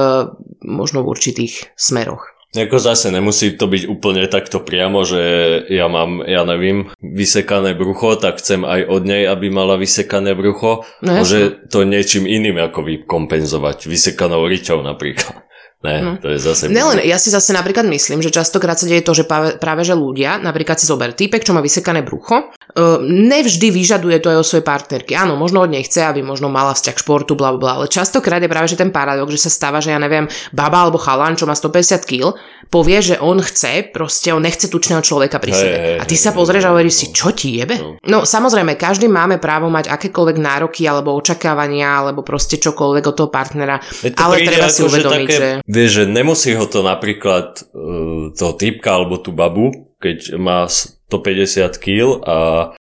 možno 0.63 1.03
v 1.03 1.11
určitých 1.11 1.75
smeroch. 1.75 2.34
Ako 2.55 2.79
zase 2.79 3.11
nemusí 3.11 3.53
to 3.53 3.67
byť 3.67 3.83
úplne 3.91 4.23
takto 4.31 4.63
priamo, 4.63 5.03
že 5.03 5.21
ja 5.69 5.91
mám, 5.91 6.23
ja 6.23 6.47
neviem, 6.47 6.89
vysekané 7.03 7.75
brucho, 7.75 8.15
tak 8.15 8.39
chcem 8.39 8.63
aj 8.63 8.87
od 8.87 9.03
nej, 9.03 9.27
aby 9.27 9.51
mala 9.51 9.75
vysekané 9.75 10.33
brucho. 10.33 10.87
No, 11.03 11.19
Môže 11.19 11.67
to 11.67 11.83
niečím 11.83 12.25
iným 12.25 12.57
ako 12.63 12.87
vykompenzovať, 12.87 13.91
vysekanou 13.91 14.47
riťou 14.49 14.81
napríklad. 14.81 15.44
Ne, 15.85 15.97
No. 16.01 16.11
to 16.17 16.33
je 16.33 16.37
zase... 16.41 16.65
Nelen, 16.67 17.01
ja 17.05 17.21
si 17.21 17.29
zase 17.29 17.53
napríklad 17.53 17.85
myslím, 17.85 18.25
že 18.25 18.33
častokrát 18.33 18.75
sa 18.75 18.89
deje 18.89 19.05
to, 19.05 19.13
že 19.13 19.23
práve, 19.29 19.61
práve 19.61 19.85
že 19.85 19.93
ľudia, 19.93 20.41
napríklad 20.41 20.81
si 20.81 20.89
zober 20.89 21.13
týpek, 21.13 21.45
čo 21.45 21.53
má 21.53 21.61
vysekané 21.61 22.01
brucho, 22.01 22.49
uh, 22.49 22.97
nevždy 23.05 23.69
vyžaduje 23.69 24.17
to 24.19 24.33
aj 24.33 24.37
o 24.41 24.45
svojej 24.45 24.65
partnerky. 24.65 25.13
Áno, 25.13 25.37
možno 25.37 25.61
od 25.61 25.69
nej 25.69 25.85
chce, 25.85 26.03
aby 26.09 26.25
možno 26.25 26.49
mala 26.49 26.73
vzťah 26.73 26.97
športu, 26.97 27.37
bla 27.37 27.53
bla, 27.55 27.79
ale 27.81 27.85
častokrát 27.85 28.41
je 28.41 28.49
práve 28.49 28.67
že 28.67 28.79
ten 28.79 28.89
paradox, 28.89 29.29
že 29.31 29.47
sa 29.47 29.51
stáva, 29.53 29.79
že 29.79 29.93
ja 29.93 29.99
neviem, 30.01 30.25
baba 30.51 30.83
alebo 30.83 30.97
chalan, 30.97 31.37
čo 31.37 31.45
má 31.45 31.53
150 31.53 32.01
kg, 32.03 32.33
povie, 32.69 32.99
že 33.01 33.15
on 33.21 33.39
chce, 33.39 33.93
proste 33.93 34.33
on 34.33 34.41
nechce 34.41 34.67
tučného 34.67 34.99
človeka 34.99 35.37
pri 35.37 35.51
sebe. 35.53 35.77
A 36.01 36.03
ty 36.03 36.17
sa 36.17 36.33
pozrieš 36.33 36.67
a 36.67 36.73
hovoríš 36.73 36.95
no. 36.95 36.99
si, 36.99 37.05
čo 37.13 37.29
ti 37.31 37.61
jebe? 37.61 37.77
No. 37.77 37.97
No 38.05 38.17
samozrejme, 38.25 38.75
každý 38.75 39.05
máme 39.05 39.37
právo 39.37 39.69
mať 39.69 39.89
akékoľvek 39.91 40.37
nároky 40.41 40.83
alebo 40.89 41.13
očakávania 41.13 42.01
alebo 42.01 42.25
proste 42.25 42.57
čokoľvek 42.57 43.03
od 43.05 43.15
toho 43.15 43.29
partnera, 43.29 43.77
ale 44.17 44.43
treba 44.43 44.67
si 44.67 44.81
uvedomiť, 44.81 45.27
že... 45.29 45.47
Vieš, 45.75 45.91
že 45.91 46.03
nemusí 46.07 46.55
ho 46.55 46.63
to 46.63 46.79
napríklad 46.87 47.59
uh, 47.75 48.31
toho 48.31 48.53
typka 48.55 48.95
alebo 48.95 49.19
tú 49.19 49.35
babu, 49.35 49.91
keď 49.99 50.39
má 50.39 50.71
150 50.71 51.75
kg 51.75 52.23
a 52.23 52.37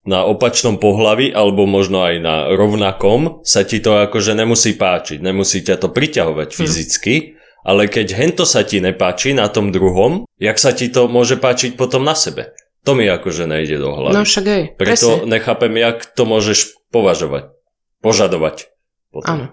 na 0.09 0.25
opačnom 0.25 0.81
pohlavi 0.81 1.29
alebo 1.29 1.69
možno 1.69 2.01
aj 2.01 2.15
na 2.17 2.35
rovnakom 2.49 3.45
sa 3.45 3.61
ti 3.61 3.77
to 3.77 3.93
akože 4.09 4.33
nemusí 4.33 4.73
páčiť, 4.73 5.21
nemusí 5.21 5.61
ťa 5.61 5.85
to 5.85 5.93
priťahovať 5.93 6.49
fyzicky, 6.49 7.37
ale 7.61 7.85
keď 7.85 8.17
hento 8.17 8.43
sa 8.47 8.65
ti 8.65 8.81
nepáči 8.81 9.37
na 9.37 9.51
tom 9.51 9.69
druhom, 9.69 10.25
jak 10.41 10.57
sa 10.57 10.73
ti 10.73 10.89
to 10.89 11.05
môže 11.05 11.37
páčiť 11.37 11.77
potom 11.77 12.01
na 12.01 12.17
sebe? 12.17 12.57
To 12.87 12.95
mi 12.95 13.05
akože 13.05 13.43
nejde 13.43 13.77
do 13.77 13.91
hlavy. 13.91 14.15
No 14.15 14.23
však 14.23 14.45
aj, 14.47 14.63
Preto 14.79 15.07
presne. 15.19 15.27
nechápem, 15.27 15.73
jak 15.75 16.07
to 16.15 16.23
môžeš 16.23 16.79
považovať. 16.89 17.51
Požadovať. 17.99 18.71
Potom. 19.11 19.27
Áno. 19.27 19.45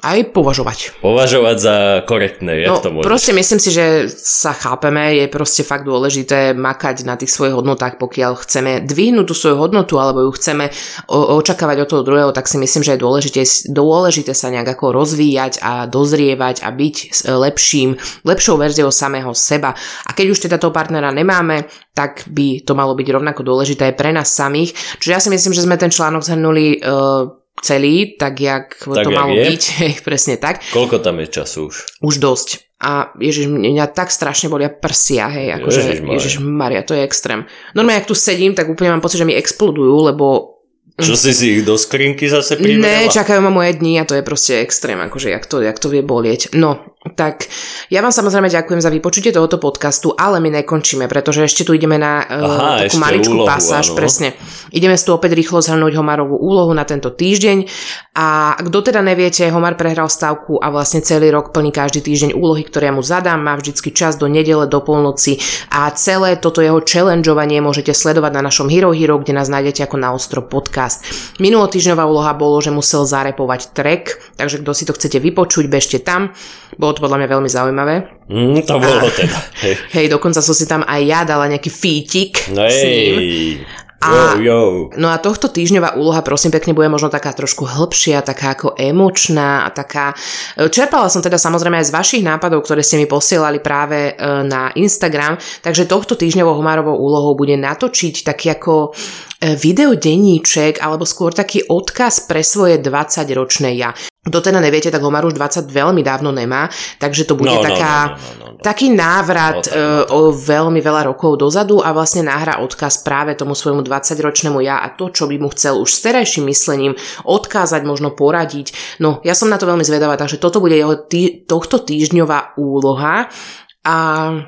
Aj 0.00 0.16
považovať. 0.24 0.96
Považovať 1.04 1.56
za 1.60 1.76
korektné, 2.08 2.64
jak 2.64 2.68
No, 2.72 2.80
to 2.80 2.88
môžeš? 2.88 3.04
proste 3.04 3.32
myslím 3.36 3.60
si, 3.60 3.68
že 3.68 4.08
sa 4.08 4.56
chápeme, 4.56 5.12
je 5.14 5.28
proste 5.28 5.60
fakt 5.60 5.84
dôležité 5.84 6.56
makať 6.56 7.04
na 7.04 7.20
tých 7.20 7.28
svojich 7.28 7.52
hodnotách, 7.52 8.00
pokiaľ 8.00 8.32
chceme 8.40 8.80
dvihnúť 8.80 9.28
tú 9.28 9.34
svoju 9.36 9.60
hodnotu 9.60 10.00
alebo 10.00 10.24
ju 10.24 10.32
chceme 10.32 10.72
o- 11.12 11.36
očakávať 11.36 11.84
od 11.84 11.88
toho 11.88 12.02
druhého, 12.02 12.32
tak 12.32 12.48
si 12.48 12.56
myslím, 12.56 12.80
že 12.80 12.96
je 12.96 13.04
dôležité, 13.04 13.40
dôležité 13.68 14.32
sa 14.32 14.48
nejak 14.48 14.72
ako 14.72 14.96
rozvíjať 14.96 15.60
a 15.60 15.84
dozrievať 15.84 16.64
a 16.64 16.72
byť 16.72 16.96
lepším, 17.28 17.94
lepšou 18.24 18.56
verziou 18.56 18.88
samého 18.88 19.36
seba. 19.36 19.76
A 20.08 20.16
keď 20.16 20.26
už 20.32 20.48
teda 20.48 20.56
toho 20.56 20.72
partnera 20.72 21.12
nemáme, 21.12 21.68
tak 21.92 22.24
by 22.24 22.64
to 22.64 22.72
malo 22.72 22.96
byť 22.96 23.08
rovnako 23.12 23.44
dôležité 23.44 23.92
aj 23.92 23.98
pre 24.00 24.16
nás 24.16 24.32
samých. 24.32 24.72
Čiže 24.96 25.12
ja 25.12 25.20
si 25.20 25.28
myslím, 25.28 25.52
že 25.52 25.64
sme 25.68 25.76
ten 25.76 25.92
článok 25.92 26.24
zhrnuli 26.24 26.80
uh, 26.80 27.39
celý, 27.60 28.16
tak 28.16 28.34
jak 28.36 28.66
Tak, 28.74 29.04
to 29.04 29.10
jak 29.10 29.16
malo 29.16 29.32
je. 29.32 29.44
byť, 29.46 29.62
presne 30.06 30.34
tak 30.36 30.60
Koľko 30.68 30.98
tam 30.98 31.20
je 31.20 31.28
času 31.28 31.68
už? 31.68 31.76
už 32.00 32.14
dosť. 32.18 32.48
A 32.80 33.12
ježiš, 33.14 33.44
mňa 33.46 33.92
tak 33.92 34.08
strašne 34.08 34.48
bolia 34.48 34.72
prsia, 34.72 35.28
hej, 35.28 35.52
akože 35.52 35.80
ježiš 36.00 36.40
Maria, 36.40 36.80
to 36.80 36.96
je 36.96 37.04
extrém. 37.04 37.44
Normálne, 37.72 38.00
ak 38.00 38.08
tu 38.08 38.16
sedím, 38.16 38.56
tak 38.56 38.66
úplne 38.66 38.88
mám 38.90 39.04
pocit, 39.04 39.20
že 39.20 39.28
mi 39.28 39.36
explodujú, 39.36 40.00
lebo 40.02 40.56
Čo 40.96 41.12
si 41.12 41.32
si 41.32 41.46
ich 41.54 41.62
do 41.62 41.76
skrinky 41.76 42.24
zase 42.24 42.56
ne, 42.56 42.60
privedela? 42.60 43.12
čakajú 43.12 43.40
ma 43.40 43.48
moje 43.48 43.76
dni 43.76 44.00
a 44.00 44.04
to 44.04 44.16
je 44.16 44.24
proste 44.24 44.60
extrém, 44.60 44.96
akože 44.96 45.28
jak 45.28 45.44
to, 45.44 45.60
jak 45.60 45.76
to 45.76 45.88
vie 45.88 46.00
bolieť. 46.00 46.52
No, 46.52 46.89
tak 47.00 47.48
ja 47.88 48.04
vám 48.04 48.12
samozrejme 48.12 48.52
ďakujem 48.52 48.84
za 48.84 48.92
vypočutie 48.92 49.32
tohoto 49.32 49.56
podcastu, 49.56 50.12
ale 50.12 50.36
my 50.36 50.60
nekončíme, 50.60 51.08
pretože 51.08 51.48
ešte 51.48 51.64
tu 51.64 51.72
ideme 51.72 51.96
na 51.96 52.28
uh, 52.28 52.44
Aha, 52.44 52.84
takú 52.84 53.00
maličkú 53.00 53.34
úlohu, 53.40 53.48
pasáž, 53.48 53.88
áno. 53.88 53.96
presne. 53.96 54.36
Ideme 54.68 55.00
tu 55.00 55.16
opäť 55.16 55.32
rýchlo 55.32 55.64
zhrnúť 55.64 55.96
Homarovú 55.96 56.36
úlohu 56.36 56.76
na 56.76 56.84
tento 56.84 57.08
týždeň 57.08 57.64
a 58.12 58.52
kto 58.60 58.92
teda 58.92 59.00
neviete, 59.00 59.48
Homar 59.48 59.80
prehral 59.80 60.12
stavku 60.12 60.60
a 60.60 60.68
vlastne 60.68 61.00
celý 61.00 61.32
rok 61.32 61.56
plní 61.56 61.72
každý 61.72 62.04
týždeň 62.04 62.36
úlohy, 62.36 62.68
ktoré 62.68 62.92
ja 62.92 62.94
mu 62.94 63.00
zadám, 63.00 63.40
má 63.40 63.56
vždycky 63.56 63.96
čas 63.96 64.20
do 64.20 64.28
nedele, 64.28 64.68
do 64.68 64.84
polnoci 64.84 65.40
a 65.72 65.88
celé 65.96 66.36
toto 66.36 66.60
jeho 66.60 66.84
challengeovanie 66.84 67.64
môžete 67.64 67.96
sledovať 67.96 68.32
na 68.36 68.44
našom 68.44 68.68
Hero 68.68 68.92
Hero, 68.92 69.16
kde 69.16 69.40
nás 69.40 69.48
nájdete 69.48 69.88
ako 69.88 69.96
na 69.96 70.12
ostro 70.12 70.44
podcast. 70.44 71.00
Minulotýždňová 71.40 72.04
úloha 72.04 72.36
bolo, 72.36 72.60
že 72.60 72.68
musel 72.68 73.08
zarepovať 73.08 73.72
track, 73.72 74.36
takže 74.36 74.60
kto 74.60 74.70
si 74.76 74.84
to 74.84 74.92
chcete 74.92 75.16
vypočuť, 75.16 75.64
bežte 75.64 75.96
tam. 76.04 76.36
Bolo 76.76 76.89
to 76.92 77.04
podľa 77.04 77.22
mňa 77.22 77.28
veľmi 77.28 77.50
zaujímavé. 77.50 77.94
Mm, 78.30 78.62
to 78.62 78.74
bolo 78.78 79.06
teda. 79.10 79.38
Hej. 79.64 79.74
Hej, 79.96 80.06
dokonca 80.12 80.40
som 80.42 80.54
si 80.54 80.64
tam 80.68 80.86
aj 80.86 81.00
ja 81.02 81.20
dala 81.26 81.50
nejaký 81.50 81.70
fítik 81.70 82.50
No 82.54 82.66
s 82.66 82.80
ním. 82.82 83.62
A- 84.00 84.40
Yo, 84.40 84.40
yo. 84.40 84.60
No 84.96 85.12
a 85.12 85.20
tohto 85.20 85.52
týždňová 85.52 85.92
úloha, 85.92 86.24
prosím 86.24 86.56
pekne, 86.56 86.72
bude 86.72 86.88
možno 86.88 87.12
taká 87.12 87.36
trošku 87.36 87.68
hĺbšia, 87.68 88.24
taká 88.24 88.56
ako 88.56 88.72
emočná 88.72 89.68
a 89.68 89.76
taká... 89.76 90.16
e, 90.56 90.72
Čerpala 90.72 91.12
som 91.12 91.20
teda 91.20 91.36
samozrejme 91.36 91.76
aj 91.76 91.92
z 91.92 91.96
vašich 92.00 92.22
nápadov, 92.24 92.64
ktoré 92.64 92.80
ste 92.80 92.96
mi 92.96 93.04
posielali 93.04 93.60
práve 93.60 94.16
e, 94.16 94.22
na 94.48 94.72
Instagram, 94.72 95.36
takže 95.60 95.84
tohto 95.84 96.16
týždňovou 96.16 96.56
Homárovou 96.56 96.96
úlohou 96.96 97.36
bude 97.36 97.60
natočiť 97.60 98.24
taký 98.24 98.56
ako 98.56 98.96
e, 99.36 99.52
videodenníček 99.52 100.80
alebo 100.80 101.04
skôr 101.04 101.36
taký 101.36 101.68
odkaz 101.68 102.24
pre 102.24 102.40
svoje 102.40 102.80
20-ročné 102.80 103.76
ja. 103.76 103.92
Kto 104.20 104.44
teda 104.44 104.60
neviete, 104.60 104.92
tak 104.92 105.00
Homar 105.00 105.24
už 105.24 105.32
20 105.32 105.72
veľmi 105.72 106.04
dávno 106.04 106.28
nemá, 106.28 106.68
takže 107.00 107.24
to 107.24 107.40
bude 107.40 107.48
No, 107.48 107.56
no, 107.56 107.64
taká, 107.64 107.94
no, 108.04 108.12
no, 108.12 108.20
no, 108.36 108.46
no. 108.52 108.60
taký 108.60 108.92
návrat 108.92 109.64
No, 109.64 109.72
no, 109.72 110.04
tak. 110.04 110.12
o 110.12 110.20
veľmi 110.28 110.76
veľa 110.76 111.08
rokov 111.08 111.40
dozadu 111.40 111.80
a 111.80 111.96
vlastne 111.96 112.28
nahrá 112.28 112.60
odkaz 112.60 113.00
práve 113.00 113.32
tomu 113.32 113.56
svojmu 113.56 113.80
20-ročnému 113.80 114.60
ja 114.60 114.84
a 114.84 114.92
to, 114.92 115.08
čo 115.08 115.24
by 115.24 115.40
mu 115.40 115.48
chcel 115.48 115.80
už 115.80 115.88
s 115.88 116.04
terajším 116.04 116.52
myslením 116.52 116.92
odkázať, 117.24 117.80
možno 117.82 118.12
poradiť. 118.12 118.76
No, 119.00 119.24
ja 119.24 119.32
som 119.32 119.48
na 119.48 119.56
to 119.56 119.64
veľmi 119.64 119.88
zvedavá, 119.88 120.20
takže 120.20 120.36
toto 120.36 120.60
bude 120.60 120.76
jeho 120.76 121.00
tý, 121.00 121.40
tohto 121.48 121.80
týždňová 121.80 122.60
úloha. 122.60 123.32
A, 123.80 123.96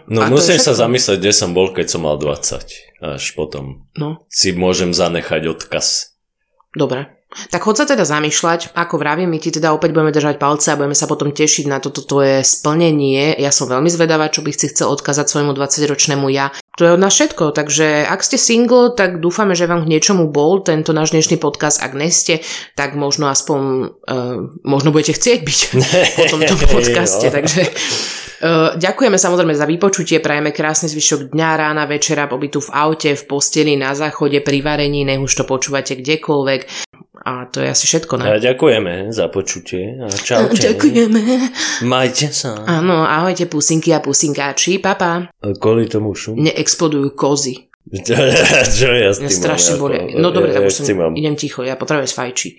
No 0.05 0.21
a 0.21 0.29
musím 0.29 0.61
sa 0.61 0.77
zamyslieť, 0.77 1.17
kde 1.17 1.33
som 1.33 1.57
bol, 1.57 1.73
keď 1.73 1.97
som 1.97 2.05
mal 2.05 2.21
20. 2.21 3.09
Až 3.17 3.25
potom 3.33 3.89
No, 3.97 4.21
si 4.29 4.53
môžem 4.53 4.93
zanechať 4.93 5.49
odkaz. 5.49 6.13
dobre. 6.77 7.22
Tak 7.49 7.65
chod 7.65 7.81
sa 7.81 7.89
teda 7.89 8.05
zamýšľať, 8.05 8.77
ako 8.77 8.95
vravím, 9.01 9.33
my 9.33 9.39
ti 9.41 9.49
teda 9.49 9.73
opäť 9.73 9.97
budeme 9.97 10.13
držať 10.13 10.37
palce 10.37 10.69
a 10.73 10.79
budeme 10.79 10.97
sa 10.97 11.09
potom 11.09 11.33
tešiť 11.33 11.65
na 11.69 11.81
toto 11.81 12.05
tvoje 12.05 12.45
splnenie. 12.45 13.37
Ja 13.41 13.49
som 13.49 13.69
veľmi 13.69 13.89
zvedavá, 13.89 14.29
čo 14.29 14.45
by 14.45 14.53
si 14.53 14.69
chcel 14.69 14.93
odkázať 14.93 15.29
svojmu 15.29 15.57
20-ročnému 15.57 16.29
ja. 16.29 16.53
To 16.81 16.89
je 16.89 16.95
od 16.97 17.01
nás 17.05 17.13
všetko, 17.13 17.53
takže 17.53 18.09
ak 18.09 18.25
ste 18.25 18.41
single, 18.41 18.97
tak 18.97 19.21
dúfame, 19.21 19.53
že 19.53 19.69
vám 19.69 19.85
k 19.85 19.93
niečomu 19.93 20.33
bol 20.33 20.65
tento 20.65 20.97
náš 20.97 21.13
dnešný 21.13 21.37
podcast. 21.37 21.85
Ak 21.85 21.93
neste, 21.93 22.41
tak 22.77 22.97
možno 22.97 23.29
aspoň, 23.29 23.61
uh, 24.09 24.37
možno 24.65 24.89
budete 24.89 25.21
chcieť 25.21 25.41
byť 25.45 25.61
po 26.19 26.25
tomto 26.33 26.55
podcaste, 26.69 27.29
Jo. 27.29 27.35
takže 27.35 27.63
Uh, 28.43 28.75
ďakujeme 28.75 29.15
samozrejme 29.15 29.55
za 29.55 29.71
vypočutie, 29.71 30.19
prajeme 30.19 30.51
krásny 30.51 30.91
zvyšok 30.91 31.31
dňa, 31.31 31.51
rána, 31.63 31.87
večera, 31.87 32.27
pobytu 32.27 32.59
v 32.59 32.75
aute, 32.75 33.15
v 33.15 33.23
posteli, 33.31 33.79
na 33.79 33.95
záchode, 33.95 34.43
pri 34.43 34.59
varení, 34.67 35.07
nech 35.07 35.23
už 35.23 35.31
to 35.31 35.45
počúvate 35.47 35.95
kdekoľvek. 35.95 36.91
A 37.23 37.47
to 37.47 37.59
je 37.59 37.69
asi 37.69 37.87
všetko, 37.87 38.19
ne? 38.19 38.25
A 38.27 38.37
ďakujeme 38.37 39.09
za 39.09 39.27
počutie 39.27 39.95
a 39.97 40.11
čaute. 40.11 40.59
Ďakujeme. 40.67 41.21
Majte 41.83 42.29
sa. 42.29 42.59
Áno, 42.61 43.03
ahojte 43.03 43.47
pusinky 43.47 43.91
a 43.91 43.99
pusinkáči, 43.99 44.77
papa. 44.77 45.31
Kvôli 45.41 45.87
tomu 45.87 46.13
šum. 46.13 46.35
Neexplodujú 46.37 47.15
kozy. 47.15 47.71
Čo 48.73 48.89
ja 48.89 49.11
s 49.11 49.19
tým 49.19 49.31
strašne 49.33 49.75
mám, 49.75 49.81
bolia. 49.81 50.01
ako- 50.05 50.19
No 50.19 50.29
dobre, 50.29 50.51
ja- 50.51 50.57
tak 50.57 50.65
ja 50.65 50.69
už 50.69 50.75
som, 50.77 51.13
idem 51.13 51.35
ticho, 51.35 51.61
ja 51.61 51.75
potrebujem 51.75 52.07
sfajčiť. 52.09 52.55